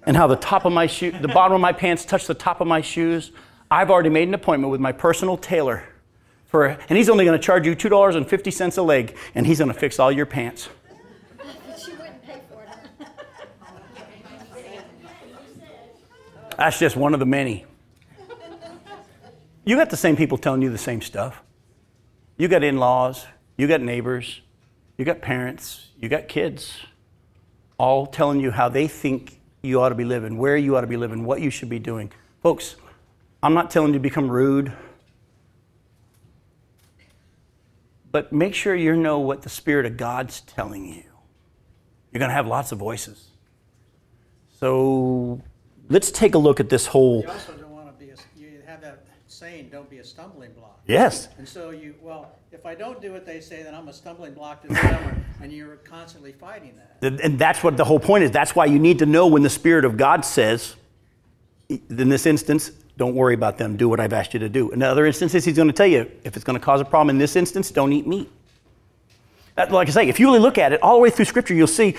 and 0.05 0.15
how 0.15 0.27
the 0.27 0.37
top 0.37 0.63
of 0.63 0.71
my 0.71 0.87
shoe, 0.87 1.11
the 1.11 1.27
bottom 1.27 1.55
of 1.55 1.59
my 1.59 1.73
pants 1.73 2.05
touch 2.05 2.25
the 2.25 2.33
top 2.33 2.61
of 2.61 2.67
my 2.67 2.79
shoes. 2.79 3.33
I've 3.73 3.89
already 3.89 4.09
made 4.09 4.27
an 4.27 4.35
appointment 4.35 4.69
with 4.69 4.79
my 4.79 4.91
personal 4.91 5.35
tailor, 5.35 5.83
for, 6.45 6.67
and 6.67 6.95
he's 6.95 7.09
only 7.09 7.25
going 7.25 7.35
to 7.35 7.43
charge 7.43 7.65
you 7.65 7.75
$2.50 7.75 8.77
a 8.77 8.81
leg, 8.83 9.17
and 9.33 9.47
he's 9.47 9.57
going 9.57 9.73
to 9.73 9.79
fix 9.79 9.97
all 9.97 10.11
your 10.11 10.27
pants. 10.27 10.69
That's 16.55 16.77
just 16.77 16.95
one 16.95 17.15
of 17.15 17.19
the 17.19 17.25
many. 17.25 17.65
You 19.65 19.75
got 19.75 19.89
the 19.89 19.97
same 19.97 20.15
people 20.15 20.37
telling 20.37 20.61
you 20.61 20.69
the 20.69 20.77
same 20.77 21.01
stuff. 21.01 21.41
You 22.37 22.47
got 22.47 22.63
in 22.63 22.77
laws, 22.77 23.25
you 23.57 23.67
got 23.67 23.81
neighbors, 23.81 24.41
you 24.99 25.05
got 25.05 25.19
parents, 25.19 25.89
you 25.99 26.09
got 26.09 26.27
kids, 26.27 26.77
all 27.79 28.05
telling 28.05 28.39
you 28.39 28.51
how 28.51 28.69
they 28.69 28.87
think 28.87 29.39
you 29.63 29.81
ought 29.81 29.89
to 29.89 29.95
be 29.95 30.05
living, 30.05 30.37
where 30.37 30.57
you 30.57 30.77
ought 30.77 30.81
to 30.81 30.87
be 30.87 30.97
living, 30.97 31.25
what 31.25 31.41
you 31.41 31.49
should 31.49 31.69
be 31.69 31.79
doing. 31.79 32.11
Folks, 32.43 32.75
I'm 33.43 33.53
not 33.53 33.69
telling 33.69 33.89
you 33.89 33.95
to 33.95 33.99
become 33.99 34.31
rude, 34.31 34.71
but 38.09 38.31
make 38.31 38.55
sure 38.55 38.73
you 38.73 38.95
know 38.95 39.19
what 39.19 39.41
the 39.41 39.49
Spirit 39.49 39.85
of 39.85 39.97
God's 39.97 40.39
telling 40.39 40.85
you. 40.85 41.03
You're 42.11 42.19
going 42.19 42.29
to 42.29 42.35
have 42.35 42.47
lots 42.47 42.71
of 42.71 42.79
voices. 42.79 43.31
So 44.61 45.41
let's 45.89 46.09
take 46.09 46.35
a 46.35 46.37
look 46.37 46.61
at 46.61 46.69
this 46.69 46.87
whole. 46.87 47.23
You 47.23 47.27
also 47.31 47.53
don't 47.53 47.71
want 47.71 47.87
to 47.87 48.05
be, 48.05 48.11
a, 48.11 48.15
you 48.37 48.61
have 48.65 48.79
that 48.79 49.03
saying, 49.27 49.67
don't 49.69 49.89
be 49.89 49.97
a 49.97 50.05
stumbling 50.05 50.53
block. 50.53 50.79
Yes. 50.87 51.27
And 51.37 51.45
so 51.45 51.71
you, 51.71 51.95
well, 52.01 52.37
if 52.53 52.65
I 52.65 52.75
don't 52.75 53.01
do 53.01 53.11
what 53.11 53.25
they 53.25 53.41
say, 53.41 53.61
then 53.61 53.75
I'm 53.75 53.89
a 53.89 53.93
stumbling 53.93 54.35
block 54.35 54.61
to 54.61 54.69
them, 54.69 55.25
and 55.41 55.51
you're 55.51 55.75
constantly 55.77 56.31
fighting 56.31 56.75
that. 57.01 57.19
And 57.21 57.37
that's 57.37 57.61
what 57.61 57.75
the 57.75 57.83
whole 57.83 57.99
point 57.99 58.23
is. 58.23 58.31
That's 58.31 58.55
why 58.55 58.67
you 58.67 58.79
need 58.79 58.99
to 58.99 59.05
know 59.05 59.27
when 59.27 59.43
the 59.43 59.49
Spirit 59.49 59.83
of 59.83 59.97
God 59.97 60.23
says, 60.23 60.77
in 61.69 62.09
this 62.09 62.25
instance, 62.25 62.71
don't 62.97 63.15
worry 63.15 63.33
about 63.33 63.57
them, 63.57 63.75
do 63.75 63.89
what 63.89 63.99
I've 63.99 64.13
asked 64.13 64.33
you 64.33 64.39
to 64.39 64.49
do. 64.49 64.71
In 64.71 64.83
other 64.83 65.05
instances, 65.05 65.45
he's 65.45 65.55
going 65.55 65.67
to 65.67 65.73
tell 65.73 65.87
you, 65.87 66.09
if 66.23 66.35
it's 66.35 66.43
going 66.43 66.59
to 66.59 66.63
cause 66.63 66.81
a 66.81 66.85
problem 66.85 67.09
in 67.09 67.17
this 67.17 67.35
instance, 67.35 67.71
don't 67.71 67.91
eat 67.91 68.05
meat. 68.05 68.29
That, 69.55 69.71
like 69.71 69.87
I 69.87 69.91
say, 69.91 70.07
if 70.09 70.19
you 70.19 70.27
really 70.27 70.39
look 70.39 70.57
at 70.57 70.73
it 70.73 70.81
all 70.81 70.95
the 70.95 71.01
way 71.01 71.09
through 71.09 71.25
Scripture, 71.25 71.53
you'll 71.53 71.67
see 71.67 71.95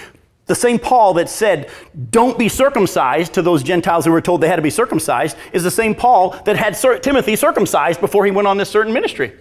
the 0.46 0.54
same 0.54 0.78
Paul 0.78 1.14
that 1.14 1.28
said, 1.28 1.70
don't 2.10 2.38
be 2.38 2.48
circumcised 2.48 3.32
to 3.34 3.42
those 3.42 3.62
Gentiles 3.62 4.04
who 4.04 4.12
were 4.12 4.20
told 4.20 4.40
they 4.40 4.48
had 4.48 4.56
to 4.56 4.62
be 4.62 4.70
circumcised, 4.70 5.36
is 5.52 5.62
the 5.62 5.70
same 5.70 5.94
Paul 5.94 6.30
that 6.44 6.56
had 6.56 6.74
Timothy 7.02 7.36
circumcised 7.36 8.00
before 8.00 8.24
he 8.24 8.30
went 8.30 8.46
on 8.46 8.58
this 8.58 8.68
certain 8.68 8.92
ministry. 8.92 9.32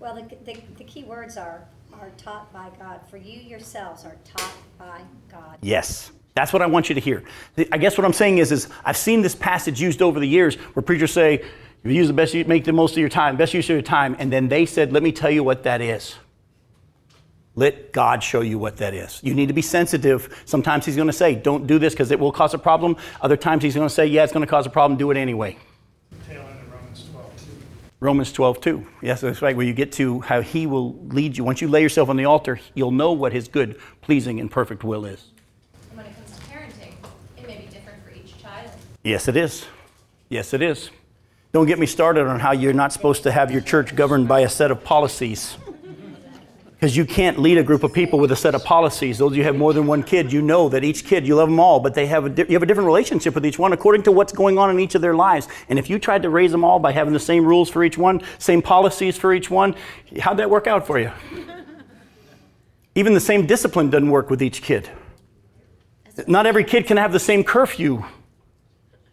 Well, 0.00 0.14
the, 0.14 0.36
the, 0.44 0.60
the, 0.78 0.84
key 0.84 1.04
words 1.04 1.36
are, 1.36 1.64
are 1.92 2.10
taught 2.16 2.50
by 2.52 2.70
God. 2.78 3.00
For 3.10 3.18
you 3.18 3.40
yourselves 3.40 4.04
are 4.04 4.16
taught 4.24 4.54
by 4.78 5.02
God. 5.30 5.58
Yes. 5.60 6.12
That's 6.38 6.52
what 6.52 6.62
I 6.62 6.66
want 6.66 6.88
you 6.88 6.94
to 6.94 7.00
hear. 7.00 7.24
I 7.72 7.78
guess 7.78 7.98
what 7.98 8.04
I'm 8.04 8.12
saying 8.12 8.38
is, 8.38 8.52
is 8.52 8.68
I've 8.84 8.96
seen 8.96 9.22
this 9.22 9.34
passage 9.34 9.80
used 9.80 10.00
over 10.00 10.20
the 10.20 10.28
years 10.28 10.54
where 10.54 10.84
preachers 10.84 11.10
say, 11.10 11.44
you 11.82 11.90
use 11.90 12.06
the 12.06 12.12
best, 12.12 12.32
you 12.32 12.44
make 12.44 12.62
the 12.62 12.72
most 12.72 12.92
of 12.92 12.98
your 12.98 13.08
time, 13.08 13.36
best 13.36 13.54
use 13.54 13.64
of 13.64 13.74
your 13.74 13.82
time, 13.82 14.14
and 14.20 14.32
then 14.32 14.46
they 14.46 14.64
said, 14.64 14.92
let 14.92 15.02
me 15.02 15.10
tell 15.10 15.32
you 15.32 15.42
what 15.42 15.64
that 15.64 15.80
is. 15.80 16.14
Let 17.56 17.92
God 17.92 18.22
show 18.22 18.40
you 18.40 18.56
what 18.56 18.76
that 18.76 18.94
is. 18.94 19.18
You 19.20 19.34
need 19.34 19.48
to 19.48 19.52
be 19.52 19.62
sensitive. 19.62 20.44
Sometimes 20.44 20.86
He's 20.86 20.94
going 20.94 21.08
to 21.08 21.12
say, 21.12 21.34
don't 21.34 21.66
do 21.66 21.80
this 21.80 21.92
because 21.92 22.12
it 22.12 22.20
will 22.20 22.30
cause 22.30 22.54
a 22.54 22.58
problem. 22.58 22.96
Other 23.20 23.36
times 23.36 23.64
He's 23.64 23.74
going 23.74 23.88
to 23.88 23.92
say, 23.92 24.06
yeah, 24.06 24.22
it's 24.22 24.32
going 24.32 24.46
to 24.46 24.50
cause 24.50 24.64
a 24.64 24.70
problem, 24.70 24.96
do 24.96 25.10
it 25.10 25.16
anyway. 25.16 25.56
Romans 26.28 27.04
12, 27.10 27.36
2. 27.36 27.50
Romans 27.98 28.32
12, 28.32 28.60
2. 28.60 28.86
Yes, 29.02 29.22
that's 29.22 29.42
right, 29.42 29.56
where 29.56 29.66
you 29.66 29.74
get 29.74 29.90
to 29.94 30.20
how 30.20 30.40
He 30.40 30.68
will 30.68 30.94
lead 31.06 31.36
you. 31.36 31.42
Once 31.42 31.60
you 31.60 31.66
lay 31.66 31.82
yourself 31.82 32.08
on 32.08 32.16
the 32.16 32.26
altar, 32.26 32.60
you'll 32.74 32.92
know 32.92 33.10
what 33.10 33.32
His 33.32 33.48
good, 33.48 33.80
pleasing, 34.02 34.38
and 34.38 34.48
perfect 34.48 34.84
will 34.84 35.04
is. 35.04 35.32
And 35.90 35.96
when 35.96 36.06
it 36.06 36.14
comes 36.14 36.30
to 36.36 36.42
parenting, 36.42 36.92
it 37.36 37.46
may 37.46 37.56
be 37.56 37.66
different 37.66 38.04
for 38.04 38.12
each 38.12 38.40
child. 38.40 38.70
Yes, 39.02 39.28
it 39.28 39.36
is. 39.36 39.66
Yes, 40.28 40.52
it 40.52 40.62
is. 40.62 40.90
Don't 41.52 41.66
get 41.66 41.78
me 41.78 41.86
started 41.86 42.26
on 42.26 42.40
how 42.40 42.52
you're 42.52 42.74
not 42.74 42.92
supposed 42.92 43.22
to 43.22 43.32
have 43.32 43.50
your 43.50 43.62
church 43.62 43.96
governed 43.96 44.28
by 44.28 44.40
a 44.40 44.48
set 44.48 44.70
of 44.70 44.84
policies. 44.84 45.56
Because 46.72 46.96
you 46.96 47.04
can't 47.04 47.40
lead 47.40 47.58
a 47.58 47.62
group 47.64 47.82
of 47.82 47.92
people 47.92 48.20
with 48.20 48.30
a 48.30 48.36
set 48.36 48.54
of 48.54 48.62
policies. 48.62 49.18
Those 49.18 49.32
of 49.32 49.36
you 49.36 49.42
have 49.44 49.56
more 49.56 49.72
than 49.72 49.88
one 49.88 50.04
kid, 50.04 50.32
you 50.32 50.40
know 50.40 50.68
that 50.68 50.84
each 50.84 51.04
kid, 51.04 51.26
you 51.26 51.34
love 51.34 51.48
them 51.48 51.58
all, 51.58 51.80
but 51.80 51.94
they 51.94 52.06
have 52.06 52.26
a 52.26 52.28
di- 52.28 52.44
you 52.44 52.52
have 52.52 52.62
a 52.62 52.66
different 52.66 52.86
relationship 52.86 53.34
with 53.34 53.44
each 53.44 53.58
one 53.58 53.72
according 53.72 54.04
to 54.04 54.12
what's 54.12 54.32
going 54.32 54.58
on 54.58 54.70
in 54.70 54.78
each 54.78 54.94
of 54.94 55.00
their 55.00 55.14
lives. 55.14 55.48
And 55.68 55.76
if 55.76 55.90
you 55.90 55.98
tried 55.98 56.22
to 56.22 56.30
raise 56.30 56.52
them 56.52 56.64
all 56.64 56.78
by 56.78 56.92
having 56.92 57.12
the 57.12 57.18
same 57.18 57.44
rules 57.44 57.68
for 57.68 57.82
each 57.82 57.98
one, 57.98 58.20
same 58.38 58.62
policies 58.62 59.16
for 59.16 59.34
each 59.34 59.50
one, 59.50 59.74
how'd 60.20 60.36
that 60.36 60.50
work 60.50 60.68
out 60.68 60.86
for 60.86 61.00
you? 61.00 61.10
Even 62.94 63.12
the 63.12 63.20
same 63.20 63.46
discipline 63.46 63.90
doesn't 63.90 64.10
work 64.10 64.30
with 64.30 64.40
each 64.40 64.62
kid. 64.62 64.88
Not 66.28 66.46
every 66.46 66.62
kid 66.62 66.86
can 66.86 66.96
have 66.96 67.12
the 67.12 67.20
same 67.20 67.42
curfew. 67.42 68.04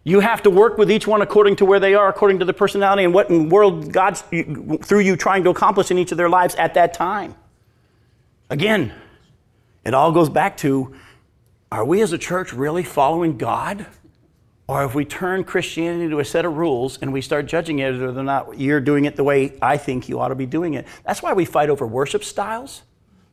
You 0.07 0.19
have 0.19 0.43
to 0.43 0.51
work 0.51 0.77
with 0.77 0.91
each 0.91 1.07
one 1.07 1.23
according 1.23 1.55
to 1.57 1.65
where 1.65 1.79
they 1.79 1.95
are, 1.95 2.07
according 2.07 2.37
to 2.39 2.45
the 2.45 2.53
personality 2.53 3.03
and 3.03 3.13
what 3.13 3.31
in 3.31 3.49
world 3.49 3.91
God's 3.91 4.21
through 4.21 4.99
you 4.99 5.15
trying 5.15 5.43
to 5.43 5.49
accomplish 5.49 5.89
in 5.89 5.97
each 5.97 6.11
of 6.11 6.17
their 6.17 6.29
lives 6.29 6.53
at 6.55 6.75
that 6.75 6.93
time. 6.93 7.33
Again, 8.51 8.93
it 9.83 9.95
all 9.95 10.11
goes 10.11 10.29
back 10.29 10.57
to 10.57 10.95
are 11.71 11.83
we 11.83 12.01
as 12.03 12.13
a 12.13 12.19
church 12.19 12.53
really 12.53 12.83
following 12.83 13.37
God? 13.37 13.87
Or 14.67 14.83
if 14.83 14.93
we 14.93 15.05
turn 15.05 15.43
Christianity 15.43 16.07
to 16.09 16.19
a 16.19 16.25
set 16.25 16.45
of 16.45 16.55
rules 16.55 16.99
and 17.01 17.11
we 17.11 17.21
start 17.21 17.47
judging 17.47 17.79
it 17.79 17.91
whether 17.91 18.19
or 18.19 18.23
not 18.23 18.59
you're 18.59 18.79
doing 18.79 19.05
it 19.05 19.15
the 19.15 19.23
way 19.23 19.57
I 19.61 19.77
think 19.77 20.07
you 20.07 20.19
ought 20.19 20.29
to 20.29 20.35
be 20.35 20.45
doing 20.45 20.75
it. 20.75 20.87
That's 21.03 21.23
why 21.23 21.33
we 21.33 21.45
fight 21.45 21.69
over 21.69 21.85
worship 21.85 22.23
styles. 22.23 22.83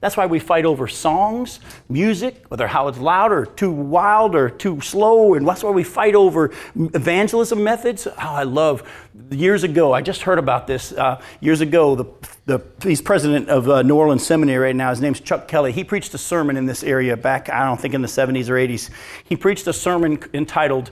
That's 0.03 0.17
why 0.17 0.27
we 0.27 0.41
fight 0.41 0.65
over 0.65 0.89
songs, 0.89 1.61
music, 1.89 2.45
whether 2.49 2.67
how 2.67 2.89
it's 2.89 2.99
loud 2.99 3.31
or 3.31 3.47
too 3.47 3.71
wild 3.71 4.35
or 4.35 4.51
too 4.51 4.81
slow. 4.81 5.35
And 5.35 5.47
that's 5.47 5.63
why 5.63 5.71
we 5.71 5.85
fight 5.85 6.17
over 6.17 6.51
evangelism 6.75 7.63
methods. 7.63 8.09
Oh, 8.09 8.13
I 8.19 8.43
love, 8.43 8.83
years 9.31 9.63
ago, 9.63 9.93
I 9.93 10.03
just 10.03 10.23
heard 10.23 10.41
about 10.41 10.67
this. 10.67 10.91
Uh, 10.91 11.23
years 11.39 11.61
ago, 11.61 11.95
the, 11.95 12.05
the, 12.47 12.61
he's 12.83 13.01
president 13.01 13.49
of 13.49 13.69
uh, 13.69 13.83
New 13.83 13.95
Orleans 13.95 14.27
Seminary 14.27 14.59
right 14.59 14.75
now. 14.75 14.91
His 14.91 15.01
name's 15.01 15.21
Chuck 15.21 15.47
Kelly. 15.47 15.71
He 15.71 15.85
preached 15.85 16.13
a 16.15 16.19
sermon 16.19 16.57
in 16.57 16.67
this 16.67 16.83
area 16.83 17.17
back, 17.17 17.49
I 17.49 17.65
don't 17.65 17.81
think 17.81 17.95
in 17.95 18.03
the 18.03 18.09
70s 18.09 18.49
or 18.49 18.55
80s. 18.55 18.91
He 19.23 19.37
preached 19.37 19.69
a 19.69 19.73
sermon 19.73 20.19
entitled 20.35 20.91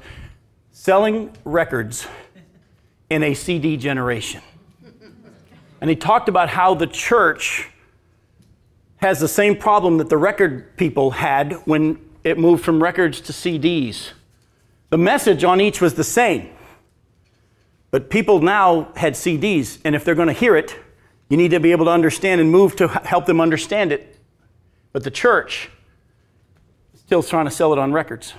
Selling 0.70 1.37
Records 1.45 2.07
in 3.11 3.24
a 3.24 3.35
CD 3.35 3.76
Generation. 3.76 4.41
And 5.80 5.91
he 5.91 5.97
talked 5.97 6.28
about 6.28 6.49
how 6.49 6.74
the 6.74 6.87
church 6.87 7.70
has 9.01 9.18
the 9.18 9.28
same 9.28 9.57
problem 9.57 9.98
that 9.98 10.09
the 10.09 10.16
record 10.16 10.76
people 10.76 11.11
had 11.11 11.55
when 11.64 11.98
it 12.22 12.38
moved 12.38 12.62
from 12.62 12.82
records 12.82 13.20
to 13.22 13.32
CDs. 13.32 14.11
The 14.90 14.98
message 14.98 15.42
on 15.42 15.61
each 15.61 15.80
was 15.80 15.94
the 15.94 16.05
same. 16.05 16.51
But 17.90 18.11
people 18.11 18.40
now 18.40 18.92
had 18.94 19.14
CDs, 19.14 19.78
and 19.84 19.96
if 19.96 20.05
they're 20.05 20.14
going 20.14 20.28
to 20.28 20.34
hear 20.34 20.55
it, 20.55 20.76
you 21.28 21.36
need 21.36 21.51
to 21.53 21.61
be 21.61 21.72
able 21.72 21.86
to 21.86 21.90
understand 21.90 22.40
and 22.40 22.51
move 22.51 22.76
to 22.76 22.88
help 22.88 23.26
them 23.26 23.40
understand 23.40 23.90
it. 23.90 24.18
But 24.92 25.03
the 25.03 25.11
church 25.11 25.70
is 26.92 27.01
still 27.01 27.22
trying 27.22 27.46
to 27.46 27.51
sell 27.51 27.72
it 27.72 27.78
on 27.78 27.92
records. 27.92 28.34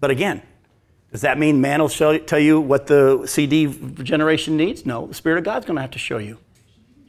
But 0.00 0.10
again, 0.10 0.42
does 1.12 1.20
that 1.20 1.38
mean 1.38 1.60
man 1.60 1.80
will 1.80 1.88
show, 1.88 2.16
tell 2.18 2.38
you 2.38 2.60
what 2.60 2.86
the 2.86 3.26
CD 3.26 3.66
generation 4.02 4.56
needs? 4.56 4.86
No, 4.86 5.06
the 5.06 5.14
Spirit 5.14 5.38
of 5.38 5.44
God's 5.44 5.66
going 5.66 5.76
to 5.76 5.82
have 5.82 5.92
to 5.92 5.98
show 5.98 6.18
you. 6.18 6.38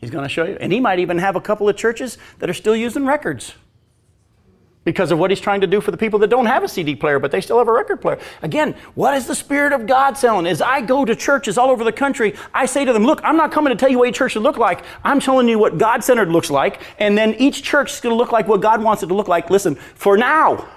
He's 0.06 0.12
going 0.12 0.24
to 0.24 0.30
show 0.30 0.45
you. 0.45 0.56
And 0.60 0.72
he 0.72 0.80
might 0.80 0.99
even 0.99 1.18
have 1.18 1.36
a 1.36 1.41
couple 1.41 1.68
of 1.68 1.76
churches 1.76 2.20
that 2.38 2.47
are 2.47 2.53
still 2.53 2.76
using 2.76 3.08
records 3.08 3.56
because 4.84 5.12
of 5.12 5.18
what 5.18 5.32
he's 5.32 5.39
trying 5.39 5.62
to 5.62 5.66
do 5.66 5.82
for 5.82 5.89
the 5.89 5.97
people 5.97 6.20
that 6.20 6.28
don't 6.28 6.45
have 6.45 6.64
a 6.64 6.68
CD 6.68 6.95
player, 6.95 7.18
but 7.18 7.32
they 7.32 7.41
still 7.41 7.58
have 7.58 7.68
a 7.68 7.72
record 7.72 7.99
player. 7.99 8.20
Again, 8.43 8.76
what 8.93 9.16
is 9.16 9.26
the 9.26 9.34
Spirit 9.34 9.74
of 9.74 9.88
God 9.88 10.12
telling? 10.12 10.45
As 10.45 10.62
I 10.62 10.82
go 10.82 11.06
to 11.06 11.16
churches 11.16 11.58
all 11.58 11.72
over 11.72 11.84
the 11.84 11.91
country, 11.91 12.36
I 12.53 12.68
say 12.68 12.86
to 12.86 12.93
them, 12.93 13.03
Look, 13.03 13.20
I'm 13.24 13.36
not 13.36 13.51
coming 13.51 13.72
to 13.72 13.76
tell 13.76 13.89
you 13.89 13.97
what 13.97 14.10
a 14.10 14.12
church 14.12 14.34
should 14.34 14.43
look 14.43 14.58
like. 14.58 14.84
I'm 15.03 15.20
telling 15.20 15.49
you 15.49 15.58
what 15.58 15.80
God 15.80 16.03
centered 16.03 16.30
looks 16.30 16.51
like, 16.51 16.80
and 16.99 17.18
then 17.18 17.34
each 17.39 17.64
church 17.64 17.93
is 17.93 17.99
going 17.99 18.14
to 18.14 18.16
look 18.16 18.32
like 18.32 18.47
what 18.47 18.62
God 18.62 18.84
wants 18.84 19.01
it 19.01 19.08
to 19.08 19.16
look 19.16 19.28
like. 19.28 19.49
Listen, 19.49 19.74
for 19.74 20.18
now. 20.18 20.70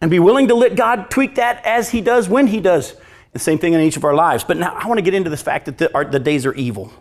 And 0.00 0.10
be 0.10 0.18
willing 0.18 0.48
to 0.48 0.56
let 0.56 0.74
God 0.74 1.08
tweak 1.08 1.36
that 1.36 1.64
as 1.64 1.90
He 1.90 2.00
does 2.00 2.28
when 2.28 2.48
He 2.48 2.58
does. 2.58 2.96
The 3.32 3.38
same 3.38 3.60
thing 3.60 3.74
in 3.74 3.80
each 3.80 3.96
of 3.96 4.02
our 4.02 4.14
lives. 4.14 4.42
But 4.42 4.56
now 4.56 4.74
I 4.74 4.88
want 4.88 4.98
to 4.98 5.02
get 5.02 5.14
into 5.14 5.30
this 5.30 5.42
fact 5.42 5.66
that 5.66 5.78
the, 5.78 5.94
our, 5.94 6.04
the 6.04 6.18
days 6.18 6.44
are 6.46 6.54
evil. 6.54 6.92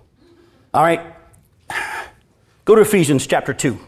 All 0.74 0.84
right? 0.84 1.02
Go 2.66 2.76
to 2.76 2.82
Ephesians 2.82 3.26
chapter 3.26 3.54
2. 3.54 3.80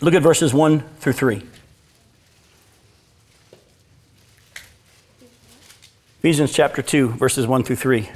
Look 0.00 0.14
at 0.14 0.22
verses 0.22 0.54
1 0.54 0.80
through 0.98 1.12
3. 1.12 1.42
Ephesians 6.20 6.52
chapter 6.52 6.82
2, 6.82 7.10
verses 7.10 7.46
1 7.46 7.64
through 7.64 7.76
3. 7.76 8.08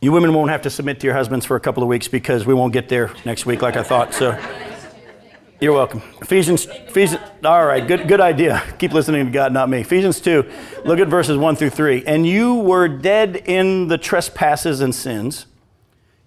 You 0.00 0.12
women 0.12 0.32
won't 0.32 0.50
have 0.50 0.62
to 0.62 0.70
submit 0.70 1.00
to 1.00 1.06
your 1.06 1.14
husbands 1.14 1.44
for 1.44 1.56
a 1.56 1.60
couple 1.60 1.82
of 1.82 1.88
weeks 1.88 2.08
because 2.08 2.46
we 2.46 2.54
won't 2.54 2.72
get 2.72 2.88
there 2.88 3.12
next 3.24 3.44
week 3.44 3.60
like 3.60 3.76
I 3.76 3.82
thought. 3.82 4.14
So 4.14 4.38
you're 5.60 5.74
welcome. 5.74 6.02
Ephesians, 6.22 6.66
Ephesians, 6.66 7.20
all 7.44 7.66
right, 7.66 7.86
good, 7.86 8.08
good 8.08 8.20
idea. 8.20 8.62
Keep 8.78 8.92
listening 8.92 9.26
to 9.26 9.32
God, 9.32 9.52
not 9.52 9.68
me. 9.68 9.80
Ephesians 9.80 10.20
2, 10.20 10.50
look 10.84 11.00
at 11.00 11.08
verses 11.08 11.36
1 11.36 11.56
through 11.56 11.70
3. 11.70 12.04
And 12.06 12.26
you 12.26 12.54
were 12.54 12.88
dead 12.88 13.36
in 13.36 13.88
the 13.88 13.98
trespasses 13.98 14.80
and 14.80 14.94
sins 14.94 15.46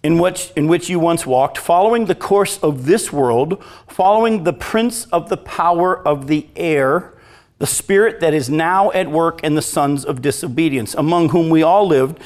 in 0.03 0.19
which, 0.19 0.51
in 0.55 0.67
which 0.67 0.89
you 0.89 0.99
once 0.99 1.25
walked, 1.25 1.57
following 1.57 2.05
the 2.05 2.15
course 2.15 2.59
of 2.59 2.85
this 2.85 3.11
world, 3.11 3.63
following 3.87 4.43
the 4.43 4.53
prince 4.53 5.05
of 5.05 5.29
the 5.29 5.37
power 5.37 6.05
of 6.05 6.27
the 6.27 6.47
air, 6.57 7.13
the 7.59 7.65
spirit 7.65 8.19
that 8.19 8.33
is 8.33 8.49
now 8.49 8.91
at 8.91 9.09
work 9.09 9.41
in 9.43 9.55
the 9.55 9.61
sons 9.61 10.03
of 10.03 10.21
disobedience, 10.21 10.93
among 10.95 11.29
whom 11.29 11.49
we 11.49 11.63
all 11.63 11.87
lived 11.87 12.19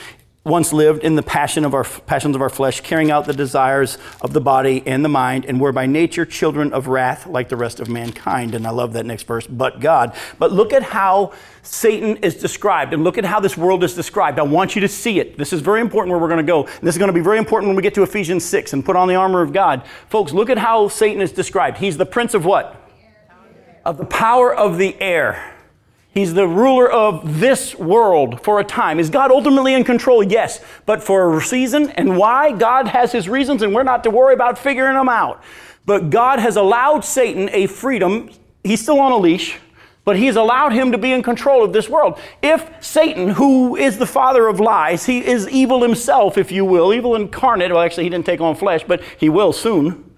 once 0.48 0.74
lived 0.74 1.04
in 1.04 1.16
the 1.16 1.24
passion 1.24 1.66
of 1.66 1.74
our 1.74 1.84
passions 1.84 2.36
of 2.36 2.42
our 2.42 2.50
flesh, 2.50 2.82
carrying 2.82 3.12
out 3.12 3.26
the 3.26 3.34
desires 3.34 3.98
of 4.22 4.34
the 4.34 4.42
body 4.42 4.82
and 4.86 5.04
the 5.04 5.10
mind, 5.10 5.46
and 5.46 5.60
were 5.60 5.72
by 5.72 5.86
nature 5.86 6.26
children 6.26 6.74
of 6.74 6.88
wrath 6.88 7.28
like 7.28 7.50
the 7.50 7.56
rest 7.56 7.80
of 7.80 7.90
mankind. 7.90 8.56
And 8.56 8.66
I 8.66 8.72
love 8.72 8.94
that 8.94 9.06
next 9.06 9.24
verse, 9.24 9.46
but 9.46 9.80
God. 9.80 10.16
But 10.40 10.52
look 10.52 10.74
at 10.74 10.84
how 10.84 11.34
Satan 11.62 12.18
is 12.18 12.36
described, 12.36 12.94
and 12.94 13.04
look 13.04 13.18
at 13.18 13.26
how 13.26 13.40
this 13.40 13.58
world 13.58 13.84
is 13.84 13.94
described. 13.94 14.40
I 14.40 14.44
want 14.44 14.76
you 14.76 14.82
to 14.82 14.88
see 14.88 15.20
it. 15.20 15.38
This 15.38 15.52
is 15.52 15.62
very 15.62 15.82
important 15.82 16.12
where 16.12 16.22
we're 16.22 16.30
going 16.30 16.46
to 16.46 16.50
go. 16.50 16.64
And 16.64 16.82
this 16.82 16.96
is 16.96 17.00
going 17.00 17.10
to 17.10 17.14
be 17.14 17.22
very 17.22 17.38
important 17.38 17.68
when 17.70 17.76
we 17.76 17.84
get 17.84 17.94
to 17.96 18.04
Ephesians 18.04 18.46
6 18.46 18.74
and 18.74 18.86
put 18.86 18.96
on 18.96 19.08
the 19.08 19.16
armor 19.16 19.42
of 19.42 19.52
God. 19.52 19.86
Folks, 20.08 20.32
look 20.32 20.50
at 20.50 20.58
how 20.58 20.88
Satan 20.88 21.22
is 21.22 21.32
described. 21.32 21.78
He's 21.78 21.98
the 21.98 22.06
prince 22.06 22.34
of 22.34 22.46
what? 22.46 22.90
Of 23.84 23.98
the 23.98 24.06
power 24.06 24.56
of 24.56 24.78
the 24.78 25.00
air. 25.02 25.57
He's 26.18 26.34
the 26.34 26.48
ruler 26.48 26.90
of 26.92 27.40
this 27.40 27.76
world 27.76 28.42
for 28.42 28.60
a 28.60 28.64
time. 28.64 29.00
Is 29.00 29.12
God 29.12 29.30
ultimately 29.30 29.76
in 29.76 29.84
control? 29.84 30.24
Yes. 30.24 30.60
But 30.88 31.04
for 31.04 31.38
a 31.38 31.42
season 31.44 31.92
and 31.92 32.18
why? 32.18 32.54
God 32.54 32.88
has 32.88 33.12
his 33.12 33.30
reasons 33.30 33.62
and 33.62 33.72
we're 33.72 33.84
not 33.84 34.04
to 34.04 34.10
worry 34.10 34.34
about 34.34 34.58
figuring 34.58 34.96
them 34.96 35.10
out. 35.10 35.44
But 35.86 36.10
God 36.10 36.40
has 36.40 36.56
allowed 36.56 37.06
Satan 37.06 37.52
a 37.52 37.68
freedom. 37.68 38.32
He's 38.64 38.82
still 38.82 39.00
on 39.00 39.12
a 39.12 39.18
leash, 39.18 39.60
but 40.06 40.18
he's 40.18 40.36
allowed 40.36 40.74
him 40.74 40.92
to 40.92 40.98
be 40.98 41.12
in 41.12 41.22
control 41.22 41.64
of 41.64 41.72
this 41.72 41.88
world. 41.88 42.20
If 42.42 42.68
Satan, 42.84 43.30
who 43.30 43.76
is 43.76 44.00
the 44.00 44.08
father 44.08 44.48
of 44.48 44.60
lies, 44.60 45.06
he 45.06 45.24
is 45.24 45.48
evil 45.48 45.84
himself, 45.84 46.36
if 46.36 46.52
you 46.52 46.66
will, 46.66 46.96
evil 46.96 47.16
incarnate. 47.16 47.72
Well, 47.72 47.84
actually, 47.84 48.06
he 48.06 48.10
didn't 48.10 48.26
take 48.26 48.42
on 48.42 48.56
flesh, 48.56 48.84
but 48.88 49.04
he 49.20 49.30
will 49.30 49.54
soon. 49.54 50.16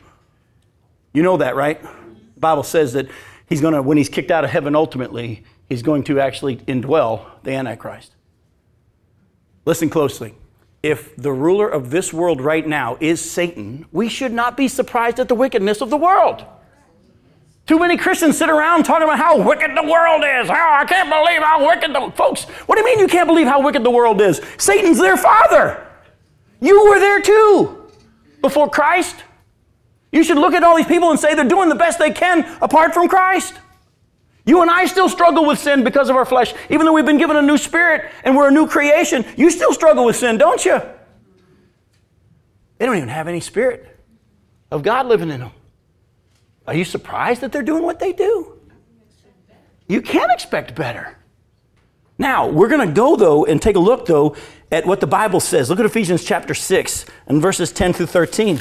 You 1.12 1.24
know 1.24 1.36
that, 1.36 1.58
right? 1.58 1.82
The 1.82 2.40
Bible 2.40 2.64
says 2.64 2.94
that 2.94 3.10
he's 3.50 3.60
going 3.60 3.74
to, 3.74 3.82
when 3.82 3.98
he's 3.98 4.08
kicked 4.08 4.32
out 4.32 4.46
of 4.46 4.50
heaven 4.50 4.78
ultimately, 4.78 5.44
he's 5.70 5.84
going 5.84 6.04
to 6.06 6.20
actually 6.20 6.58
indwell 6.58 7.26
the 7.44 7.52
Antichrist. 7.52 8.16
Listen 9.66 9.90
closely. 9.90 10.36
If 10.82 11.16
the 11.16 11.32
ruler 11.32 11.70
of 11.70 11.92
this 11.92 12.12
world 12.12 12.42
right 12.42 12.66
now 12.66 12.98
is 13.00 13.20
Satan, 13.20 13.86
we 13.92 14.10
should 14.10 14.32
not 14.32 14.58
be 14.58 14.68
surprised 14.68 15.20
at 15.20 15.28
the 15.28 15.36
wickedness 15.36 15.82
of 15.82 15.90
the 15.90 15.98
world. 15.98 16.46
Too 17.68 17.78
many 17.78 17.98
Christians 17.98 18.38
sit 18.38 18.50
around 18.50 18.84
talking 18.84 19.04
about 19.04 19.20
how 19.20 19.40
wicked 19.46 19.78
the 19.78 19.84
world 19.84 20.24
is. 20.24 20.50
Oh, 20.50 20.54
I 20.54 20.86
can't 20.86 21.08
believe 21.08 21.44
how 21.44 21.68
wicked 21.68 21.94
the 21.94 22.12
folks. 22.16 22.46
What 22.66 22.76
do 22.76 22.82
you 22.82 22.86
mean 22.86 23.00
you 23.00 23.08
can't 23.08 23.28
believe 23.28 23.46
how 23.46 23.62
wicked 23.62 23.84
the 23.84 23.92
world 23.92 24.22
is? 24.22 24.42
Satan's 24.58 24.98
their 24.98 25.18
father. 25.18 25.86
You 26.62 26.90
were 26.90 27.00
there 27.00 27.22
too 27.22 27.92
before 28.42 28.70
Christ. 28.70 29.18
You 30.12 30.24
should 30.24 30.38
look 30.38 30.56
at 30.56 30.64
all 30.64 30.78
these 30.78 30.88
people 30.88 31.12
and 31.12 31.20
say 31.20 31.36
they're 31.36 31.46
doing 31.46 31.70
the 31.70 31.76
best 31.76 32.00
they 32.00 32.12
can 32.12 32.44
apart 32.62 32.94
from 32.94 33.08
Christ. 33.08 33.54
You 34.50 34.64
and 34.64 34.72
I 34.72 34.88
still 34.88 35.10
struggle 35.10 35.46
with 35.46 35.60
sin 35.60 35.84
because 35.84 36.10
of 36.10 36.16
our 36.16 36.26
flesh. 36.26 36.56
Even 36.72 36.88
though 36.88 36.94
we've 36.94 37.06
been 37.06 37.20
given 37.20 37.36
a 37.36 37.42
new 37.42 37.56
spirit 37.56 38.10
and 38.24 38.36
we're 38.36 38.48
a 38.48 38.52
new 38.52 38.66
creation, 38.66 39.24
you 39.38 39.52
still 39.52 39.72
struggle 39.74 40.06
with 40.06 40.16
sin, 40.16 40.40
don't 40.40 40.66
you? 40.66 40.82
They 42.80 42.88
don't 42.88 42.98
even 42.98 43.10
have 43.10 43.28
any 43.28 43.42
spirit 43.42 43.86
of 44.72 44.82
God 44.82 45.06
living 45.06 45.30
in 45.30 45.42
them. 45.42 45.52
Are 46.66 46.74
you 46.74 46.84
surprised 46.84 47.42
that 47.42 47.52
they're 47.52 47.62
doing 47.62 47.84
what 47.84 48.00
they 48.00 48.12
do? 48.12 48.60
You 49.88 50.02
can't 50.02 50.32
expect 50.32 50.74
better. 50.74 51.16
Now, 52.18 52.48
we're 52.48 52.70
going 52.70 52.88
to 52.88 52.92
go, 52.92 53.16
though, 53.16 53.46
and 53.46 53.62
take 53.62 53.76
a 53.76 53.80
look, 53.80 54.08
though, 54.08 54.36
at 54.72 54.84
what 54.84 55.00
the 55.00 55.06
Bible 55.06 55.42
says. 55.42 55.70
Look 55.70 55.80
at 55.80 55.86
Ephesians 55.86 56.24
chapter 56.24 56.56
6 56.56 57.06
and 57.28 57.40
verses 57.40 57.72
10 57.72 57.94
through 57.94 58.08
13. 58.08 58.60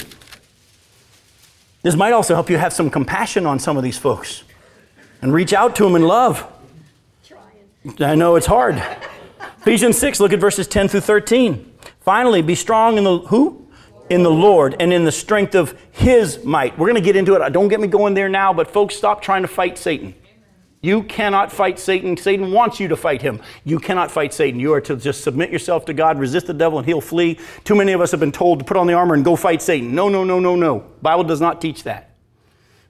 This 1.80 1.96
might 1.96 2.12
also 2.12 2.34
help 2.34 2.50
you 2.50 2.58
have 2.58 2.74
some 2.74 2.90
compassion 2.90 3.46
on 3.46 3.58
some 3.58 3.78
of 3.78 3.82
these 3.82 3.96
folks 3.96 4.44
and 5.22 5.32
reach 5.32 5.52
out 5.52 5.76
to 5.76 5.84
them 5.84 5.96
in 5.96 6.02
love. 6.02 6.46
I 8.00 8.14
know 8.14 8.36
it's 8.36 8.46
hard. 8.46 8.82
Ephesians 9.60 9.98
6, 9.98 10.20
look 10.20 10.32
at 10.32 10.40
verses 10.40 10.66
10 10.66 10.88
through 10.88 11.00
13. 11.00 11.74
Finally, 12.00 12.42
be 12.42 12.54
strong 12.54 12.98
in 12.98 13.04
the 13.04 13.18
who? 13.18 13.66
In 14.10 14.22
the 14.22 14.30
Lord 14.30 14.76
and 14.80 14.92
in 14.92 15.04
the 15.04 15.12
strength 15.12 15.54
of 15.54 15.78
his 15.90 16.44
might. 16.44 16.78
We're 16.78 16.86
going 16.86 17.00
to 17.00 17.04
get 17.04 17.16
into 17.16 17.34
it. 17.34 17.52
Don't 17.52 17.68
get 17.68 17.80
me 17.80 17.88
going 17.88 18.14
there 18.14 18.28
now, 18.28 18.52
but 18.52 18.70
folks, 18.70 18.96
stop 18.96 19.20
trying 19.20 19.42
to 19.42 19.48
fight 19.48 19.76
Satan. 19.76 20.14
You 20.80 21.02
cannot 21.02 21.50
fight 21.50 21.78
Satan. 21.78 22.16
Satan 22.16 22.52
wants 22.52 22.78
you 22.78 22.88
to 22.88 22.96
fight 22.96 23.20
him. 23.20 23.40
You 23.64 23.80
cannot 23.80 24.12
fight 24.12 24.32
Satan. 24.32 24.60
You 24.60 24.72
are 24.74 24.80
to 24.82 24.96
just 24.96 25.24
submit 25.24 25.50
yourself 25.50 25.84
to 25.86 25.92
God, 25.92 26.18
resist 26.18 26.46
the 26.46 26.54
devil, 26.54 26.78
and 26.78 26.86
he'll 26.86 27.00
flee. 27.00 27.38
Too 27.64 27.74
many 27.74 27.92
of 27.92 28.00
us 28.00 28.12
have 28.12 28.20
been 28.20 28.32
told 28.32 28.60
to 28.60 28.64
put 28.64 28.76
on 28.76 28.86
the 28.86 28.94
armor 28.94 29.14
and 29.14 29.24
go 29.24 29.34
fight 29.34 29.60
Satan. 29.60 29.94
No, 29.94 30.08
no, 30.08 30.22
no, 30.22 30.38
no, 30.38 30.54
no. 30.54 30.84
Bible 31.02 31.24
does 31.24 31.40
not 31.40 31.60
teach 31.60 31.82
that. 31.82 32.07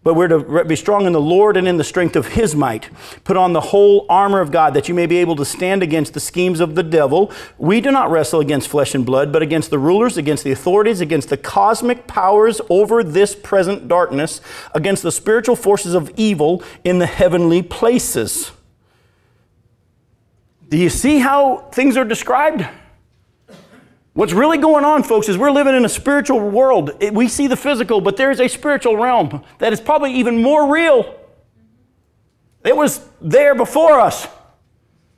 But 0.08 0.14
we're 0.14 0.28
to 0.28 0.64
be 0.64 0.74
strong 0.74 1.04
in 1.04 1.12
the 1.12 1.20
Lord 1.20 1.58
and 1.58 1.68
in 1.68 1.76
the 1.76 1.84
strength 1.84 2.16
of 2.16 2.28
his 2.28 2.54
might. 2.54 2.88
Put 3.24 3.36
on 3.36 3.52
the 3.52 3.60
whole 3.60 4.06
armor 4.08 4.40
of 4.40 4.50
God 4.50 4.72
that 4.72 4.88
you 4.88 4.94
may 4.94 5.04
be 5.04 5.18
able 5.18 5.36
to 5.36 5.44
stand 5.44 5.82
against 5.82 6.14
the 6.14 6.18
schemes 6.18 6.60
of 6.60 6.74
the 6.76 6.82
devil. 6.82 7.30
We 7.58 7.82
do 7.82 7.90
not 7.90 8.10
wrestle 8.10 8.40
against 8.40 8.68
flesh 8.68 8.94
and 8.94 9.04
blood, 9.04 9.34
but 9.34 9.42
against 9.42 9.68
the 9.68 9.78
rulers, 9.78 10.16
against 10.16 10.44
the 10.44 10.50
authorities, 10.50 11.02
against 11.02 11.28
the 11.28 11.36
cosmic 11.36 12.06
powers 12.06 12.58
over 12.70 13.04
this 13.04 13.34
present 13.34 13.86
darkness, 13.86 14.40
against 14.74 15.02
the 15.02 15.12
spiritual 15.12 15.56
forces 15.56 15.92
of 15.92 16.10
evil 16.16 16.62
in 16.84 17.00
the 17.00 17.06
heavenly 17.06 17.60
places. 17.60 18.50
Do 20.70 20.78
you 20.78 20.88
see 20.88 21.18
how 21.18 21.68
things 21.70 21.98
are 21.98 22.06
described? 22.06 22.66
What's 24.18 24.32
really 24.32 24.58
going 24.58 24.84
on, 24.84 25.04
folks, 25.04 25.28
is 25.28 25.38
we're 25.38 25.52
living 25.52 25.76
in 25.76 25.84
a 25.84 25.88
spiritual 25.88 26.40
world. 26.40 26.90
We 27.12 27.28
see 27.28 27.46
the 27.46 27.56
physical, 27.56 28.00
but 28.00 28.16
there's 28.16 28.40
a 28.40 28.48
spiritual 28.48 28.96
realm 28.96 29.44
that 29.58 29.72
is 29.72 29.80
probably 29.80 30.12
even 30.14 30.42
more 30.42 30.72
real. 30.72 31.14
It 32.64 32.76
was 32.76 33.08
there 33.20 33.54
before 33.54 34.00
us. 34.00 34.26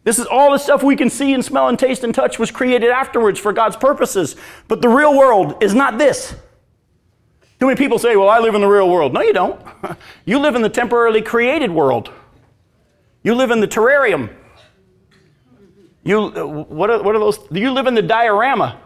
This 0.04 0.18
is 0.18 0.26
all 0.26 0.52
the 0.52 0.58
stuff 0.58 0.82
we 0.82 0.96
can 0.96 1.08
see 1.08 1.32
and 1.32 1.42
smell 1.42 1.68
and 1.68 1.78
taste 1.78 2.04
and 2.04 2.14
touch 2.14 2.38
was 2.38 2.50
created 2.50 2.90
afterwards 2.90 3.40
for 3.40 3.54
God's 3.54 3.74
purposes. 3.74 4.36
But 4.68 4.82
the 4.82 4.90
real 4.90 5.16
world 5.16 5.62
is 5.62 5.74
not 5.74 5.96
this. 5.96 6.34
Too 7.58 7.68
many 7.68 7.78
people 7.78 7.98
say, 7.98 8.16
Well, 8.16 8.28
I 8.28 8.38
live 8.40 8.54
in 8.54 8.60
the 8.60 8.68
real 8.68 8.90
world. 8.90 9.14
No, 9.14 9.22
you 9.22 9.32
don't. 9.32 9.62
you 10.26 10.38
live 10.38 10.56
in 10.56 10.60
the 10.60 10.68
temporarily 10.68 11.22
created 11.22 11.70
world. 11.70 12.12
You 13.22 13.34
live 13.34 13.50
in 13.50 13.60
the 13.60 13.68
terrarium. 13.68 14.28
You, 16.04 16.18
uh, 16.18 16.44
what, 16.44 16.90
are, 16.90 17.02
what 17.02 17.16
are 17.16 17.18
those? 17.18 17.38
You 17.50 17.70
live 17.72 17.86
in 17.86 17.94
the 17.94 18.02
diorama. 18.02 18.78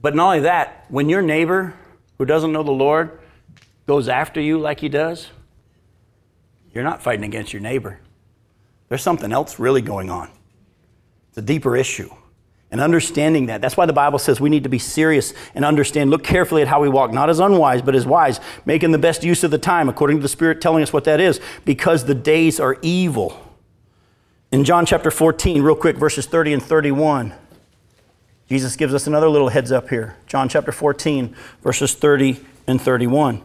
But 0.00 0.14
not 0.14 0.26
only 0.26 0.40
that, 0.40 0.84
when 0.88 1.08
your 1.08 1.22
neighbor 1.22 1.74
who 2.18 2.24
doesn't 2.24 2.52
know 2.52 2.62
the 2.62 2.70
Lord 2.70 3.18
goes 3.86 4.08
after 4.08 4.40
you 4.40 4.58
like 4.58 4.80
he 4.80 4.88
does, 4.88 5.28
you're 6.72 6.84
not 6.84 7.02
fighting 7.02 7.24
against 7.24 7.52
your 7.52 7.62
neighbor. 7.62 8.00
There's 8.88 9.02
something 9.02 9.32
else 9.32 9.58
really 9.58 9.82
going 9.82 10.10
on. 10.10 10.30
It's 11.28 11.38
a 11.38 11.42
deeper 11.42 11.76
issue. 11.76 12.10
and 12.70 12.80
understanding 12.80 13.46
that. 13.46 13.60
That's 13.60 13.76
why 13.76 13.86
the 13.86 13.92
Bible 13.92 14.18
says 14.18 14.40
we 14.40 14.50
need 14.50 14.64
to 14.64 14.68
be 14.68 14.78
serious 14.78 15.32
and 15.54 15.64
understand, 15.64 16.10
look 16.10 16.22
carefully 16.22 16.62
at 16.62 16.68
how 16.68 16.80
we 16.80 16.88
walk, 16.88 17.12
not 17.12 17.30
as 17.30 17.40
unwise, 17.40 17.80
but 17.80 17.94
as 17.94 18.06
wise, 18.06 18.40
making 18.66 18.92
the 18.92 18.98
best 18.98 19.24
use 19.24 19.42
of 19.42 19.50
the 19.50 19.58
time, 19.58 19.88
according 19.88 20.18
to 20.18 20.22
the 20.22 20.28
Spirit 20.28 20.60
telling 20.60 20.82
us 20.82 20.92
what 20.92 21.04
that 21.04 21.20
is, 21.20 21.40
because 21.64 22.04
the 22.04 22.14
days 22.14 22.60
are 22.60 22.76
evil. 22.82 23.42
In 24.52 24.64
John 24.64 24.84
chapter 24.84 25.10
14, 25.10 25.62
real 25.62 25.76
quick, 25.76 25.96
verses 25.96 26.26
30 26.26 26.54
and 26.54 26.62
31, 26.62 27.34
Jesus 28.48 28.76
gives 28.76 28.94
us 28.94 29.06
another 29.06 29.28
little 29.28 29.50
heads 29.50 29.70
up 29.70 29.90
here. 29.90 30.16
John 30.26 30.48
chapter 30.48 30.72
14, 30.72 31.34
verses 31.62 31.94
30 31.94 32.40
and 32.66 32.80
31. 32.80 33.42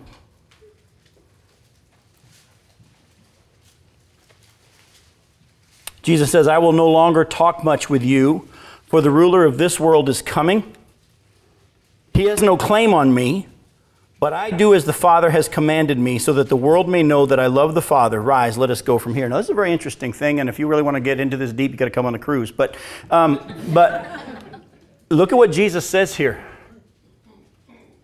Jesus 6.03 6.31
says, 6.31 6.47
I 6.47 6.57
will 6.57 6.73
no 6.73 6.89
longer 6.89 7.23
talk 7.25 7.63
much 7.63 7.89
with 7.89 8.03
you, 8.03 8.47
for 8.87 9.01
the 9.01 9.09
ruler 9.09 9.45
of 9.45 9.57
this 9.57 9.79
world 9.79 10.09
is 10.09 10.21
coming. 10.21 10.73
He 12.13 12.25
has 12.25 12.41
no 12.41 12.57
claim 12.57 12.93
on 12.93 13.13
me, 13.13 13.47
but 14.19 14.33
I 14.33 14.51
do 14.51 14.73
as 14.73 14.85
the 14.85 14.93
Father 14.93 15.31
has 15.31 15.49
commanded 15.49 15.97
me, 15.97 16.19
so 16.19 16.31
that 16.33 16.47
the 16.47 16.57
world 16.57 16.87
may 16.87 17.03
know 17.03 17.25
that 17.25 17.39
I 17.39 17.47
love 17.47 17.73
the 17.73 17.81
Father. 17.81 18.21
Rise, 18.21 18.57
let 18.57 18.69
us 18.69 18.81
go 18.81 18.97
from 18.97 19.15
here. 19.15 19.27
Now, 19.27 19.37
this 19.37 19.47
is 19.47 19.51
a 19.51 19.55
very 19.55 19.71
interesting 19.71 20.13
thing, 20.13 20.39
and 20.39 20.47
if 20.47 20.59
you 20.59 20.67
really 20.67 20.83
want 20.83 20.95
to 20.95 21.01
get 21.01 21.19
into 21.19 21.37
this 21.37 21.51
deep, 21.51 21.71
you've 21.71 21.79
got 21.79 21.85
to 21.85 21.91
come 21.91 22.05
on 22.05 22.15
a 22.15 22.19
cruise. 22.19 22.51
But, 22.51 22.75
um, 23.09 23.39
but 23.73 24.42
look 25.13 25.31
at 25.31 25.37
what 25.37 25.51
Jesus 25.51 25.85
says 25.87 26.15
here. 26.15 26.43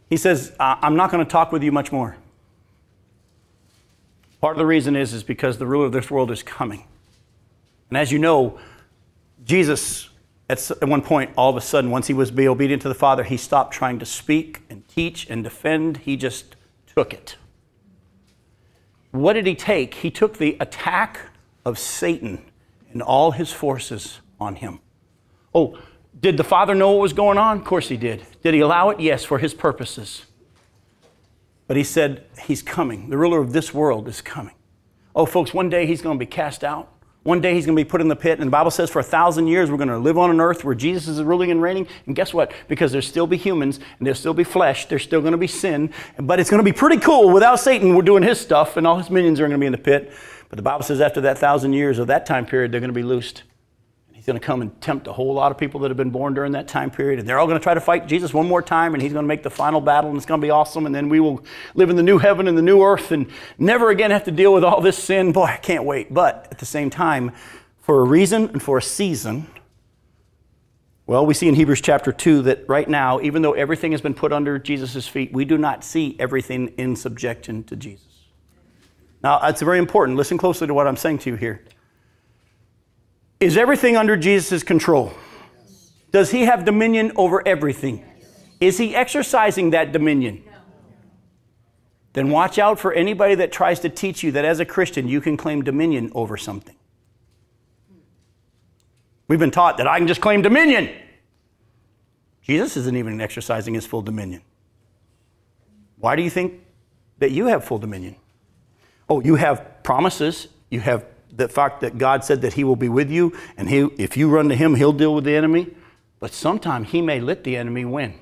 He 0.09 0.17
says, 0.17 0.53
I'm 0.59 0.95
not 0.95 1.11
going 1.11 1.23
to 1.23 1.29
talk 1.29 1.51
with 1.51 1.63
you 1.63 1.71
much 1.71 1.91
more. 1.91 2.17
Part 4.41 4.55
of 4.55 4.57
the 4.57 4.65
reason 4.65 4.95
is, 4.95 5.13
is 5.13 5.23
because 5.23 5.57
the 5.57 5.67
ruler 5.67 5.85
of 5.85 5.91
this 5.91 6.09
world 6.09 6.31
is 6.31 6.41
coming. 6.41 6.85
And 7.89 7.97
as 7.97 8.11
you 8.11 8.19
know, 8.19 8.59
Jesus, 9.43 10.09
at 10.49 10.87
one 10.87 11.01
point, 11.01 11.31
all 11.37 11.49
of 11.49 11.57
a 11.57 11.61
sudden, 11.61 11.91
once 11.91 12.07
he 12.07 12.13
was 12.13 12.31
be 12.31 12.47
obedient 12.47 12.81
to 12.83 12.87
the 12.87 12.95
Father, 12.95 13.23
he 13.23 13.37
stopped 13.37 13.73
trying 13.73 13.99
to 13.99 14.05
speak 14.05 14.61
and 14.69 14.87
teach 14.87 15.29
and 15.29 15.43
defend. 15.43 15.97
He 15.97 16.15
just 16.15 16.55
took 16.87 17.13
it. 17.13 17.35
What 19.11 19.33
did 19.33 19.45
he 19.45 19.55
take? 19.55 19.95
He 19.95 20.09
took 20.09 20.37
the 20.37 20.55
attack 20.59 21.19
of 21.65 21.77
Satan 21.77 22.45
and 22.91 23.01
all 23.01 23.31
his 23.31 23.51
forces 23.51 24.21
on 24.39 24.55
him. 24.55 24.79
Oh, 25.53 25.77
did 26.21 26.37
the 26.37 26.43
Father 26.43 26.75
know 26.75 26.91
what 26.91 27.01
was 27.01 27.13
going 27.13 27.37
on? 27.37 27.57
Of 27.59 27.65
course 27.65 27.89
he 27.89 27.97
did. 27.97 28.25
Did 28.43 28.53
he 28.53 28.59
allow 28.59 28.89
it? 28.89 28.99
Yes, 28.99 29.23
for 29.23 29.37
his 29.37 29.53
purposes. 29.53 30.25
But 31.67 31.77
he 31.77 31.83
said, 31.83 32.25
He's 32.43 32.61
coming. 32.61 33.09
The 33.09 33.17
ruler 33.17 33.39
of 33.39 33.53
this 33.53 33.73
world 33.73 34.07
is 34.07 34.21
coming. 34.21 34.55
Oh, 35.15 35.25
folks, 35.25 35.53
one 35.53 35.69
day 35.69 35.85
he's 35.85 36.01
going 36.01 36.17
to 36.17 36.19
be 36.19 36.29
cast 36.29 36.63
out. 36.63 36.91
One 37.23 37.41
day 37.41 37.53
he's 37.53 37.65
going 37.65 37.75
to 37.75 37.83
be 37.83 37.87
put 37.87 37.99
in 38.01 38.07
the 38.07 38.15
pit. 38.15 38.39
And 38.39 38.47
the 38.47 38.51
Bible 38.51 38.71
says 38.71 38.89
for 38.89 38.99
a 38.99 39.03
thousand 39.03 39.47
years 39.47 39.69
we're 39.69 39.77
going 39.77 39.89
to 39.89 39.97
live 39.97 40.17
on 40.17 40.29
an 40.31 40.39
earth 40.39 40.63
where 40.63 40.73
Jesus 40.73 41.07
is 41.07 41.21
ruling 41.21 41.51
and 41.51 41.61
reigning. 41.61 41.87
And 42.05 42.15
guess 42.15 42.33
what? 42.33 42.53
Because 42.67 42.91
there'll 42.91 43.05
still 43.05 43.27
be 43.27 43.37
humans 43.37 43.77
and 43.77 44.07
there'll 44.07 44.17
still 44.17 44.33
be 44.33 44.45
flesh. 44.45 44.85
There's 44.85 45.03
still 45.03 45.19
going 45.19 45.33
to 45.33 45.37
be 45.37 45.47
sin. 45.47 45.91
But 46.17 46.39
it's 46.39 46.49
going 46.49 46.63
to 46.63 46.63
be 46.63 46.75
pretty 46.75 46.97
cool 46.97 47.31
without 47.31 47.59
Satan. 47.59 47.93
We're 47.95 48.03
doing 48.03 48.23
his 48.23 48.39
stuff 48.39 48.77
and 48.77 48.87
all 48.87 48.97
his 48.97 49.09
minions 49.09 49.39
are 49.39 49.43
going 49.43 49.51
to 49.51 49.57
be 49.57 49.65
in 49.65 49.73
the 49.73 49.77
pit. 49.77 50.13
But 50.47 50.55
the 50.55 50.63
Bible 50.63 50.83
says 50.83 51.01
after 51.01 51.21
that 51.21 51.37
thousand 51.37 51.73
years 51.73 51.99
of 51.99 52.07
that 52.07 52.25
time 52.25 52.45
period, 52.45 52.71
they're 52.71 52.79
going 52.79 52.89
to 52.89 52.93
be 52.93 53.03
loosed. 53.03 53.43
Going 54.29 54.39
to 54.39 54.45
come 54.45 54.61
and 54.61 54.79
tempt 54.79 55.07
a 55.07 55.11
whole 55.11 55.33
lot 55.33 55.51
of 55.51 55.57
people 55.57 55.79
that 55.79 55.89
have 55.89 55.97
been 55.97 56.11
born 56.11 56.35
during 56.35 56.51
that 56.51 56.67
time 56.67 56.91
period. 56.91 57.17
And 57.17 57.27
they're 57.27 57.39
all 57.39 57.47
going 57.47 57.57
to 57.57 57.63
try 57.63 57.73
to 57.73 57.81
fight 57.81 58.05
Jesus 58.05 58.31
one 58.31 58.47
more 58.47 58.61
time, 58.61 58.93
and 58.93 59.01
he's 59.01 59.11
going 59.11 59.23
to 59.23 59.27
make 59.27 59.41
the 59.41 59.49
final 59.49 59.81
battle, 59.81 60.11
and 60.11 60.17
it's 60.17 60.25
going 60.27 60.39
to 60.39 60.45
be 60.45 60.51
awesome. 60.51 60.85
And 60.85 60.93
then 60.93 61.09
we 61.09 61.19
will 61.19 61.43
live 61.73 61.89
in 61.89 61.95
the 61.95 62.03
new 62.03 62.19
heaven 62.19 62.47
and 62.47 62.55
the 62.55 62.61
new 62.61 62.83
earth 62.83 63.11
and 63.11 63.25
never 63.57 63.89
again 63.89 64.11
have 64.11 64.25
to 64.25 64.31
deal 64.31 64.53
with 64.53 64.63
all 64.63 64.81
this 64.81 64.99
sin. 64.99 65.31
Boy, 65.31 65.45
I 65.45 65.57
can't 65.57 65.83
wait. 65.83 66.13
But 66.13 66.47
at 66.51 66.59
the 66.59 66.65
same 66.67 66.91
time, 66.91 67.31
for 67.79 68.01
a 68.01 68.03
reason 68.03 68.49
and 68.49 68.61
for 68.61 68.77
a 68.77 68.83
season, 68.83 69.47
well, 71.07 71.25
we 71.25 71.33
see 71.33 71.47
in 71.47 71.55
Hebrews 71.55 71.81
chapter 71.81 72.11
2 72.11 72.43
that 72.43 72.69
right 72.69 72.87
now, 72.87 73.19
even 73.21 73.41
though 73.41 73.53
everything 73.53 73.93
has 73.93 74.01
been 74.01 74.13
put 74.13 74.31
under 74.31 74.59
Jesus' 74.59 75.07
feet, 75.07 75.33
we 75.33 75.43
do 75.43 75.57
not 75.57 75.83
see 75.83 76.15
everything 76.19 76.67
in 76.77 76.95
subjection 76.95 77.63
to 77.63 77.75
Jesus. 77.75 78.05
Now, 79.23 79.39
it's 79.47 79.63
very 79.63 79.79
important. 79.79 80.19
Listen 80.19 80.37
closely 80.37 80.67
to 80.67 80.73
what 80.75 80.85
I'm 80.85 80.97
saying 80.97 81.17
to 81.19 81.31
you 81.31 81.35
here. 81.35 81.63
Is 83.39 83.55
everything 83.55 83.95
under 83.95 84.17
Jesus' 84.17 84.63
control? 84.63 85.13
Does 86.11 86.31
he 86.31 86.41
have 86.41 86.65
dominion 86.65 87.11
over 87.15 87.47
everything? 87.47 88.03
Is 88.59 88.77
he 88.77 88.95
exercising 88.95 89.69
that 89.69 89.91
dominion? 89.91 90.43
Then 92.13 92.29
watch 92.29 92.57
out 92.57 92.79
for 92.79 92.91
anybody 92.91 93.35
that 93.35 93.51
tries 93.51 93.79
to 93.81 93.89
teach 93.89 94.23
you 94.23 94.31
that 94.33 94.43
as 94.43 94.59
a 94.59 94.65
Christian 94.65 95.07
you 95.07 95.21
can 95.21 95.37
claim 95.37 95.61
dominion 95.63 96.11
over 96.15 96.35
something. 96.35 96.75
We've 99.27 99.39
been 99.39 99.51
taught 99.51 99.77
that 99.77 99.87
I 99.87 99.99
can 99.99 100.07
just 100.07 100.21
claim 100.21 100.41
dominion. 100.41 100.89
Jesus 102.41 102.75
isn't 102.75 102.97
even 102.97 103.21
exercising 103.21 103.75
his 103.75 103.85
full 103.85 104.01
dominion. 104.01 104.41
Why 105.99 106.15
do 106.15 106.23
you 106.23 106.31
think 106.31 106.61
that 107.19 107.31
you 107.31 107.45
have 107.45 107.63
full 107.63 107.77
dominion? 107.77 108.15
Oh, 109.07 109.21
you 109.21 109.35
have 109.35 109.83
promises, 109.83 110.47
you 110.69 110.79
have 110.79 111.05
the 111.39 111.47
fact 111.47 111.81
that 111.81 111.97
God 111.97 112.23
said 112.23 112.41
that 112.41 112.53
He 112.53 112.63
will 112.63 112.75
be 112.75 112.89
with 112.89 113.09
you, 113.09 113.35
and 113.57 113.67
he, 113.67 113.79
if 113.97 114.15
you 114.15 114.29
run 114.29 114.49
to 114.49 114.55
Him, 114.55 114.75
He'll 114.75 114.93
deal 114.93 115.15
with 115.15 115.23
the 115.23 115.35
enemy. 115.35 115.67
But 116.19 116.33
sometime 116.33 116.83
He 116.83 117.01
may 117.01 117.19
let 117.19 117.43
the 117.43 117.57
enemy 117.57 117.85
win. 117.85 118.13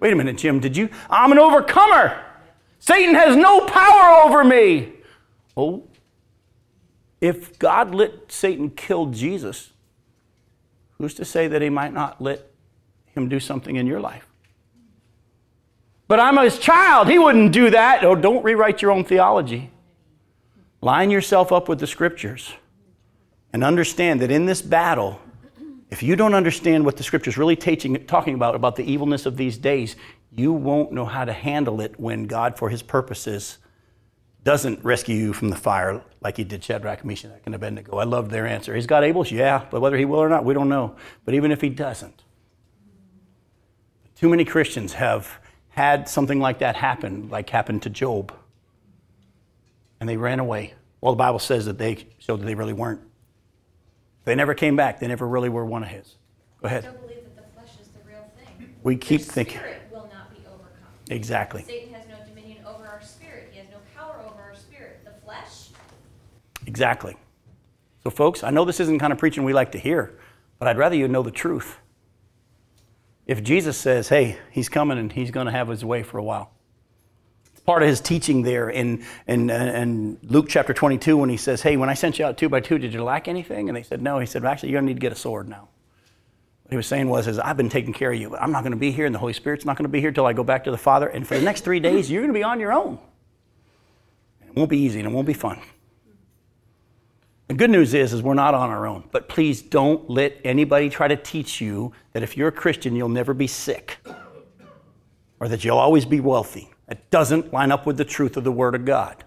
Wait 0.00 0.12
a 0.12 0.16
minute, 0.16 0.36
Jim, 0.36 0.60
did 0.60 0.76
you? 0.76 0.90
I'm 1.08 1.32
an 1.32 1.38
overcomer. 1.38 2.22
Satan 2.78 3.14
has 3.14 3.36
no 3.36 3.66
power 3.66 4.24
over 4.24 4.44
me. 4.44 4.92
Oh, 5.56 5.84
if 7.20 7.58
God 7.58 7.94
let 7.94 8.30
Satan 8.30 8.70
kill 8.70 9.06
Jesus, 9.06 9.72
who's 10.98 11.14
to 11.14 11.24
say 11.24 11.48
that 11.48 11.62
He 11.62 11.70
might 11.70 11.92
not 11.92 12.20
let 12.20 12.48
him 13.06 13.28
do 13.28 13.40
something 13.40 13.74
in 13.74 13.86
your 13.86 14.00
life? 14.00 14.28
But 16.06 16.20
I'm 16.20 16.38
his 16.38 16.58
child. 16.58 17.08
He 17.08 17.18
wouldn't 17.18 17.52
do 17.52 17.70
that. 17.70 18.02
Oh, 18.02 18.14
don't 18.14 18.42
rewrite 18.42 18.80
your 18.80 18.90
own 18.90 19.04
theology. 19.04 19.70
Line 20.80 21.10
yourself 21.10 21.50
up 21.50 21.68
with 21.68 21.80
the 21.80 21.86
scriptures 21.86 22.52
and 23.52 23.64
understand 23.64 24.20
that 24.20 24.30
in 24.30 24.46
this 24.46 24.62
battle, 24.62 25.20
if 25.90 26.02
you 26.02 26.16
don't 26.16 26.34
understand 26.34 26.84
what 26.84 26.96
the 26.96 27.02
scriptures 27.02 27.36
really 27.36 27.56
teaching, 27.56 28.04
talking 28.06 28.34
about, 28.34 28.54
about 28.54 28.76
the 28.76 28.84
evilness 28.84 29.26
of 29.26 29.36
these 29.36 29.58
days, 29.58 29.96
you 30.30 30.52
won't 30.52 30.92
know 30.92 31.04
how 31.04 31.24
to 31.24 31.32
handle 31.32 31.80
it 31.80 31.98
when 31.98 32.26
God, 32.26 32.56
for 32.58 32.68
his 32.68 32.82
purposes, 32.82 33.58
doesn't 34.44 34.84
rescue 34.84 35.16
you 35.16 35.32
from 35.32 35.48
the 35.50 35.56
fire 35.56 36.02
like 36.20 36.36
he 36.36 36.44
did 36.44 36.62
Shadrach, 36.62 37.04
Meshach, 37.04 37.40
and 37.44 37.54
Abednego. 37.54 37.98
I 37.98 38.04
loved 38.04 38.30
their 38.30 38.46
answer. 38.46 38.74
He's 38.74 38.86
got 38.86 39.02
Abel's, 39.02 39.32
yeah, 39.32 39.64
but 39.70 39.80
whether 39.80 39.96
he 39.96 40.04
will 40.04 40.20
or 40.20 40.28
not, 40.28 40.44
we 40.44 40.54
don't 40.54 40.68
know. 40.68 40.94
But 41.24 41.34
even 41.34 41.50
if 41.50 41.60
he 41.60 41.70
doesn't, 41.70 42.22
too 44.14 44.28
many 44.28 44.44
Christians 44.44 44.92
have 44.94 45.40
had 45.70 46.08
something 46.08 46.38
like 46.38 46.58
that 46.60 46.76
happen, 46.76 47.28
like 47.30 47.50
happened 47.50 47.82
to 47.82 47.90
Job 47.90 48.32
and 50.00 50.08
they 50.08 50.16
ran 50.16 50.40
away. 50.40 50.74
Well, 51.00 51.12
the 51.12 51.18
Bible 51.18 51.38
says 51.38 51.66
that 51.66 51.78
they 51.78 52.06
showed 52.18 52.40
that 52.40 52.46
they 52.46 52.54
really 52.54 52.72
weren't. 52.72 53.00
They 54.24 54.34
never 54.34 54.54
came 54.54 54.76
back. 54.76 55.00
They 55.00 55.06
never 55.06 55.26
really 55.26 55.48
were 55.48 55.64
one 55.64 55.82
of 55.82 55.88
his. 55.88 56.16
Go 56.60 56.66
ahead. 56.66 56.84
I 56.84 56.88
don't 56.88 57.00
believe 57.00 57.24
that 57.24 57.36
the 57.36 57.42
flesh 57.54 57.80
is 57.80 57.88
the 57.88 58.00
real 58.06 58.30
thing. 58.36 58.74
We 58.82 58.96
keep 58.96 59.20
Your 59.20 59.28
thinking. 59.28 59.58
Spirit 59.58 59.82
will 59.90 60.08
not 60.12 60.30
be 60.30 60.38
overcome. 60.46 60.88
Exactly. 61.08 61.62
Satan 61.62 61.94
has 61.94 62.06
no 62.08 62.16
dominion 62.26 62.58
over 62.66 62.86
our 62.86 63.00
spirit. 63.02 63.48
He 63.52 63.58
has 63.58 63.68
no 63.70 63.78
power 63.96 64.20
over 64.26 64.42
our 64.42 64.54
spirit. 64.56 65.00
The 65.04 65.12
flesh, 65.24 65.68
Exactly. 66.66 67.16
So, 68.02 68.10
folks, 68.10 68.42
I 68.42 68.50
know 68.50 68.64
this 68.64 68.80
isn't 68.80 68.94
the 68.94 69.00
kind 69.00 69.12
of 69.12 69.18
preaching 69.18 69.44
we 69.44 69.52
like 69.52 69.72
to 69.72 69.78
hear, 69.78 70.18
but 70.58 70.68
I'd 70.68 70.78
rather 70.78 70.96
you 70.96 71.08
know 71.08 71.22
the 71.22 71.30
truth. 71.30 71.78
If 73.26 73.42
Jesus 73.42 73.76
says, 73.76 74.08
hey, 74.08 74.38
he's 74.50 74.68
coming 74.68 74.98
and 74.98 75.12
he's 75.12 75.30
going 75.30 75.46
to 75.46 75.52
have 75.52 75.68
his 75.68 75.84
way 75.84 76.02
for 76.02 76.18
a 76.18 76.22
while, 76.22 76.52
part 77.68 77.82
of 77.82 77.88
his 77.90 78.00
teaching 78.00 78.40
there 78.40 78.70
in, 78.70 79.04
in, 79.26 79.50
uh, 79.50 79.54
in 79.54 80.18
Luke 80.22 80.46
chapter 80.48 80.72
22 80.72 81.18
when 81.18 81.28
he 81.28 81.36
says, 81.36 81.60
Hey, 81.60 81.76
when 81.76 81.90
I 81.90 81.92
sent 81.92 82.18
you 82.18 82.24
out 82.24 82.38
two 82.38 82.48
by 82.48 82.60
two, 82.60 82.78
did 82.78 82.94
you 82.94 83.04
lack 83.04 83.28
anything? 83.28 83.68
And 83.68 83.76
they 83.76 83.82
said, 83.82 84.00
No. 84.00 84.18
He 84.20 84.24
said, 84.24 84.40
well, 84.40 84.50
Actually, 84.50 84.70
you're 84.70 84.80
going 84.80 84.86
to 84.86 84.94
need 84.94 85.00
to 85.00 85.04
get 85.04 85.12
a 85.12 85.20
sword 85.20 85.50
now. 85.50 85.68
What 86.62 86.70
he 86.70 86.76
was 86.78 86.86
saying 86.86 87.10
was, 87.10 87.26
is, 87.26 87.38
I've 87.38 87.58
been 87.58 87.68
taking 87.68 87.92
care 87.92 88.10
of 88.10 88.18
you, 88.18 88.30
but 88.30 88.40
I'm 88.40 88.52
not 88.52 88.62
going 88.62 88.72
to 88.72 88.78
be 88.78 88.90
here, 88.90 89.04
and 89.04 89.14
the 89.14 89.18
Holy 89.18 89.34
Spirit's 89.34 89.66
not 89.66 89.76
going 89.76 89.84
to 89.84 89.90
be 89.90 90.00
here 90.00 90.10
till 90.10 90.24
I 90.24 90.32
go 90.32 90.42
back 90.42 90.64
to 90.64 90.70
the 90.70 90.78
Father. 90.78 91.08
And 91.08 91.28
for 91.28 91.34
the 91.34 91.44
next 91.44 91.60
three 91.60 91.78
days, 91.78 92.10
you're 92.10 92.22
going 92.22 92.32
to 92.32 92.38
be 92.38 92.42
on 92.42 92.58
your 92.58 92.72
own. 92.72 92.98
It 94.46 94.56
won't 94.56 94.70
be 94.70 94.78
easy 94.78 95.00
and 95.00 95.06
it 95.06 95.12
won't 95.12 95.26
be 95.26 95.34
fun. 95.34 95.60
The 97.48 97.54
good 97.54 97.68
news 97.68 97.92
is, 97.92 98.14
is 98.14 98.22
we're 98.22 98.32
not 98.32 98.54
on 98.54 98.70
our 98.70 98.86
own. 98.86 99.10
But 99.12 99.28
please 99.28 99.60
don't 99.60 100.08
let 100.08 100.40
anybody 100.42 100.88
try 100.88 101.06
to 101.06 101.16
teach 101.16 101.60
you 101.60 101.92
that 102.14 102.22
if 102.22 102.34
you're 102.34 102.48
a 102.48 102.52
Christian, 102.52 102.96
you'll 102.96 103.10
never 103.10 103.34
be 103.34 103.46
sick 103.46 103.98
or 105.38 105.48
that 105.48 105.66
you'll 105.66 105.76
always 105.76 106.06
be 106.06 106.20
wealthy. 106.20 106.70
It 106.88 107.10
doesn't 107.10 107.52
line 107.52 107.70
up 107.70 107.86
with 107.86 107.96
the 107.96 108.04
truth 108.04 108.36
of 108.36 108.44
the 108.44 108.52
Word 108.52 108.74
of 108.74 108.84
God. 108.84 109.24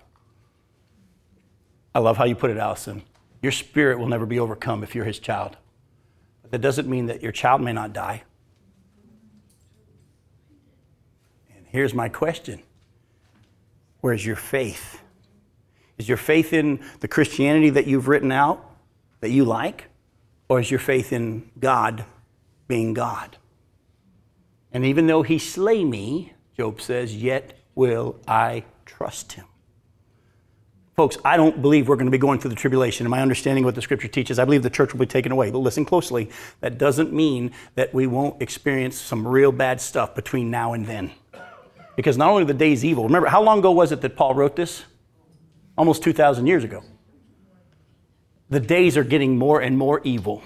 I 1.94 2.00
love 2.00 2.18
how 2.18 2.24
you 2.24 2.36
put 2.36 2.50
it, 2.50 2.58
Allison. 2.58 3.04
Your 3.42 3.52
spirit 3.52 4.00
will 4.00 4.08
never 4.08 4.26
be 4.26 4.40
overcome 4.40 4.84
if 4.84 4.96
you're 4.96 5.06
His 5.06 5.20
child. 5.20 5.58
But 6.42 6.52
that 6.52 6.62
doesn't 6.62 6.88
mean 6.88 7.08
that 7.08 7.22
your 7.22 7.32
child 7.32 7.62
may 7.62 7.74
not 7.74 7.94
die. 7.94 8.24
And 11.56 11.66
here's 11.68 11.94
my 11.94 12.10
question 12.10 12.64
Where's 14.00 14.26
your 14.26 14.36
faith? 14.36 15.02
Is 15.98 16.08
your 16.08 16.18
faith 16.18 16.52
in 16.54 16.80
the 17.02 17.08
Christianity 17.08 17.70
that 17.72 17.86
you've 17.86 18.08
written 18.08 18.32
out 18.32 18.66
that 19.20 19.30
you 19.30 19.46
like? 19.46 19.86
Or 20.50 20.60
is 20.60 20.72
your 20.72 20.80
faith 20.80 21.14
in 21.14 21.50
God 21.60 22.04
being 22.68 22.94
God? 22.94 23.38
And 24.74 24.84
even 24.84 25.08
though 25.08 25.22
he 25.22 25.38
slay 25.38 25.86
me, 25.86 26.34
Job 26.58 26.82
says, 26.82 27.16
yet 27.16 27.58
will 27.76 28.20
I 28.28 28.66
trust 28.86 29.34
him. 29.34 29.46
Folks, 30.96 31.18
I 31.24 31.38
don't 31.38 31.62
believe 31.62 31.88
we're 31.88 31.96
going 31.96 32.06
to 32.06 32.12
be 32.12 32.18
going 32.18 32.40
through 32.40 32.50
the 32.50 32.56
tribulation. 32.56 33.06
In 33.06 33.10
my 33.10 33.22
understanding 33.22 33.64
of 33.64 33.70
what 33.70 33.76
the 33.76 33.82
scripture 33.82 34.10
teaches, 34.10 34.38
I 34.38 34.46
believe 34.46 34.62
the 34.62 34.70
church 34.70 34.94
will 34.94 35.00
be 35.00 35.06
taken 35.06 35.32
away. 35.32 35.50
But 35.50 35.60
listen 35.60 35.86
closely, 35.86 36.30
that 36.60 36.78
doesn't 36.78 37.14
mean 37.14 37.52
that 37.76 37.94
we 37.94 38.08
won't 38.08 38.42
experience 38.42 39.00
some 39.00 39.28
real 39.28 39.52
bad 39.52 39.80
stuff 39.80 40.14
between 40.14 40.52
now 40.52 40.74
and 40.74 40.86
then. 40.86 41.12
Because 41.96 42.18
not 42.18 42.30
only 42.30 42.44
the 42.44 42.54
day's 42.54 42.84
evil, 42.84 43.06
remember, 43.06 43.30
how 43.30 43.42
long 43.42 43.60
ago 43.60 43.72
was 43.72 43.92
it 43.92 44.02
that 44.02 44.16
Paul 44.16 44.36
wrote 44.36 44.56
this? 44.56 44.84
Almost 45.78 46.04
2,000 46.04 46.46
years 46.46 46.64
ago. 46.64 46.84
The 48.50 48.60
days 48.60 48.98
are 48.98 49.04
getting 49.04 49.38
more 49.38 49.62
and 49.62 49.78
more 49.78 50.02
evil. 50.04 50.44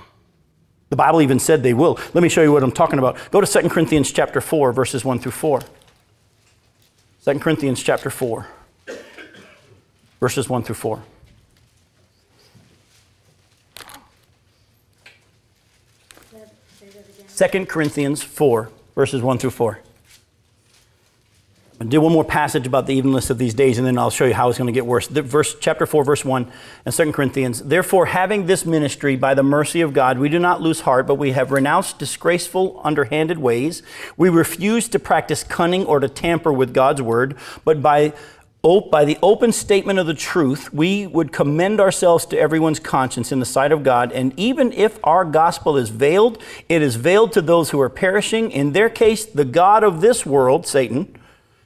The 0.89 0.95
Bible 0.95 1.21
even 1.21 1.39
said 1.39 1.63
they 1.63 1.73
will. 1.73 1.99
Let 2.13 2.21
me 2.21 2.29
show 2.29 2.43
you 2.43 2.51
what 2.51 2.61
I'm 2.61 2.71
talking 2.71 2.99
about. 2.99 3.17
Go 3.31 3.41
to 3.41 3.61
2 3.61 3.67
Corinthians 3.69 4.11
chapter 4.11 4.39
4, 4.39 4.71
verses 4.71 5.03
1 5.03 5.19
through 5.19 5.31
4. 5.31 5.61
2 7.25 7.39
Corinthians 7.39 7.81
chapter 7.81 8.11
4 8.11 8.47
verses 10.19 10.49
1 10.49 10.63
through 10.63 10.75
4. 10.75 11.03
Second 17.27 17.67
Corinthians 17.67 18.23
4, 18.23 18.69
verses 18.95 19.21
1 19.21 19.37
through 19.39 19.49
4. 19.49 19.79
Do 21.79 21.99
one 21.99 22.13
more 22.13 22.23
passage 22.23 22.65
about 22.65 22.87
the 22.87 22.93
evenness 22.93 23.29
of 23.29 23.37
these 23.37 23.53
days, 23.53 23.77
and 23.77 23.85
then 23.85 23.97
I'll 23.97 24.09
show 24.09 24.23
you 24.23 24.33
how 24.33 24.47
it's 24.47 24.57
going 24.57 24.67
to 24.67 24.73
get 24.73 24.85
worse. 24.85 25.07
The 25.07 25.21
verse, 25.21 25.57
chapter 25.59 25.85
4, 25.85 26.05
verse 26.05 26.23
1, 26.23 26.49
and 26.85 26.95
2 26.95 27.11
Corinthians. 27.11 27.61
Therefore, 27.61 28.05
having 28.05 28.45
this 28.45 28.65
ministry 28.65 29.17
by 29.17 29.33
the 29.33 29.43
mercy 29.43 29.81
of 29.81 29.93
God, 29.93 30.17
we 30.17 30.29
do 30.29 30.39
not 30.39 30.61
lose 30.61 30.81
heart, 30.81 31.05
but 31.05 31.15
we 31.15 31.33
have 31.33 31.51
renounced 31.51 31.99
disgraceful, 31.99 32.79
underhanded 32.85 33.39
ways. 33.39 33.83
We 34.15 34.29
refuse 34.29 34.87
to 34.89 34.99
practice 34.99 35.43
cunning 35.43 35.85
or 35.85 35.99
to 35.99 36.07
tamper 36.07 36.53
with 36.53 36.73
God's 36.73 37.01
word, 37.01 37.35
but 37.65 37.81
by 37.81 38.13
by 38.89 39.05
the 39.05 39.19
open 39.21 39.51
statement 39.51 39.99
of 39.99 40.07
the 40.07 40.15
truth, 40.15 40.73
we 40.73 41.05
would 41.05 41.31
commend 41.31 41.79
ourselves 41.79 42.25
to 42.25 42.39
everyone's 42.39 42.79
conscience 42.79 43.31
in 43.31 43.39
the 43.39 43.45
sight 43.45 43.71
of 43.71 43.83
God. 43.83 44.11
And 44.11 44.33
even 44.39 44.73
if 44.73 44.97
our 45.03 45.23
gospel 45.23 45.77
is 45.77 45.89
veiled, 45.89 46.41
it 46.67 46.81
is 46.81 46.95
veiled 46.95 47.31
to 47.33 47.43
those 47.43 47.69
who 47.69 47.79
are 47.79 47.89
perishing. 47.89 48.49
In 48.49 48.71
their 48.71 48.89
case, 48.89 49.23
the 49.23 49.45
God 49.45 49.83
of 49.83 50.01
this 50.01 50.25
world, 50.25 50.65
Satan, 50.65 51.14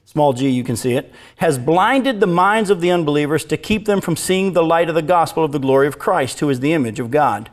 small 0.10 0.34
g, 0.34 0.50
you 0.50 0.64
can 0.64 0.76
see 0.76 0.94
it, 0.94 1.14
has 1.36 1.60
blinded 1.60 2.20
the 2.20 2.26
minds 2.26 2.72
of 2.72 2.82
the 2.82 2.90
unbelievers 2.90 3.46
to 3.46 3.56
keep 3.56 3.86
them 3.86 4.02
from 4.02 4.16
seeing 4.16 4.54
the 4.54 4.64
light 4.64 4.90
of 4.90 4.96
the 4.96 5.04
gospel 5.04 5.44
of 5.44 5.52
the 5.52 5.60
glory 5.60 5.86
of 5.86 6.00
Christ, 6.00 6.40
who 6.40 6.50
is 6.50 6.62
the 6.62 6.74
image 6.74 7.00
of 7.00 7.12
God. 7.12 7.52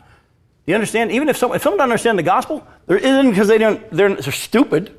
You 0.64 0.74
understand? 0.74 1.12
Even 1.12 1.28
if 1.28 1.36
someone, 1.36 1.56
if 1.56 1.62
someone 1.62 1.76
doesn't 1.76 1.90
understand 1.90 2.18
the 2.18 2.22
gospel, 2.22 2.66
there 2.86 2.96
isn't 2.96 3.28
because 3.28 3.46
they 3.46 3.58
don't, 3.58 3.90
they're, 3.90 4.14
they're 4.14 4.32
stupid. 4.32 4.98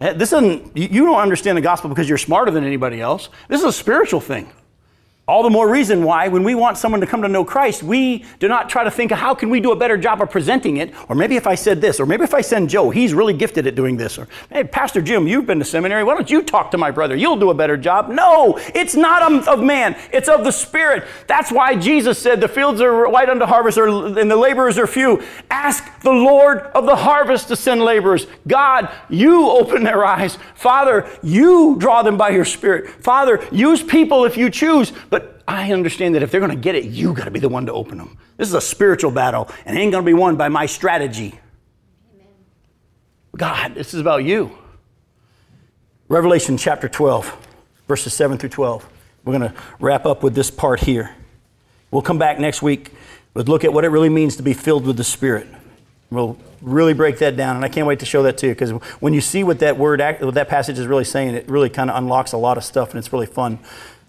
Eh, 0.00 0.14
this 0.14 0.32
isn't, 0.32 0.76
you 0.76 1.04
don't 1.04 1.20
understand 1.20 1.56
the 1.56 1.62
gospel 1.62 1.90
because 1.90 2.08
you're 2.08 2.18
smarter 2.18 2.50
than 2.50 2.64
anybody 2.64 3.00
else. 3.00 3.28
This 3.46 3.60
is 3.60 3.66
a 3.66 3.72
spiritual 3.72 4.20
thing. 4.20 4.50
All 5.26 5.42
the 5.42 5.48
more 5.48 5.66
reason 5.66 6.04
why, 6.04 6.28
when 6.28 6.44
we 6.44 6.54
want 6.54 6.76
someone 6.76 7.00
to 7.00 7.06
come 7.06 7.22
to 7.22 7.28
know 7.28 7.46
Christ, 7.46 7.82
we 7.82 8.26
do 8.40 8.46
not 8.46 8.68
try 8.68 8.84
to 8.84 8.90
think 8.90 9.10
of 9.10 9.16
how 9.16 9.34
can 9.34 9.48
we 9.48 9.58
do 9.58 9.72
a 9.72 9.76
better 9.76 9.96
job 9.96 10.20
of 10.20 10.30
presenting 10.30 10.76
it, 10.76 10.92
or 11.08 11.16
maybe 11.16 11.36
if 11.36 11.46
I 11.46 11.54
said 11.54 11.80
this, 11.80 11.98
or 11.98 12.04
maybe 12.04 12.24
if 12.24 12.34
I 12.34 12.42
send 12.42 12.68
Joe, 12.68 12.90
he's 12.90 13.14
really 13.14 13.32
gifted 13.32 13.66
at 13.66 13.74
doing 13.74 13.96
this, 13.96 14.18
or 14.18 14.28
hey, 14.50 14.64
Pastor 14.64 15.00
Jim, 15.00 15.26
you've 15.26 15.46
been 15.46 15.58
to 15.60 15.64
seminary, 15.64 16.04
why 16.04 16.12
don't 16.12 16.30
you 16.30 16.42
talk 16.42 16.70
to 16.72 16.78
my 16.78 16.90
brother? 16.90 17.16
You'll 17.16 17.38
do 17.38 17.48
a 17.48 17.54
better 17.54 17.78
job. 17.78 18.10
No, 18.10 18.58
it's 18.74 18.94
not 18.94 19.48
of 19.48 19.62
man, 19.62 19.96
it's 20.12 20.28
of 20.28 20.44
the 20.44 20.50
Spirit. 20.50 21.04
That's 21.26 21.50
why 21.50 21.74
Jesus 21.74 22.18
said, 22.18 22.42
the 22.42 22.48
fields 22.48 22.82
are 22.82 23.08
white 23.08 23.30
unto 23.30 23.46
harvest, 23.46 23.78
and 23.78 24.30
the 24.30 24.36
laborers 24.36 24.76
are 24.76 24.86
few. 24.86 25.22
Ask 25.48 26.02
the 26.02 26.12
Lord 26.12 26.58
of 26.74 26.84
the 26.84 26.96
harvest 26.96 27.48
to 27.48 27.56
send 27.56 27.80
laborers. 27.80 28.26
God, 28.46 28.92
you 29.08 29.48
open 29.48 29.84
their 29.84 30.04
eyes. 30.04 30.36
Father, 30.54 31.08
you 31.22 31.76
draw 31.78 32.02
them 32.02 32.18
by 32.18 32.28
your 32.28 32.44
Spirit. 32.44 32.90
Father, 33.02 33.42
use 33.50 33.82
people 33.82 34.26
if 34.26 34.36
you 34.36 34.50
choose. 34.50 34.92
I 35.46 35.72
understand 35.72 36.14
that 36.14 36.22
if 36.22 36.30
they're 36.30 36.40
going 36.40 36.50
to 36.50 36.56
get 36.56 36.74
it, 36.74 36.84
you 36.84 37.12
got 37.12 37.24
to 37.24 37.30
be 37.30 37.40
the 37.40 37.48
one 37.48 37.66
to 37.66 37.72
open 37.72 37.98
them. 37.98 38.16
This 38.36 38.48
is 38.48 38.54
a 38.54 38.60
spiritual 38.60 39.10
battle, 39.10 39.50
and 39.66 39.76
it 39.76 39.80
ain't 39.80 39.92
going 39.92 40.04
to 40.04 40.06
be 40.06 40.14
won 40.14 40.36
by 40.36 40.48
my 40.48 40.66
strategy. 40.66 41.38
Amen. 42.14 42.28
God, 43.36 43.74
this 43.74 43.94
is 43.94 44.00
about 44.00 44.24
you. 44.24 44.56
Revelation 46.08 46.56
chapter 46.56 46.88
12, 46.88 47.36
verses 47.88 48.14
7 48.14 48.38
through 48.38 48.50
12. 48.50 48.88
We're 49.24 49.38
going 49.38 49.52
to 49.52 49.60
wrap 49.80 50.06
up 50.06 50.22
with 50.22 50.34
this 50.34 50.50
part 50.50 50.80
here. 50.80 51.14
We'll 51.90 52.02
come 52.02 52.18
back 52.18 52.38
next 52.38 52.62
week 52.62 52.92
with 53.34 53.48
look 53.48 53.64
at 53.64 53.72
what 53.72 53.84
it 53.84 53.88
really 53.88 54.08
means 54.08 54.36
to 54.36 54.42
be 54.42 54.54
filled 54.54 54.86
with 54.86 54.96
the 54.96 55.04
Spirit. 55.04 55.46
We'll 56.10 56.38
really 56.60 56.94
break 56.94 57.18
that 57.18 57.36
down, 57.36 57.56
and 57.56 57.64
I 57.64 57.68
can't 57.68 57.86
wait 57.86 58.00
to 58.00 58.06
show 58.06 58.22
that 58.22 58.38
to 58.38 58.46
you 58.48 58.52
because 58.52 58.70
when 59.00 59.12
you 59.12 59.20
see 59.20 59.44
what 59.44 59.58
that 59.58 59.78
word, 59.78 60.00
what 60.20 60.34
that 60.34 60.48
passage 60.48 60.78
is 60.78 60.86
really 60.86 61.04
saying, 61.04 61.34
it 61.34 61.48
really 61.48 61.68
kind 61.68 61.90
of 61.90 61.96
unlocks 61.96 62.32
a 62.32 62.36
lot 62.36 62.56
of 62.56 62.64
stuff, 62.64 62.90
and 62.90 62.98
it's 62.98 63.12
really 63.12 63.26
fun. 63.26 63.58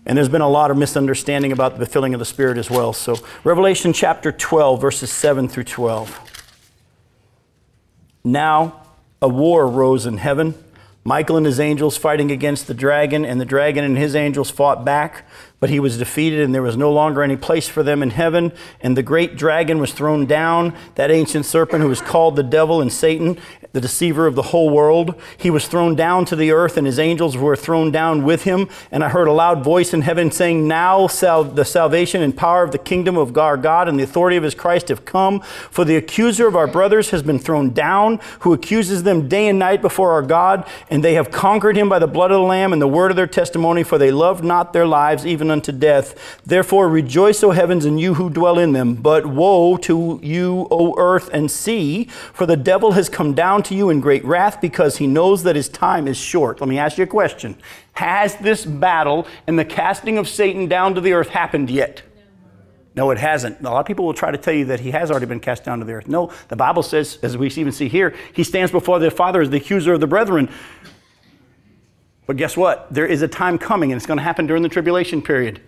And 0.05 0.17
there's 0.17 0.29
been 0.29 0.41
a 0.41 0.49
lot 0.49 0.69
of 0.69 0.77
misunderstanding 0.77 1.51
about 1.51 1.79
the 1.79 1.85
filling 1.85 2.13
of 2.13 2.19
the 2.19 2.25
Spirit 2.25 2.57
as 2.57 2.69
well. 2.69 2.93
So, 2.93 3.17
Revelation 3.43 3.91
chapter 3.91 4.31
12, 4.31 4.79
verses 4.79 5.11
7 5.11 5.47
through 5.47 5.63
12. 5.63 6.19
Now, 8.23 8.83
a 9.21 9.27
war 9.27 9.63
arose 9.63 10.05
in 10.05 10.17
heaven. 10.17 10.53
Michael 11.03 11.37
and 11.37 11.45
his 11.45 11.59
angels 11.59 11.97
fighting 11.97 12.31
against 12.31 12.67
the 12.67 12.73
dragon, 12.73 13.25
and 13.25 13.39
the 13.39 13.45
dragon 13.45 13.83
and 13.83 13.97
his 13.97 14.15
angels 14.15 14.49
fought 14.49 14.83
back, 14.83 15.27
but 15.59 15.69
he 15.69 15.79
was 15.79 15.97
defeated, 15.97 16.41
and 16.41 16.53
there 16.53 16.61
was 16.61 16.77
no 16.77 16.91
longer 16.91 17.23
any 17.23 17.37
place 17.37 17.67
for 17.67 17.81
them 17.81 18.03
in 18.03 18.09
heaven. 18.09 18.51
And 18.81 18.95
the 18.95 19.03
great 19.03 19.35
dragon 19.35 19.79
was 19.79 19.93
thrown 19.93 20.25
down, 20.25 20.75
that 20.95 21.09
ancient 21.09 21.45
serpent 21.45 21.81
who 21.81 21.91
is 21.91 22.01
called 22.01 22.35
the 22.35 22.43
devil 22.43 22.81
and 22.81 22.91
Satan, 22.91 23.37
the 23.71 23.81
deceiver 23.81 24.27
of 24.27 24.35
the 24.35 24.41
whole 24.41 24.69
world. 24.69 25.19
He 25.37 25.49
was 25.49 25.67
thrown 25.67 25.95
down 25.95 26.25
to 26.25 26.35
the 26.35 26.51
earth, 26.51 26.77
and 26.77 26.85
his 26.85 26.99
angels 26.99 27.37
were 27.37 27.55
thrown 27.55 27.91
down 27.91 28.23
with 28.23 28.43
him. 28.43 28.69
And 28.91 29.03
I 29.03 29.09
heard 29.09 29.27
a 29.27 29.33
loud 29.33 29.63
voice 29.63 29.93
in 29.93 30.01
heaven 30.01 30.31
saying, 30.31 30.67
Now 30.67 31.07
sal- 31.07 31.43
the 31.45 31.65
salvation 31.65 32.21
and 32.21 32.35
power 32.35 32.63
of 32.63 32.71
the 32.71 32.77
kingdom 32.77 33.17
of 33.17 33.37
our 33.37 33.57
God 33.57 33.87
and 33.87 33.99
the 33.99 34.03
authority 34.03 34.37
of 34.37 34.43
his 34.43 34.55
Christ 34.55 34.89
have 34.89 35.05
come. 35.05 35.41
For 35.41 35.83
the 35.83 35.95
accuser 35.95 36.47
of 36.47 36.55
our 36.55 36.67
brothers 36.67 37.09
has 37.09 37.23
been 37.23 37.39
thrown 37.39 37.71
down, 37.71 38.19
who 38.39 38.53
accuses 38.53 39.03
them 39.03 39.27
day 39.27 39.47
and 39.47 39.59
night 39.59 39.81
before 39.81 40.11
our 40.11 40.21
God. 40.21 40.67
And 40.89 41.03
they 41.03 41.15
have 41.15 41.31
conquered 41.31 41.77
him 41.77 41.89
by 41.89 41.99
the 41.99 42.07
blood 42.07 42.31
of 42.31 42.35
the 42.35 42.43
Lamb 42.43 42.71
and 42.71 42.81
the 42.81 42.87
word 42.87 43.11
of 43.11 43.17
their 43.17 43.27
testimony, 43.27 43.83
for 43.83 43.97
they 43.97 44.11
loved 44.11 44.43
not 44.43 44.73
their 44.73 44.87
lives 44.87 45.25
even 45.25 45.44
unto 45.51 45.71
death. 45.71 46.39
Therefore 46.45 46.89
rejoice, 46.89 47.43
O 47.43 47.51
heavens, 47.51 47.85
and 47.85 47.99
you 47.99 48.15
who 48.15 48.29
dwell 48.29 48.59
in 48.59 48.73
them. 48.73 48.95
But 48.95 49.25
woe 49.25 49.77
to 49.77 50.19
you, 50.21 50.67
O 50.71 50.95
earth 50.97 51.29
and 51.33 51.49
sea, 51.49 52.05
for 52.33 52.45
the 52.45 52.57
devil 52.57 52.93
has 52.93 53.09
come 53.09 53.33
down 53.33 53.63
to 53.63 53.75
you 53.75 53.89
in 53.89 53.99
great 53.99 54.23
wrath 54.25 54.61
because 54.61 54.97
he 54.97 55.07
knows 55.07 55.43
that 55.43 55.55
his 55.55 55.69
time 55.69 56.07
is 56.07 56.17
short. 56.17 56.59
Let 56.61 56.69
me 56.69 56.77
ask 56.77 56.97
you 56.97 57.03
a 57.03 57.07
question. 57.07 57.55
Has 57.93 58.35
this 58.35 58.65
battle 58.65 59.27
and 59.47 59.57
the 59.57 59.65
casting 59.65 60.17
of 60.17 60.27
Satan 60.27 60.67
down 60.67 60.95
to 60.95 61.01
the 61.01 61.13
earth 61.13 61.29
happened 61.29 61.69
yet? 61.69 62.03
No, 62.95 63.11
it 63.11 63.17
hasn't. 63.17 63.59
A 63.59 63.63
lot 63.63 63.81
of 63.81 63.85
people 63.85 64.05
will 64.05 64.13
try 64.13 64.31
to 64.31 64.37
tell 64.37 64.53
you 64.53 64.65
that 64.65 64.79
he 64.79 64.91
has 64.91 65.11
already 65.11 65.25
been 65.25 65.41
cast 65.41 65.65
down 65.65 65.79
to 65.79 65.85
the 65.85 65.93
earth. 65.93 66.07
No, 66.07 66.31
the 66.47 66.55
Bible 66.55 66.81
says, 66.81 67.19
as 67.21 67.37
we 67.37 67.47
even 67.47 67.73
see 67.73 67.89
here, 67.89 68.15
he 68.33 68.43
stands 68.43 68.71
before 68.71 68.99
the 68.99 69.11
Father 69.11 69.41
as 69.41 69.49
the 69.49 69.57
accuser 69.57 69.93
of 69.93 69.99
the 69.99 70.07
brethren. 70.07 70.49
But 72.25 72.37
guess 72.37 72.57
what? 72.57 72.91
There 72.91 73.05
is 73.05 73.21
a 73.21 73.27
time 73.27 73.57
coming, 73.57 73.91
and 73.91 73.97
it's 73.97 74.07
going 74.07 74.17
to 74.17 74.23
happen 74.23 74.47
during 74.47 74.63
the 74.63 74.69
tribulation 74.69 75.21
period. 75.21 75.61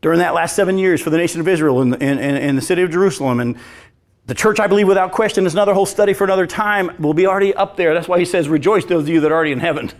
During 0.00 0.18
that 0.18 0.34
last 0.34 0.56
seven 0.56 0.78
years 0.78 1.00
for 1.00 1.10
the 1.10 1.16
nation 1.16 1.40
of 1.40 1.48
Israel 1.48 1.80
and 1.80 1.94
in, 2.02 2.56
the 2.56 2.62
city 2.62 2.82
of 2.82 2.90
Jerusalem. 2.90 3.40
And 3.40 3.56
the 4.26 4.34
church, 4.34 4.60
I 4.60 4.66
believe, 4.66 4.88
without 4.88 5.12
question, 5.12 5.46
is 5.46 5.54
another 5.54 5.74
whole 5.74 5.86
study 5.86 6.14
for 6.14 6.24
another 6.24 6.46
time, 6.46 6.94
will 6.98 7.14
be 7.14 7.26
already 7.26 7.54
up 7.54 7.76
there. 7.76 7.94
That's 7.94 8.08
why 8.08 8.18
he 8.18 8.24
says, 8.24 8.48
Rejoice, 8.48 8.84
those 8.84 9.02
of 9.02 9.08
you 9.08 9.20
that 9.20 9.32
are 9.32 9.34
already 9.34 9.52
in 9.52 9.60
heaven. 9.60 9.90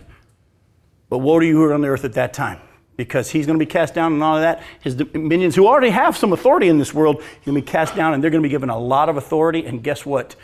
But 1.09 1.19
woe 1.19 1.39
to 1.39 1.45
you 1.45 1.57
who 1.57 1.63
are 1.63 1.73
on 1.73 1.81
the 1.81 1.87
earth 1.87 2.05
at 2.05 2.13
that 2.13 2.33
time, 2.33 2.59
because 2.97 3.29
he's 3.29 3.45
going 3.45 3.59
to 3.59 3.63
be 3.63 3.69
cast 3.69 3.93
down 3.93 4.13
and 4.13 4.23
all 4.23 4.35
of 4.35 4.41
that. 4.41 4.63
His 4.81 4.95
minions, 5.13 5.55
who 5.55 5.67
already 5.67 5.89
have 5.89 6.17
some 6.17 6.33
authority 6.33 6.67
in 6.67 6.77
this 6.79 6.93
world, 6.93 7.17
going 7.17 7.55
to 7.55 7.61
be 7.61 7.61
cast 7.61 7.95
down 7.95 8.13
and 8.13 8.23
they're 8.23 8.31
going 8.31 8.41
to 8.41 8.47
be 8.47 8.51
given 8.51 8.69
a 8.69 8.77
lot 8.77 9.09
of 9.09 9.17
authority. 9.17 9.65
And 9.65 9.83
guess 9.83 10.05
what? 10.05 10.35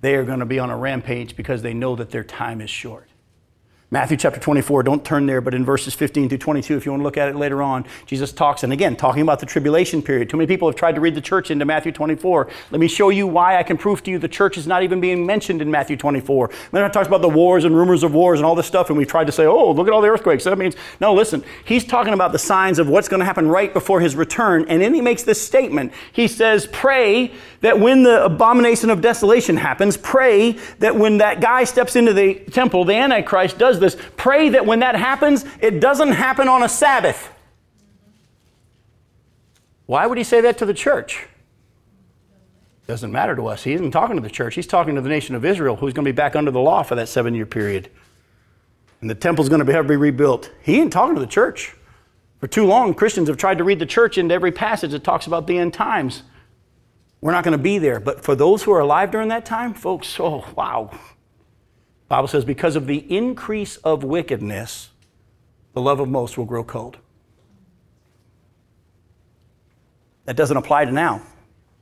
They 0.00 0.14
are 0.14 0.24
going 0.24 0.40
to 0.40 0.46
be 0.46 0.58
on 0.58 0.70
a 0.70 0.76
rampage 0.76 1.36
because 1.36 1.62
they 1.62 1.74
know 1.74 1.96
that 1.96 2.10
their 2.10 2.24
time 2.24 2.60
is 2.60 2.70
short. 2.70 3.07
Matthew 3.90 4.18
chapter 4.18 4.38
24, 4.38 4.82
don't 4.82 5.02
turn 5.02 5.24
there, 5.24 5.40
but 5.40 5.54
in 5.54 5.64
verses 5.64 5.94
15 5.94 6.28
through 6.28 6.36
22, 6.36 6.76
if 6.76 6.84
you 6.84 6.92
want 6.92 7.00
to 7.00 7.04
look 7.04 7.16
at 7.16 7.30
it 7.30 7.36
later 7.36 7.62
on, 7.62 7.86
Jesus 8.04 8.32
talks, 8.32 8.62
and 8.62 8.70
again, 8.70 8.96
talking 8.96 9.22
about 9.22 9.40
the 9.40 9.46
tribulation 9.46 10.02
period. 10.02 10.28
Too 10.28 10.36
many 10.36 10.46
people 10.46 10.68
have 10.68 10.76
tried 10.76 10.94
to 10.96 11.00
read 11.00 11.14
the 11.14 11.22
church 11.22 11.50
into 11.50 11.64
Matthew 11.64 11.90
24. 11.90 12.50
Let 12.70 12.80
me 12.82 12.86
show 12.86 13.08
you 13.08 13.26
why 13.26 13.56
I 13.56 13.62
can 13.62 13.78
prove 13.78 14.02
to 14.02 14.10
you 14.10 14.18
the 14.18 14.28
church 14.28 14.58
is 14.58 14.66
not 14.66 14.82
even 14.82 15.00
being 15.00 15.24
mentioned 15.24 15.62
in 15.62 15.70
Matthew 15.70 15.96
24. 15.96 16.50
Then 16.70 16.84
it 16.84 16.92
talks 16.92 17.08
about 17.08 17.22
the 17.22 17.30
wars 17.30 17.64
and 17.64 17.74
rumors 17.74 18.02
of 18.02 18.12
wars 18.12 18.38
and 18.38 18.44
all 18.44 18.54
this 18.54 18.66
stuff, 18.66 18.90
and 18.90 18.98
we've 18.98 19.08
tried 19.08 19.24
to 19.24 19.32
say, 19.32 19.46
oh, 19.46 19.70
look 19.72 19.86
at 19.86 19.94
all 19.94 20.02
the 20.02 20.08
earthquakes. 20.08 20.44
That 20.44 20.58
means, 20.58 20.76
no, 21.00 21.14
listen, 21.14 21.42
he's 21.64 21.86
talking 21.86 22.12
about 22.12 22.32
the 22.32 22.38
signs 22.38 22.78
of 22.78 22.90
what's 22.90 23.08
going 23.08 23.20
to 23.20 23.26
happen 23.26 23.48
right 23.48 23.72
before 23.72 24.00
his 24.00 24.14
return, 24.16 24.66
and 24.68 24.82
then 24.82 24.92
he 24.92 25.00
makes 25.00 25.22
this 25.22 25.40
statement. 25.40 25.94
He 26.12 26.28
says, 26.28 26.66
pray 26.66 27.32
that 27.62 27.80
when 27.80 28.02
the 28.02 28.22
abomination 28.22 28.90
of 28.90 29.00
desolation 29.00 29.56
happens, 29.56 29.96
pray 29.96 30.58
that 30.80 30.94
when 30.94 31.18
that 31.18 31.40
guy 31.40 31.64
steps 31.64 31.96
into 31.96 32.12
the 32.12 32.34
temple, 32.50 32.84
the 32.84 32.94
Antichrist 32.94 33.56
does 33.56 33.77
this. 33.80 33.96
Pray 34.16 34.50
that 34.50 34.66
when 34.66 34.80
that 34.80 34.96
happens, 34.96 35.44
it 35.60 35.80
doesn't 35.80 36.12
happen 36.12 36.48
on 36.48 36.62
a 36.62 36.68
Sabbath. 36.68 37.30
Why 39.86 40.06
would 40.06 40.18
he 40.18 40.24
say 40.24 40.40
that 40.42 40.58
to 40.58 40.66
the 40.66 40.74
church? 40.74 41.26
Doesn't 42.86 43.12
matter 43.12 43.36
to 43.36 43.46
us. 43.46 43.64
He 43.64 43.72
isn't 43.74 43.90
talking 43.90 44.16
to 44.16 44.22
the 44.22 44.30
church. 44.30 44.54
He's 44.54 44.66
talking 44.66 44.94
to 44.94 45.00
the 45.00 45.08
nation 45.08 45.34
of 45.34 45.44
Israel, 45.44 45.76
who's 45.76 45.92
going 45.92 46.04
to 46.04 46.12
be 46.12 46.16
back 46.16 46.36
under 46.36 46.50
the 46.50 46.60
law 46.60 46.82
for 46.82 46.94
that 46.94 47.08
seven 47.08 47.34
year 47.34 47.46
period. 47.46 47.90
And 49.00 49.08
the 49.08 49.14
temple's 49.14 49.48
going 49.48 49.64
to 49.64 49.64
be, 49.64 49.88
be 49.88 49.96
rebuilt. 49.96 50.50
He 50.62 50.80
ain't 50.80 50.92
talking 50.92 51.14
to 51.14 51.20
the 51.20 51.26
church. 51.26 51.74
For 52.40 52.46
too 52.46 52.66
long, 52.66 52.94
Christians 52.94 53.28
have 53.28 53.36
tried 53.36 53.58
to 53.58 53.64
read 53.64 53.78
the 53.78 53.86
church 53.86 54.16
into 54.16 54.34
every 54.34 54.52
passage 54.52 54.92
that 54.92 55.04
talks 55.04 55.26
about 55.26 55.46
the 55.46 55.58
end 55.58 55.74
times. 55.74 56.22
We're 57.20 57.32
not 57.32 57.44
going 57.44 57.56
to 57.56 57.62
be 57.62 57.78
there. 57.78 58.00
But 58.00 58.22
for 58.22 58.34
those 58.34 58.62
who 58.62 58.72
are 58.72 58.80
alive 58.80 59.10
during 59.10 59.28
that 59.28 59.44
time, 59.44 59.74
folks, 59.74 60.18
oh, 60.20 60.44
wow. 60.56 60.90
Bible 62.08 62.28
says, 62.28 62.44
because 62.44 62.74
of 62.74 62.86
the 62.86 62.98
increase 63.14 63.76
of 63.78 64.02
wickedness, 64.02 64.90
the 65.74 65.80
love 65.80 66.00
of 66.00 66.08
most 66.08 66.38
will 66.38 66.46
grow 66.46 66.64
cold. 66.64 66.96
That 70.24 70.36
doesn't 70.36 70.56
apply 70.56 70.86
to 70.86 70.92
now. 70.92 71.22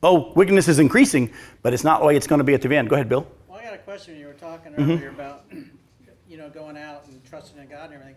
Oh, 0.02 0.32
wickedness 0.34 0.68
is 0.68 0.78
increasing, 0.78 1.32
but 1.62 1.72
it's 1.72 1.84
not 1.84 2.00
the 2.00 2.06
way 2.06 2.16
it's 2.16 2.26
going 2.26 2.38
to 2.38 2.44
be 2.44 2.54
at 2.54 2.62
the 2.62 2.74
end. 2.76 2.88
Go 2.88 2.94
ahead, 2.96 3.08
Bill. 3.08 3.26
Well, 3.48 3.58
I 3.58 3.64
got 3.64 3.74
a 3.74 3.78
question. 3.78 4.16
You 4.18 4.26
were 4.26 4.32
talking 4.34 4.72
Mm-hmm. 4.72 4.90
earlier 4.92 5.08
about, 5.08 5.44
you 6.28 6.36
know, 6.36 6.48
going 6.48 6.76
out 6.76 7.06
and 7.06 7.24
trusting 7.24 7.60
in 7.60 7.68
God 7.68 7.86
and 7.86 7.94
everything. 7.94 8.16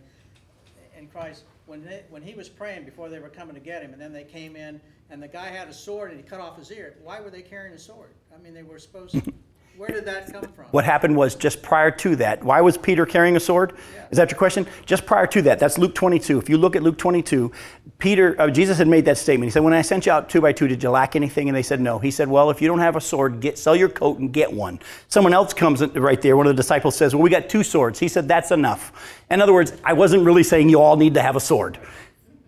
In 0.98 1.08
Christ, 1.08 1.44
when 1.66 1.84
they, 1.86 2.04
when 2.10 2.22
he 2.22 2.34
was 2.34 2.50
praying 2.50 2.84
before 2.84 3.08
they 3.10 3.20
were 3.20 3.30
coming 3.30 3.56
to 3.56 3.62
get 3.62 3.82
him, 3.82 3.94
and 3.94 4.02
then 4.02 4.12
they 4.12 4.26
came 4.26 4.56
in, 4.58 4.82
and 5.10 5.24
the 5.24 5.28
guy 5.30 5.48
had 5.48 5.70
a 5.70 5.74
sword 5.74 6.12
and 6.12 6.20
he 6.20 6.28
cut 6.28 6.42
off 6.42 6.58
his 6.58 6.72
ear. 6.72 6.96
Why 7.04 7.22
were 7.22 7.30
they 7.30 7.42
carrying 7.42 7.74
a 7.74 7.80
sword? 7.80 8.10
I 8.36 8.42
mean, 8.42 8.54
they 8.54 8.64
were 8.64 8.80
supposed. 8.80 9.14
to. 9.14 9.34
Where 9.80 9.88
did 9.88 10.04
that 10.08 10.30
come 10.34 10.42
from? 10.42 10.66
What 10.72 10.84
happened 10.84 11.16
was 11.16 11.36
just 11.36 11.62
prior 11.62 11.90
to 11.90 12.18
that. 12.18 12.44
Why 12.44 12.60
was 12.60 12.78
Peter 12.78 13.06
carrying 13.06 13.38
a 13.38 13.40
sword? 13.40 13.72
Is 14.12 14.18
that 14.18 14.30
your 14.30 14.38
question? 14.38 14.68
Just 14.86 15.06
prior 15.06 15.26
to 15.28 15.42
that. 15.44 15.58
That's 15.58 15.78
Luke 15.78 15.96
22. 15.96 16.38
If 16.38 16.50
you 16.50 16.58
look 16.58 16.76
at 16.76 16.84
Luke 16.84 16.98
22, 16.98 17.50
Peter, 17.98 18.36
uh, 18.42 18.50
Jesus 18.50 18.78
had 18.78 18.90
made 18.90 19.06
that 19.06 19.18
statement. 19.18 19.48
He 19.48 19.52
said, 19.52 19.64
"When 19.64 19.72
I 19.72 19.82
sent 19.82 20.06
you 20.06 20.12
out 20.12 20.28
two 20.28 20.42
by 20.42 20.52
two, 20.52 20.68
did 20.68 20.84
you 20.84 20.90
lack 20.90 21.16
anything?" 21.16 21.48
And 21.48 21.56
they 21.56 21.64
said, 21.64 21.80
"No." 21.80 21.98
He 21.98 22.12
said, 22.12 22.28
"Well, 22.28 22.50
if 22.50 22.62
you 22.62 22.68
don't 22.68 22.80
have 22.80 22.98
a 22.98 23.02
sword, 23.02 23.40
get 23.40 23.58
sell 23.58 23.74
your 23.74 23.88
coat 23.88 24.20
and 24.20 24.34
get 24.34 24.52
one." 24.52 24.80
Someone 25.08 25.34
else 25.34 25.54
comes 25.54 25.82
right 25.82 26.22
there. 26.22 26.36
One 26.36 26.46
of 26.46 26.58
the 26.58 26.62
disciples 26.62 26.98
says, 26.98 27.16
"Well, 27.16 27.24
we 27.24 27.30
got 27.30 27.48
two 27.48 27.64
swords." 27.64 28.00
He 28.00 28.10
said, 28.10 28.28
"That's 28.28 28.52
enough." 28.52 28.92
In 29.32 29.42
other 29.42 29.54
words, 29.54 29.72
I 29.86 29.94
wasn't 29.94 30.26
really 30.26 30.44
saying 30.44 30.68
you 30.68 30.82
all 30.82 30.98
need 30.98 31.14
to 31.14 31.22
have 31.22 31.38
a 31.38 31.40
sword, 31.40 31.78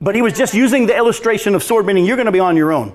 but 0.02 0.16
he 0.16 0.22
was 0.22 0.34
just 0.34 0.54
using 0.54 0.86
the 0.86 0.98
illustration 0.98 1.56
of 1.56 1.64
sword, 1.64 1.86
meaning 1.86 2.04
you're 2.04 2.18
going 2.18 2.26
to 2.26 2.34
be 2.34 2.42
on 2.42 2.58
your 2.58 2.74
own. 2.74 2.92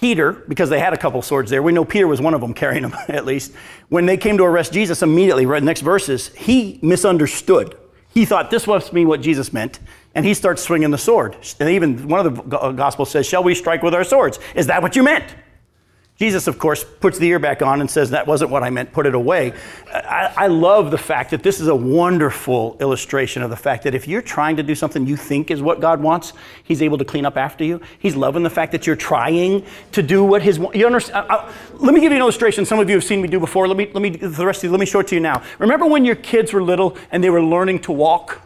Peter, 0.00 0.32
because 0.32 0.68
they 0.68 0.78
had 0.78 0.92
a 0.92 0.96
couple 0.96 1.22
swords 1.22 1.50
there, 1.50 1.62
we 1.62 1.72
know 1.72 1.84
Peter 1.84 2.06
was 2.06 2.20
one 2.20 2.34
of 2.34 2.40
them 2.40 2.52
carrying 2.52 2.82
them 2.82 2.94
at 3.08 3.24
least. 3.24 3.52
When 3.88 4.04
they 4.04 4.16
came 4.16 4.36
to 4.38 4.44
arrest 4.44 4.72
Jesus 4.72 5.02
immediately, 5.02 5.46
right 5.46 5.62
next 5.62 5.80
verses, 5.80 6.28
he 6.34 6.78
misunderstood. 6.82 7.76
He 8.12 8.24
thought 8.24 8.50
this 8.50 8.66
must 8.66 8.92
be 8.92 9.04
what 9.04 9.20
Jesus 9.20 9.52
meant, 9.52 9.78
and 10.14 10.24
he 10.24 10.34
starts 10.34 10.62
swinging 10.62 10.90
the 10.90 10.98
sword. 10.98 11.36
And 11.60 11.70
even 11.70 12.08
one 12.08 12.26
of 12.26 12.50
the 12.50 12.58
uh, 12.58 12.72
Gospels 12.72 13.10
says, 13.10 13.26
Shall 13.26 13.42
we 13.42 13.54
strike 13.54 13.82
with 13.82 13.94
our 13.94 14.04
swords? 14.04 14.38
Is 14.54 14.66
that 14.66 14.82
what 14.82 14.96
you 14.96 15.02
meant? 15.02 15.34
Jesus, 16.18 16.46
of 16.46 16.58
course, 16.58 16.82
puts 16.82 17.18
the 17.18 17.28
ear 17.28 17.38
back 17.38 17.60
on 17.60 17.82
and 17.82 17.90
says, 17.90 18.10
That 18.10 18.26
wasn't 18.26 18.50
what 18.50 18.62
I 18.62 18.70
meant, 18.70 18.90
put 18.90 19.04
it 19.04 19.14
away. 19.14 19.52
I, 19.92 20.32
I 20.34 20.46
love 20.46 20.90
the 20.90 20.98
fact 20.98 21.30
that 21.30 21.42
this 21.42 21.60
is 21.60 21.68
a 21.68 21.74
wonderful 21.74 22.78
illustration 22.80 23.42
of 23.42 23.50
the 23.50 23.56
fact 23.56 23.84
that 23.84 23.94
if 23.94 24.08
you're 24.08 24.22
trying 24.22 24.56
to 24.56 24.62
do 24.62 24.74
something 24.74 25.06
you 25.06 25.16
think 25.16 25.50
is 25.50 25.60
what 25.60 25.78
God 25.80 26.00
wants, 26.00 26.32
He's 26.64 26.80
able 26.80 26.96
to 26.98 27.04
clean 27.04 27.26
up 27.26 27.36
after 27.36 27.64
you. 27.64 27.82
He's 27.98 28.16
loving 28.16 28.42
the 28.42 28.50
fact 28.50 28.72
that 28.72 28.86
you're 28.86 28.96
trying 28.96 29.66
to 29.92 30.02
do 30.02 30.24
what 30.24 30.40
His. 30.40 30.58
You 30.72 30.86
understand? 30.86 31.26
I, 31.28 31.34
uh, 31.34 31.36
I, 31.36 31.46
uh, 31.48 31.52
let 31.74 31.92
me 31.92 32.00
give 32.00 32.12
you 32.12 32.16
an 32.16 32.22
illustration. 32.22 32.64
Some 32.64 32.78
of 32.78 32.88
you 32.88 32.96
have 32.96 33.04
seen 33.04 33.20
me 33.20 33.28
do 33.28 33.38
before. 33.38 33.68
Let 33.68 33.76
me, 33.76 33.90
let 33.92 34.00
me, 34.00 34.10
the 34.10 34.46
rest 34.46 34.60
of 34.60 34.64
you, 34.64 34.70
let 34.70 34.80
me 34.80 34.86
show 34.86 35.00
it 35.00 35.08
to 35.08 35.14
you 35.14 35.20
now. 35.20 35.42
Remember 35.58 35.84
when 35.84 36.06
your 36.06 36.16
kids 36.16 36.54
were 36.54 36.62
little 36.62 36.96
and 37.10 37.22
they 37.22 37.30
were 37.30 37.42
learning 37.42 37.80
to 37.80 37.92
walk? 37.92 38.40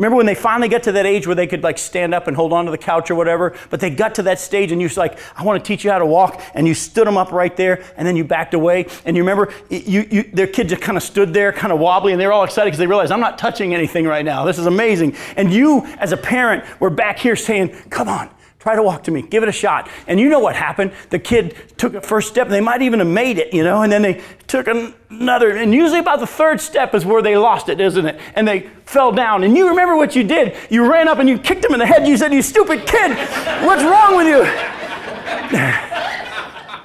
Remember 0.00 0.16
when 0.16 0.24
they 0.24 0.34
finally 0.34 0.70
get 0.70 0.84
to 0.84 0.92
that 0.92 1.04
age 1.04 1.26
where 1.26 1.36
they 1.36 1.46
could 1.46 1.62
like 1.62 1.76
stand 1.76 2.14
up 2.14 2.26
and 2.26 2.34
hold 2.34 2.54
onto 2.54 2.70
the 2.70 2.78
couch 2.78 3.10
or 3.10 3.16
whatever, 3.16 3.54
but 3.68 3.80
they 3.80 3.90
got 3.90 4.14
to 4.14 4.22
that 4.22 4.40
stage 4.40 4.72
and 4.72 4.80
you're 4.80 4.88
like, 4.96 5.18
I 5.36 5.44
want 5.44 5.62
to 5.62 5.68
teach 5.68 5.84
you 5.84 5.90
how 5.90 5.98
to 5.98 6.06
walk, 6.06 6.40
and 6.54 6.66
you 6.66 6.72
stood 6.72 7.06
them 7.06 7.18
up 7.18 7.32
right 7.32 7.54
there, 7.54 7.84
and 7.98 8.08
then 8.08 8.16
you 8.16 8.24
backed 8.24 8.54
away, 8.54 8.86
and 9.04 9.14
you 9.14 9.22
remember 9.22 9.52
you, 9.68 10.06
you, 10.10 10.22
their 10.32 10.46
kid 10.46 10.70
just 10.70 10.80
kind 10.80 10.96
of 10.96 11.02
stood 11.02 11.34
there, 11.34 11.52
kind 11.52 11.70
of 11.70 11.78
wobbly, 11.80 12.12
and 12.12 12.20
they're 12.20 12.32
all 12.32 12.44
excited 12.44 12.68
because 12.68 12.78
they 12.78 12.86
realize 12.86 13.10
I'm 13.10 13.20
not 13.20 13.36
touching 13.36 13.74
anything 13.74 14.06
right 14.06 14.24
now. 14.24 14.46
This 14.46 14.58
is 14.58 14.64
amazing. 14.64 15.16
And 15.36 15.52
you, 15.52 15.84
as 15.98 16.12
a 16.12 16.16
parent, 16.16 16.64
were 16.80 16.88
back 16.88 17.18
here 17.18 17.36
saying, 17.36 17.68
Come 17.90 18.08
on, 18.08 18.30
Try 18.60 18.76
to 18.76 18.82
walk 18.82 19.04
to 19.04 19.10
me. 19.10 19.22
Give 19.22 19.42
it 19.42 19.48
a 19.48 19.52
shot. 19.52 19.88
And 20.06 20.20
you 20.20 20.28
know 20.28 20.38
what 20.38 20.54
happened? 20.54 20.92
The 21.08 21.18
kid 21.18 21.56
took 21.78 21.94
a 21.94 22.00
first 22.02 22.28
step, 22.28 22.48
they 22.48 22.60
might 22.60 22.82
even 22.82 22.98
have 22.98 23.08
made 23.08 23.38
it, 23.38 23.54
you 23.54 23.64
know, 23.64 23.82
and 23.82 23.90
then 23.90 24.02
they 24.02 24.22
took 24.46 24.66
another. 24.68 25.56
And 25.56 25.72
usually 25.72 25.98
about 25.98 26.20
the 26.20 26.26
third 26.26 26.60
step 26.60 26.94
is 26.94 27.06
where 27.06 27.22
they 27.22 27.38
lost 27.38 27.70
it, 27.70 27.80
isn't 27.80 28.04
it? 28.04 28.20
And 28.34 28.46
they 28.46 28.68
fell 28.84 29.12
down. 29.12 29.44
And 29.44 29.56
you 29.56 29.68
remember 29.68 29.96
what 29.96 30.14
you 30.14 30.24
did? 30.24 30.56
You 30.68 30.90
ran 30.90 31.08
up 31.08 31.18
and 31.18 31.28
you 31.28 31.38
kicked 31.38 31.64
him 31.64 31.72
in 31.72 31.78
the 31.78 31.86
head. 31.86 32.06
You 32.06 32.18
said, 32.18 32.34
You 32.34 32.42
stupid 32.42 32.86
kid, 32.86 33.16
what's 33.64 33.82
wrong 33.82 34.16
with 34.16 34.26
you? 34.28 35.86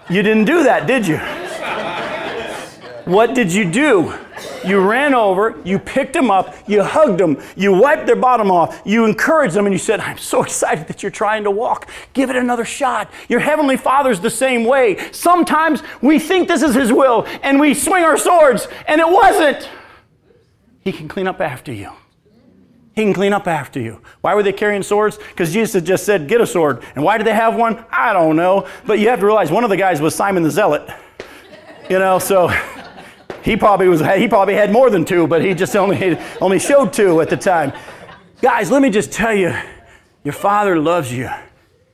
You 0.07 0.21
didn't 0.21 0.45
do 0.45 0.61
that, 0.61 0.85
did 0.85 1.07
you? 1.07 1.44
What 3.05 3.35
did 3.35 3.53
you 3.53 3.69
do? 3.69 4.13
You 4.65 4.79
ran 4.79 5.13
over, 5.13 5.59
you 5.63 5.77
picked 5.77 6.13
them 6.13 6.31
up, 6.31 6.55
you 6.67 6.83
hugged 6.83 7.19
them, 7.19 7.41
you 7.55 7.71
wiped 7.71 8.07
their 8.07 8.15
bottom 8.15 8.49
off, 8.49 8.81
you 8.83 9.05
encouraged 9.05 9.53
them, 9.55 9.67
and 9.67 9.73
you 9.73 9.79
said, 9.79 9.99
I'm 9.99 10.17
so 10.17 10.41
excited 10.43 10.87
that 10.87 11.03
you're 11.03 11.11
trying 11.11 11.43
to 11.43 11.51
walk. 11.51 11.89
Give 12.13 12.31
it 12.31 12.35
another 12.35 12.65
shot. 12.65 13.11
Your 13.29 13.39
Heavenly 13.39 13.77
Father's 13.77 14.19
the 14.19 14.31
same 14.31 14.65
way. 14.65 15.11
Sometimes 15.11 15.83
we 16.01 16.17
think 16.17 16.47
this 16.47 16.63
is 16.63 16.73
His 16.73 16.91
will, 16.91 17.27
and 17.43 17.59
we 17.59 17.75
swing 17.75 18.03
our 18.03 18.17
swords, 18.17 18.67
and 18.87 18.99
it 18.99 19.07
wasn't. 19.07 19.69
He 20.81 20.91
can 20.91 21.07
clean 21.07 21.27
up 21.27 21.39
after 21.39 21.71
you. 21.71 21.91
He 22.95 23.03
can 23.03 23.13
clean 23.13 23.33
up 23.33 23.45
after 23.45 23.79
you. 23.79 24.01
Why 24.21 24.33
were 24.35 24.43
they 24.43 24.53
carrying 24.53 24.81
swords? 24.81 25.17
Because 25.17 25.51
Jesus 25.51 25.83
just 25.83 26.05
said, 26.05 26.27
Get 26.27 26.39
a 26.39 26.47
sword. 26.47 26.81
And 26.95 27.03
why 27.03 27.17
did 27.17 27.27
they 27.27 27.33
have 27.33 27.55
one? 27.55 27.83
I 27.91 28.13
don't 28.13 28.37
know. 28.37 28.67
But 28.85 28.99
you 28.99 29.09
have 29.09 29.19
to 29.19 29.25
realize 29.25 29.51
one 29.51 29.65
of 29.65 29.69
the 29.69 29.77
guys 29.77 29.99
was 29.99 30.15
Simon 30.15 30.43
the 30.43 30.51
Zealot. 30.51 30.89
You 31.89 31.99
know, 31.99 32.19
so 32.19 32.47
he 33.45 33.55
probably 33.55 33.87
was 33.87 34.01
he 34.01 34.27
probably 34.27 34.55
had 34.55 34.71
more 34.71 34.89
than 34.89 35.05
two, 35.05 35.27
but 35.27 35.45
he 35.45 35.53
just 35.53 35.75
only 35.75 36.17
only 36.41 36.57
showed 36.57 36.91
two 36.91 37.21
at 37.21 37.29
the 37.29 37.37
time. 37.37 37.71
Guys, 38.41 38.71
let 38.71 38.81
me 38.81 38.89
just 38.89 39.11
tell 39.11 39.33
you, 39.33 39.55
your 40.23 40.33
father 40.33 40.79
loves 40.79 41.13
you. 41.13 41.29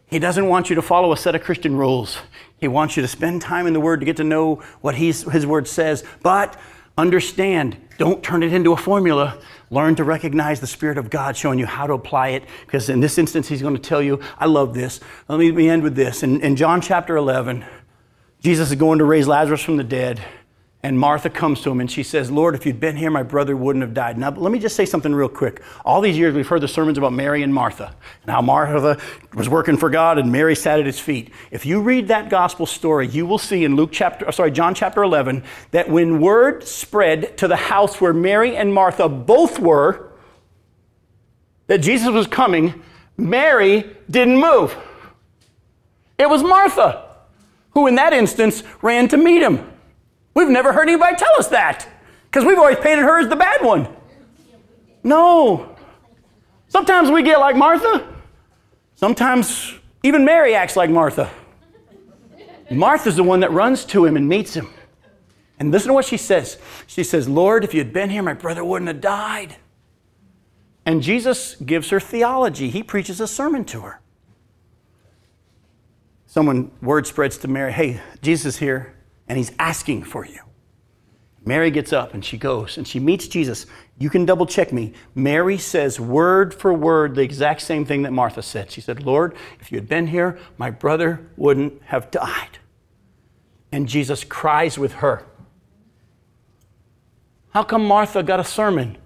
He 0.07 0.17
doesn't 0.17 0.47
want 0.47 0.69
you 0.69 0.75
to 0.77 0.81
follow 0.81 1.11
a 1.11 1.17
set 1.17 1.35
of 1.35 1.43
Christian 1.43 1.75
rules. 1.75 2.17
He 2.57 2.67
wants 2.67 2.95
you 2.95 3.01
to 3.01 3.07
spend 3.07 3.41
time 3.41 3.67
in 3.67 3.73
the 3.73 3.79
Word 3.79 3.99
to 3.99 4.05
get 4.05 4.17
to 4.17 4.23
know 4.23 4.55
what 4.81 4.95
he's, 4.95 5.23
His 5.31 5.45
Word 5.45 5.67
says. 5.67 6.05
But 6.23 6.57
understand, 6.97 7.77
don't 7.97 8.23
turn 8.23 8.43
it 8.43 8.53
into 8.53 8.71
a 8.71 8.77
formula. 8.77 9.37
Learn 9.69 9.95
to 9.95 10.03
recognize 10.03 10.59
the 10.59 10.67
Spirit 10.67 10.97
of 10.97 11.09
God 11.09 11.35
showing 11.35 11.59
you 11.59 11.65
how 11.65 11.87
to 11.87 11.93
apply 11.93 12.29
it. 12.29 12.43
Because 12.65 12.89
in 12.89 12.99
this 12.99 13.17
instance, 13.17 13.47
He's 13.47 13.61
going 13.61 13.75
to 13.75 13.81
tell 13.81 14.01
you, 14.01 14.21
I 14.37 14.45
love 14.45 14.73
this. 14.73 14.99
Let 15.27 15.39
me, 15.39 15.69
end 15.69 15.83
with 15.83 15.95
this. 15.95 16.23
In, 16.23 16.41
in 16.41 16.55
John 16.55 16.81
chapter 16.81 17.17
11, 17.17 17.65
Jesus 18.41 18.69
is 18.69 18.75
going 18.75 18.99
to 18.99 19.05
raise 19.05 19.27
Lazarus 19.27 19.61
from 19.61 19.77
the 19.77 19.83
dead. 19.83 20.21
And 20.83 20.97
Martha 20.97 21.29
comes 21.29 21.61
to 21.61 21.69
him 21.69 21.79
and 21.79 21.91
she 21.91 22.01
says, 22.01 22.31
Lord, 22.31 22.55
if 22.55 22.65
you'd 22.65 22.79
been 22.79 22.95
here, 22.95 23.11
my 23.11 23.21
brother 23.21 23.55
wouldn't 23.55 23.83
have 23.83 23.93
died. 23.93 24.17
Now, 24.17 24.31
let 24.31 24.51
me 24.51 24.57
just 24.57 24.75
say 24.75 24.85
something 24.85 25.13
real 25.13 25.29
quick. 25.29 25.61
All 25.85 26.01
these 26.01 26.17
years 26.17 26.33
we've 26.33 26.47
heard 26.47 26.61
the 26.61 26.67
sermons 26.67 26.97
about 26.97 27.13
Mary 27.13 27.43
and 27.43 27.53
Martha 27.53 27.93
and 28.23 28.31
how 28.31 28.41
Martha 28.41 28.99
was 29.35 29.47
working 29.47 29.77
for 29.77 29.91
God 29.91 30.17
and 30.17 30.31
Mary 30.31 30.55
sat 30.55 30.79
at 30.79 30.87
his 30.87 30.99
feet. 30.99 31.31
If 31.51 31.67
you 31.67 31.81
read 31.81 32.07
that 32.07 32.31
gospel 32.31 32.65
story, 32.65 33.07
you 33.07 33.27
will 33.27 33.37
see 33.37 33.63
in 33.63 33.75
Luke 33.75 33.91
chapter, 33.91 34.27
uh, 34.27 34.31
sorry, 34.31 34.49
John 34.49 34.73
chapter 34.73 35.03
11, 35.03 35.43
that 35.69 35.87
when 35.87 36.19
word 36.19 36.63
spread 36.63 37.37
to 37.37 37.47
the 37.47 37.55
house 37.55 38.01
where 38.01 38.13
Mary 38.13 38.57
and 38.57 38.73
Martha 38.73 39.07
both 39.07 39.59
were, 39.59 40.09
that 41.67 41.77
Jesus 41.77 42.09
was 42.09 42.25
coming, 42.25 42.81
Mary 43.17 43.85
didn't 44.09 44.37
move. 44.37 44.75
It 46.17 46.27
was 46.27 46.41
Martha 46.41 47.07
who, 47.71 47.87
in 47.87 47.95
that 47.95 48.13
instance, 48.13 48.63
ran 48.81 49.07
to 49.09 49.17
meet 49.17 49.41
him. 49.41 49.70
We've 50.33 50.49
never 50.49 50.73
heard 50.73 50.87
anybody 50.87 51.15
tell 51.15 51.33
us 51.37 51.47
that 51.49 51.87
because 52.25 52.45
we've 52.45 52.57
always 52.57 52.77
painted 52.77 53.03
her 53.03 53.19
as 53.19 53.27
the 53.27 53.35
bad 53.35 53.61
one. 53.61 53.87
No. 55.03 55.75
Sometimes 56.67 57.09
we 57.09 57.23
get 57.23 57.39
like 57.39 57.55
Martha. 57.55 58.07
Sometimes 58.95 59.73
even 60.03 60.23
Mary 60.23 60.55
acts 60.55 60.75
like 60.75 60.89
Martha. 60.89 61.29
Martha's 62.69 63.17
the 63.17 63.23
one 63.23 63.41
that 63.41 63.51
runs 63.51 63.83
to 63.85 64.05
him 64.05 64.15
and 64.15 64.29
meets 64.29 64.53
him. 64.53 64.69
And 65.59 65.71
listen 65.71 65.89
to 65.89 65.93
what 65.93 66.05
she 66.05 66.17
says. 66.17 66.57
She 66.87 67.03
says, 67.03 67.27
Lord, 67.27 67.63
if 67.63 67.73
you 67.73 67.79
had 67.79 67.91
been 67.91 68.09
here, 68.09 68.23
my 68.23 68.33
brother 68.33 68.63
wouldn't 68.63 68.87
have 68.87 69.01
died. 69.01 69.57
And 70.85 71.03
Jesus 71.03 71.55
gives 71.55 71.89
her 71.89 71.99
theology. 71.99 72.69
He 72.69 72.81
preaches 72.81 73.19
a 73.19 73.27
sermon 73.27 73.65
to 73.65 73.81
her. 73.81 74.01
Someone, 76.25 76.71
word 76.81 77.05
spreads 77.05 77.37
to 77.39 77.47
Mary, 77.49 77.73
hey, 77.73 77.99
Jesus 78.21 78.57
here 78.57 78.95
and 79.31 79.37
he's 79.37 79.53
asking 79.59 80.03
for 80.03 80.25
you. 80.25 80.41
Mary 81.45 81.71
gets 81.71 81.93
up 81.93 82.13
and 82.13 82.25
she 82.25 82.37
goes 82.37 82.77
and 82.77 82.85
she 82.85 82.99
meets 82.99 83.29
Jesus. 83.29 83.65
You 83.97 84.09
can 84.09 84.25
double 84.25 84.45
check 84.45 84.73
me. 84.73 84.91
Mary 85.15 85.57
says 85.57 86.01
word 86.01 86.53
for 86.53 86.73
word 86.73 87.15
the 87.15 87.21
exact 87.21 87.61
same 87.61 87.85
thing 87.85 88.01
that 88.01 88.11
Martha 88.11 88.41
said. 88.41 88.71
She 88.71 88.81
said, 88.81 89.03
Lord, 89.03 89.33
if 89.61 89.71
you 89.71 89.77
had 89.77 89.87
been 89.87 90.07
here, 90.07 90.37
my 90.57 90.69
brother 90.69 91.29
wouldn't 91.37 91.81
have 91.83 92.11
died. 92.11 92.59
And 93.71 93.87
Jesus 93.87 94.25
cries 94.25 94.77
with 94.77 94.95
her. 94.95 95.25
How 97.51 97.63
come 97.63 97.85
Martha 97.85 98.23
got 98.23 98.41
a 98.41 98.43
sermon 98.43 98.97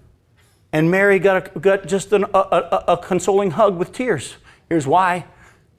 and 0.73 0.89
Mary 0.89 1.19
got, 1.19 1.55
a, 1.55 1.59
got 1.59 1.85
just 1.85 2.11
an, 2.13 2.23
a, 2.33 2.39
a, 2.39 2.83
a 2.87 2.97
consoling 2.97 3.51
hug 3.51 3.77
with 3.77 3.91
tears? 3.91 4.37
Here's 4.69 4.87
why 4.87 5.25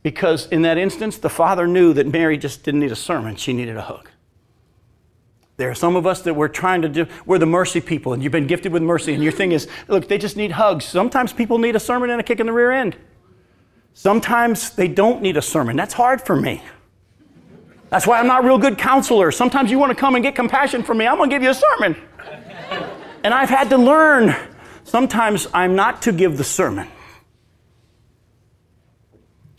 Because 0.04 0.46
in 0.46 0.62
that 0.62 0.78
instance, 0.78 1.18
the 1.18 1.28
father 1.28 1.66
knew 1.66 1.92
that 1.94 2.06
Mary 2.06 2.38
just 2.38 2.62
didn't 2.62 2.78
need 2.78 2.92
a 2.92 2.96
sermon, 2.96 3.34
she 3.34 3.52
needed 3.52 3.76
a 3.76 3.82
hug. 3.82 4.08
There 5.56 5.70
are 5.70 5.74
some 5.74 5.96
of 5.96 6.06
us 6.06 6.20
that 6.22 6.34
we're 6.34 6.48
trying 6.48 6.82
to 6.82 6.88
do, 6.88 7.06
we're 7.24 7.38
the 7.38 7.46
mercy 7.46 7.80
people, 7.80 8.12
and 8.12 8.22
you've 8.22 8.32
been 8.32 8.46
gifted 8.46 8.72
with 8.72 8.82
mercy, 8.82 9.14
and 9.14 9.22
your 9.22 9.32
thing 9.32 9.52
is, 9.52 9.68
look, 9.88 10.06
they 10.06 10.18
just 10.18 10.36
need 10.36 10.52
hugs. 10.52 10.84
Sometimes 10.84 11.32
people 11.32 11.58
need 11.58 11.74
a 11.76 11.80
sermon 11.80 12.10
and 12.10 12.20
a 12.20 12.22
kick 12.22 12.40
in 12.40 12.46
the 12.46 12.52
rear 12.52 12.72
end. 12.72 12.96
Sometimes 13.94 14.70
they 14.70 14.88
don't 14.88 15.22
need 15.22 15.38
a 15.38 15.42
sermon. 15.42 15.74
That's 15.74 15.94
hard 15.94 16.20
for 16.20 16.36
me. 16.36 16.62
That's 17.88 18.06
why 18.06 18.20
I'm 18.20 18.26
not 18.26 18.44
a 18.44 18.46
real 18.46 18.58
good 18.58 18.76
counselor. 18.76 19.32
Sometimes 19.32 19.70
you 19.70 19.78
want 19.78 19.90
to 19.90 19.96
come 19.96 20.14
and 20.14 20.22
get 20.22 20.34
compassion 20.34 20.82
from 20.82 20.98
me, 20.98 21.06
I'm 21.06 21.16
going 21.16 21.30
to 21.30 21.34
give 21.34 21.42
you 21.42 21.50
a 21.50 21.54
sermon. 21.54 21.96
And 23.24 23.32
I've 23.32 23.48
had 23.48 23.70
to 23.70 23.78
learn 23.78 24.36
sometimes 24.84 25.46
I'm 25.54 25.74
not 25.74 26.02
to 26.02 26.12
give 26.12 26.36
the 26.36 26.44
sermon. 26.44 26.88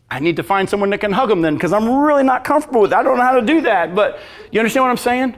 I 0.10 0.20
need 0.20 0.36
to 0.36 0.44
find 0.44 0.70
someone 0.70 0.92
that 0.92 1.00
can 1.00 1.12
hug 1.12 1.30
them 1.30 1.42
then 1.42 1.56
because 1.56 1.74
I'm 1.74 1.90
really 1.90 2.24
not 2.24 2.44
comfortable 2.44 2.82
with 2.82 2.94
it. 2.94 2.96
I 2.96 3.04
don't 3.04 3.18
know 3.18 3.24
how 3.24 3.40
to 3.40 3.46
do 3.46 3.62
that. 3.62 3.96
But 3.96 4.20
you 4.52 4.60
understand 4.60 4.86
what 4.86 4.92
I'm 4.92 4.98
saying? 4.98 5.36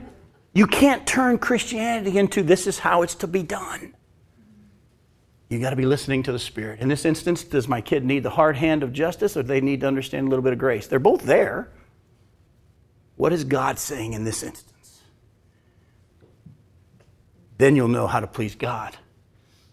You 0.52 0.66
can't 0.66 1.06
turn 1.06 1.38
Christianity 1.38 2.18
into 2.18 2.42
this 2.42 2.66
is 2.66 2.80
how 2.80 3.02
it's 3.02 3.14
to 3.16 3.26
be 3.26 3.42
done. 3.42 3.94
You 5.48 5.60
got 5.60 5.70
to 5.70 5.76
be 5.76 5.86
listening 5.86 6.22
to 6.24 6.32
the 6.32 6.38
Spirit. 6.38 6.80
In 6.80 6.88
this 6.88 7.04
instance, 7.04 7.42
does 7.42 7.66
my 7.66 7.80
kid 7.80 8.04
need 8.04 8.22
the 8.22 8.30
hard 8.30 8.56
hand 8.56 8.82
of 8.82 8.92
justice 8.92 9.36
or 9.36 9.42
do 9.42 9.48
they 9.48 9.60
need 9.60 9.80
to 9.80 9.86
understand 9.86 10.26
a 10.26 10.30
little 10.30 10.42
bit 10.42 10.52
of 10.52 10.58
grace? 10.58 10.86
They're 10.86 10.98
both 10.98 11.22
there. 11.22 11.70
What 13.16 13.32
is 13.32 13.44
God 13.44 13.78
saying 13.78 14.12
in 14.12 14.24
this 14.24 14.42
instance? 14.42 15.00
Then 17.58 17.76
you'll 17.76 17.88
know 17.88 18.06
how 18.06 18.20
to 18.20 18.26
please 18.26 18.54
God. 18.54 18.96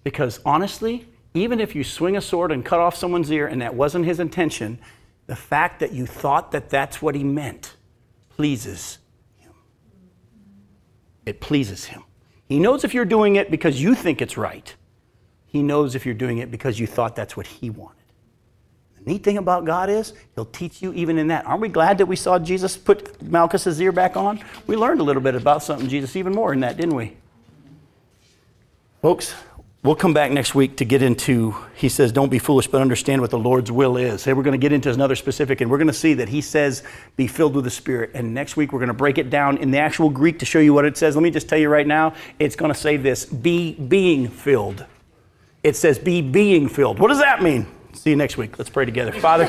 Because 0.03 0.39
honestly, 0.45 1.07
even 1.34 1.59
if 1.59 1.75
you 1.75 1.84
swing 1.84 2.17
a 2.17 2.21
sword 2.21 2.51
and 2.51 2.65
cut 2.65 2.80
off 2.80 2.95
someone's 2.95 3.32
ear 3.32 3.47
and 3.47 3.61
that 3.61 3.75
wasn't 3.75 4.05
his 4.05 4.19
intention, 4.19 4.80
the 5.28 5.36
fact 5.36 5.80
that 5.80 5.93
you 5.93 6.05
thought 6.05 6.51
that 6.51 6.69
that's 6.69 7.01
what 7.01 7.15
he 7.15 7.23
meant 7.23 7.75
pleases. 8.30 8.97
It 11.28 11.41
pleases 11.41 11.84
him. 11.84 12.05
He 12.47 12.57
knows 12.57 12.86
if 12.86 12.93
you're 12.93 13.03
doing 13.03 13.36
it 13.36 13.51
because 13.51 13.82
you 13.82 13.95
think 13.95 14.21
it's 14.21 14.38
right. 14.38 14.73
He 15.45 15.61
knows 15.61 15.93
if 15.93 16.05
you're 16.05 16.15
doing 16.15 16.38
it 16.38 16.49
because 16.49 16.80
you 16.80 16.88
thought 16.88 17.17
that's 17.17 17.36
what 17.36 17.45
he 17.45 17.69
wanted. 17.69 17.97
The 18.97 19.11
neat 19.11 19.25
thing 19.25 19.38
about 19.38 19.65
God 19.65 19.89
is 19.89 20.13
he'll 20.36 20.45
teach 20.45 20.82
you 20.82 20.93
even 20.93 21.17
in 21.17 21.28
that. 21.28 21.45
Aren't 21.45 21.59
we 21.59 21.67
glad 21.67 21.97
that 21.97 22.05
we 22.05 22.15
saw 22.15 22.39
Jesus 22.39 22.78
put 22.78 23.21
Malchus's 23.21 23.82
ear 23.82 23.91
back 23.91 24.15
on? 24.15 24.41
We 24.67 24.78
learned 24.78 25.01
a 25.01 25.03
little 25.03 25.21
bit 25.21 25.36
about 25.36 25.63
something 25.63 25.89
Jesus 25.89 26.15
even 26.15 26.32
more 26.32 26.53
in 26.53 26.61
that, 26.61 26.78
didn't 26.78 26.95
we? 26.95 27.17
Folks, 29.01 29.36
We'll 29.84 29.95
come 29.95 30.13
back 30.13 30.32
next 30.32 30.55
week 30.55 30.78
to 30.78 30.86
get 30.86 31.01
into, 31.01 31.55
he 31.75 31.88
says, 31.88 32.11
don't 32.11 32.30
be 32.30 32.39
foolish, 32.39 32.67
but 32.67 32.82
understand 32.82 33.21
what 33.21 33.30
the 33.30 33.38
Lord's 33.38 33.71
will 33.71 33.95
is. 33.95 34.25
Hey, 34.25 34.34
we're 34.34 34.43
going 34.43 34.59
to 34.59 34.63
get 34.63 34.73
into 34.73 34.91
another 34.91 35.15
specific, 35.15 35.61
and 35.61 35.69
we're 35.69 35.78
going 35.78 35.88
to 35.88 35.93
see 35.93 36.15
that 36.15 36.28
he 36.28 36.41
says, 36.41 36.84
be 37.15 37.28
filled 37.28 37.55
with 37.55 37.63
the 37.63 37.69
Spirit. 37.69 38.09
And 38.13 38.34
next 38.34 38.57
week, 38.57 38.73
we're 38.73 38.80
going 38.80 38.88
to 38.88 38.95
break 38.95 39.17
it 39.17 39.30
down 39.30 39.57
in 39.57 39.69
the 39.71 39.78
actual 39.78 40.09
Greek 40.09 40.39
to 40.39 40.45
show 40.45 40.59
you 40.59 40.73
what 40.73 40.84
it 40.84 40.97
says. 40.97 41.15
Let 41.15 41.21
me 41.21 41.30
just 41.30 41.47
tell 41.47 41.59
you 41.59 41.69
right 41.69 41.88
now, 41.88 42.15
it's 42.39 42.55
going 42.55 42.73
to 42.73 42.78
say 42.78 42.97
this 42.97 43.23
be 43.25 43.73
being 43.73 44.28
filled. 44.28 44.86
It 45.63 45.75
says, 45.75 45.99
be 45.99 46.21
being 46.21 46.67
filled. 46.67 46.97
What 46.97 47.09
does 47.09 47.19
that 47.19 47.43
mean? 47.43 47.67
See 47.93 48.09
you 48.09 48.15
next 48.15 48.36
week. 48.36 48.57
Let's 48.57 48.71
pray 48.71 48.86
together. 48.86 49.11
Father, 49.11 49.45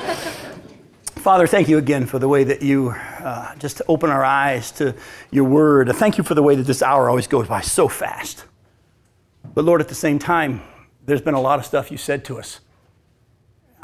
Father, 1.17 1.47
thank 1.47 1.69
you 1.69 1.79
again 1.79 2.07
for 2.07 2.19
the 2.19 2.29
way 2.29 2.45
that 2.45 2.63
you 2.63 2.91
uh, 2.91 3.55
just 3.57 3.83
open 3.89 4.11
our 4.11 4.25
eyes 4.25 4.71
to 4.73 4.95
your 5.31 5.45
word. 5.45 5.91
Thank 5.97 6.19
you 6.19 6.23
for 6.23 6.35
the 6.35 6.43
way 6.43 6.55
that 6.55 6.65
this 6.65 6.83
hour 6.83 7.09
always 7.09 7.27
goes 7.27 7.49
by 7.49 7.63
so 7.63 7.89
fast. 7.89 8.45
But 9.59 9.65
Lord, 9.65 9.81
at 9.81 9.89
the 9.89 9.95
same 9.97 10.21
time, 10.21 10.63
there's 11.05 11.21
been 11.21 11.35
a 11.35 11.41
lot 11.41 11.59
of 11.59 11.67
stuff 11.67 11.91
you 11.91 11.99
said 11.99 12.25
to 12.27 12.39
us. 12.39 12.61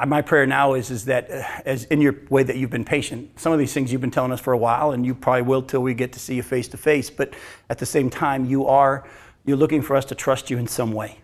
My 0.07 0.22
prayer 0.22 0.47
now 0.47 0.75
is, 0.75 0.89
is 0.89 1.07
that, 1.07 1.29
uh, 1.29 1.43
as 1.66 1.83
in 1.87 2.01
your 2.01 2.14
way 2.31 2.45
that 2.45 2.55
you've 2.55 2.70
been 2.70 2.85
patient, 2.85 3.41
some 3.41 3.53
of 3.53 3.59
these 3.59 3.72
things 3.72 3.91
you've 3.91 4.01
been 4.01 4.12
telling 4.12 4.31
us 4.31 4.39
for 4.39 4.53
a 4.53 4.57
while, 4.57 4.93
and 4.93 5.05
you 5.05 5.16
probably 5.16 5.43
will 5.43 5.62
till 5.62 5.83
we 5.83 5.93
get 5.93 6.12
to 6.12 6.20
see 6.20 6.37
you 6.37 6.45
face 6.45 6.68
to 6.68 6.77
face. 6.77 7.11
But 7.11 7.35
at 7.68 7.79
the 7.79 7.87
same 7.87 8.09
time, 8.09 8.45
you 8.45 8.68
are 8.68 9.05
you're 9.45 9.57
looking 9.57 9.83
for 9.83 9.97
us 9.97 10.05
to 10.05 10.14
trust 10.14 10.49
you 10.49 10.59
in 10.59 10.68
some 10.68 10.93
way. 10.93 11.18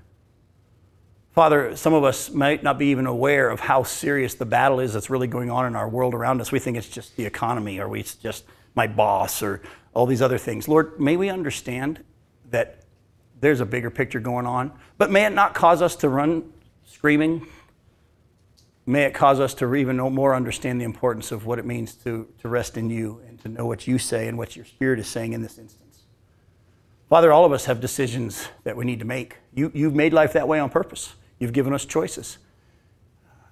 Father, 1.31 1.77
some 1.77 1.95
of 1.95 2.03
us 2.03 2.31
might 2.31 2.65
not 2.65 2.77
be 2.77 2.87
even 2.87 3.07
aware 3.07 3.51
of 3.51 3.61
how 3.61 3.85
serious 3.85 4.35
the 4.35 4.47
battle 4.47 4.81
is 4.81 4.95
that's 4.95 5.11
really 5.11 5.29
going 5.29 5.49
on 5.49 5.65
in 5.65 5.77
our 5.77 5.89
world 5.89 6.13
around 6.13 6.41
us. 6.41 6.51
We 6.51 6.59
think 6.59 6.77
it's 6.77 6.89
just 6.89 7.17
the 7.17 7.25
economy, 7.25 7.79
or 7.79 7.97
it's 7.97 8.17
just 8.17 8.47
my 8.75 8.89
boss, 8.89 9.45
or 9.45 9.63
all 9.95 10.07
these 10.07 10.21
other 10.21 10.39
things. 10.39 10.67
Lord, 10.67 10.99
may 10.99 11.17
we 11.17 11.29
understand 11.29 12.03
that 12.51 12.80
there's 13.41 13.61
a 13.61 13.67
bigger 13.67 13.91
picture 13.91 14.21
going 14.21 14.47
on. 14.47 14.73
But 14.99 15.11
may 15.11 15.25
it 15.25 15.33
not 15.33 15.55
cause 15.55 15.83
us 15.83 15.97
to 15.97 16.09
run 16.09 16.53
screaming. 16.85 17.47
May 18.87 19.05
it 19.05 19.15
cause 19.15 19.41
us 19.41 19.55
to 19.55 19.75
even 19.75 19.97
more 19.97 20.35
understand 20.35 20.81
the 20.81 20.85
importance 20.85 21.33
of 21.33 21.47
what 21.47 21.59
it 21.59 21.65
means 21.65 21.95
to, 21.97 22.29
to 22.41 22.49
rest 22.49 22.77
in 22.77 22.91
you 22.91 23.21
and 23.29 23.41
to 23.41 23.49
know 23.49 23.67
what 23.67 23.87
you 23.87 23.99
say 23.99 24.29
and 24.29 24.37
what 24.37 24.57
your 24.57 24.65
spirit 24.65 24.99
is 24.99 25.07
saying 25.07 25.33
in 25.33 25.43
this 25.43 25.59
instance. 25.59 26.01
Father, 27.09 27.33
all 27.33 27.45
of 27.45 27.53
us 27.53 27.65
have 27.65 27.81
decisions 27.81 28.49
that 28.65 28.77
we 28.77 28.85
need 28.85 29.01
to 29.01 29.05
make. 29.05 29.37
You, 29.55 29.71
you've 29.75 29.95
made 29.95 30.13
life 30.13 30.33
that 30.35 30.47
way 30.47 30.61
on 30.61 30.71
purpose. 30.71 31.15
You've 31.39 31.53
given 31.53 31.73
us 31.73 31.85
choices. 31.85 32.39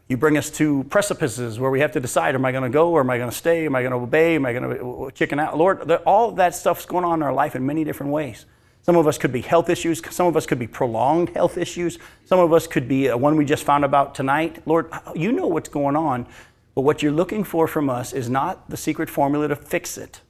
You 0.09 0.16
bring 0.16 0.39
us 0.39 0.49
to 0.53 0.84
precipices 0.84 1.59
where 1.59 1.70
we 1.70 1.80
have 1.80 1.93
to 1.93 2.01
decide 2.01 2.34
am 2.34 2.45
I 2.45 2.53
going 2.53 2.64
to 2.64 2.70
go 2.70 2.91
or 2.91 3.01
am 3.01 3.11
I 3.11 3.18
going 3.18 3.30
to 3.30 3.36
stay? 3.36 3.66
Am 3.66 3.74
I 3.74 3.82
going 3.82 3.93
to 3.93 3.99
obey? 3.99 4.36
Am 4.36 4.47
I 4.47 4.53
going 4.53 4.78
to 4.78 5.11
chicken 5.14 5.39
out? 5.39 5.59
Lord, 5.59 5.91
all 6.07 6.32
that 6.32 6.55
stuff's 6.55 6.86
going 6.86 7.05
on 7.05 7.18
in 7.18 7.22
our 7.22 7.32
life 7.32 7.55
in 7.55 7.66
many 7.66 7.84
different 7.84 8.12
ways. 8.12 8.47
Some 8.89 8.97
of 8.97 9.07
us 9.07 9.18
could 9.18 9.32
be 9.32 9.43
health 9.43 9.68
issues. 9.68 10.01
Some 10.09 10.28
of 10.28 10.34
us 10.34 10.47
could 10.47 10.59
be 10.59 10.66
prolonged 10.66 11.28
health 11.36 11.59
issues. 11.59 11.99
Some 12.24 12.41
of 12.41 12.55
us 12.55 12.66
could 12.66 12.89
be 12.89 13.11
uh, 13.11 13.18
one 13.18 13.36
we 13.36 13.45
just 13.45 13.64
found 13.64 13.84
about 13.84 14.14
tonight. 14.14 14.62
Lord, 14.64 14.91
you 15.14 15.30
know 15.30 15.47
what's 15.47 15.68
going 15.68 15.95
on, 15.95 16.26
but 16.74 16.80
what 16.80 17.03
you're 17.03 17.12
looking 17.12 17.45
for 17.45 17.68
from 17.68 17.91
us 17.91 18.14
is 18.14 18.30
not 18.30 18.70
the 18.70 18.78
secret 18.78 19.11
formula 19.11 19.47
to 19.49 19.57
fix 19.57 19.99
it. 19.99 20.22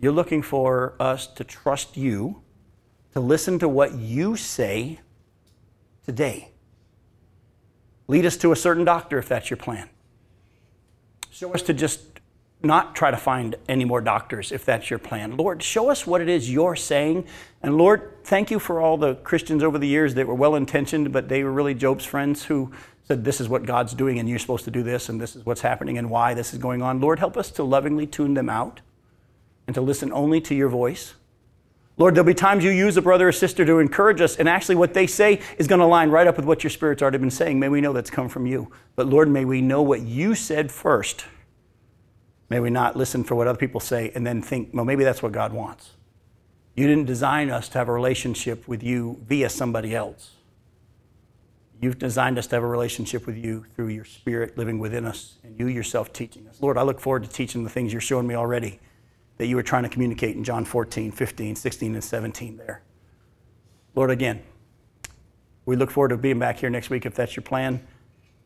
You're 0.00 0.10
looking 0.10 0.42
for 0.42 0.96
us 0.98 1.28
to 1.28 1.44
trust 1.44 1.96
you, 1.96 2.42
to 3.12 3.20
listen 3.20 3.60
to 3.60 3.68
what 3.68 3.94
you 3.94 4.34
say 4.34 4.98
today. 6.04 6.50
Lead 8.08 8.26
us 8.26 8.36
to 8.38 8.50
a 8.50 8.56
certain 8.56 8.84
doctor 8.84 9.16
if 9.18 9.28
that's 9.28 9.48
your 9.48 9.58
plan. 9.58 9.88
Show 11.30 11.54
us 11.54 11.62
to 11.62 11.72
just 11.72 12.11
not 12.64 12.94
try 12.94 13.10
to 13.10 13.16
find 13.16 13.56
any 13.68 13.84
more 13.84 14.00
doctors 14.00 14.52
if 14.52 14.64
that's 14.64 14.88
your 14.90 14.98
plan. 14.98 15.36
Lord, 15.36 15.62
show 15.62 15.90
us 15.90 16.06
what 16.06 16.20
it 16.20 16.28
is 16.28 16.50
you're 16.50 16.76
saying. 16.76 17.26
And 17.62 17.76
Lord, 17.76 18.24
thank 18.24 18.50
you 18.50 18.58
for 18.58 18.80
all 18.80 18.96
the 18.96 19.16
Christians 19.16 19.62
over 19.62 19.78
the 19.78 19.88
years 19.88 20.14
that 20.14 20.26
were 20.26 20.34
well 20.34 20.54
intentioned, 20.54 21.12
but 21.12 21.28
they 21.28 21.42
were 21.42 21.52
really 21.52 21.74
Job's 21.74 22.04
friends 22.04 22.44
who 22.44 22.72
said, 23.04 23.24
This 23.24 23.40
is 23.40 23.48
what 23.48 23.66
God's 23.66 23.94
doing, 23.94 24.18
and 24.18 24.28
you're 24.28 24.38
supposed 24.38 24.64
to 24.64 24.70
do 24.70 24.82
this, 24.82 25.08
and 25.08 25.20
this 25.20 25.34
is 25.34 25.44
what's 25.44 25.60
happening, 25.60 25.98
and 25.98 26.08
why 26.08 26.34
this 26.34 26.52
is 26.52 26.58
going 26.58 26.82
on. 26.82 27.00
Lord, 27.00 27.18
help 27.18 27.36
us 27.36 27.50
to 27.52 27.64
lovingly 27.64 28.06
tune 28.06 28.34
them 28.34 28.48
out 28.48 28.80
and 29.66 29.74
to 29.74 29.80
listen 29.80 30.12
only 30.12 30.40
to 30.42 30.54
your 30.54 30.68
voice. 30.68 31.14
Lord, 31.98 32.14
there'll 32.14 32.26
be 32.26 32.34
times 32.34 32.64
you 32.64 32.70
use 32.70 32.96
a 32.96 33.02
brother 33.02 33.28
or 33.28 33.32
sister 33.32 33.64
to 33.66 33.78
encourage 33.78 34.20
us, 34.20 34.36
and 34.36 34.48
actually 34.48 34.76
what 34.76 34.94
they 34.94 35.06
say 35.06 35.40
is 35.58 35.66
going 35.66 35.80
to 35.80 35.86
line 35.86 36.10
right 36.10 36.26
up 36.26 36.36
with 36.36 36.46
what 36.46 36.64
your 36.64 36.70
Spirit's 36.70 37.02
already 37.02 37.18
been 37.18 37.30
saying. 37.30 37.60
May 37.60 37.68
we 37.68 37.80
know 37.80 37.92
that's 37.92 38.10
come 38.10 38.28
from 38.28 38.46
you. 38.46 38.72
But 38.96 39.08
Lord, 39.08 39.28
may 39.28 39.44
we 39.44 39.60
know 39.60 39.82
what 39.82 40.00
you 40.00 40.34
said 40.34 40.70
first 40.70 41.26
May 42.52 42.60
we 42.60 42.68
not 42.68 42.98
listen 42.98 43.24
for 43.24 43.34
what 43.34 43.48
other 43.48 43.56
people 43.56 43.80
say 43.80 44.12
and 44.14 44.26
then 44.26 44.42
think, 44.42 44.72
well, 44.74 44.84
maybe 44.84 45.04
that's 45.04 45.22
what 45.22 45.32
God 45.32 45.54
wants. 45.54 45.92
You 46.74 46.86
didn't 46.86 47.06
design 47.06 47.48
us 47.48 47.66
to 47.70 47.78
have 47.78 47.88
a 47.88 47.92
relationship 47.94 48.68
with 48.68 48.82
you 48.82 49.22
via 49.26 49.48
somebody 49.48 49.96
else. 49.96 50.32
You've 51.80 51.98
designed 51.98 52.36
us 52.36 52.46
to 52.48 52.56
have 52.56 52.62
a 52.62 52.66
relationship 52.66 53.24
with 53.24 53.38
you 53.38 53.64
through 53.74 53.88
your 53.88 54.04
spirit 54.04 54.58
living 54.58 54.78
within 54.78 55.06
us 55.06 55.36
and 55.42 55.58
you 55.58 55.66
yourself 55.66 56.12
teaching 56.12 56.46
us. 56.46 56.60
Lord, 56.60 56.76
I 56.76 56.82
look 56.82 57.00
forward 57.00 57.22
to 57.24 57.30
teaching 57.30 57.64
the 57.64 57.70
things 57.70 57.90
you're 57.90 58.02
showing 58.02 58.26
me 58.26 58.34
already 58.34 58.80
that 59.38 59.46
you 59.46 59.56
were 59.56 59.62
trying 59.62 59.84
to 59.84 59.88
communicate 59.88 60.36
in 60.36 60.44
John 60.44 60.66
14, 60.66 61.10
15, 61.10 61.56
16, 61.56 61.94
and 61.94 62.04
17 62.04 62.58
there. 62.58 62.82
Lord, 63.94 64.10
again, 64.10 64.42
we 65.64 65.76
look 65.76 65.90
forward 65.90 66.08
to 66.08 66.18
being 66.18 66.38
back 66.38 66.58
here 66.58 66.68
next 66.68 66.90
week 66.90 67.06
if 67.06 67.14
that's 67.14 67.34
your 67.34 67.44
plan 67.44 67.80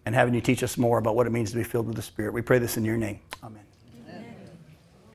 and 0.04 0.14
having 0.14 0.32
you 0.32 0.40
teach 0.40 0.62
us 0.62 0.78
more 0.78 0.98
about 0.98 1.16
what 1.16 1.26
it 1.26 1.30
means 1.30 1.50
to 1.50 1.57
be 1.57 1.64
filled 1.64 1.88
with 1.88 1.96
the 1.96 2.02
Spirit. 2.02 2.32
We 2.32 2.42
pray 2.42 2.61
this 2.61 2.76
in 2.76 2.84
your 2.84 2.96
name. 2.96 3.18
Amen. 3.42 3.65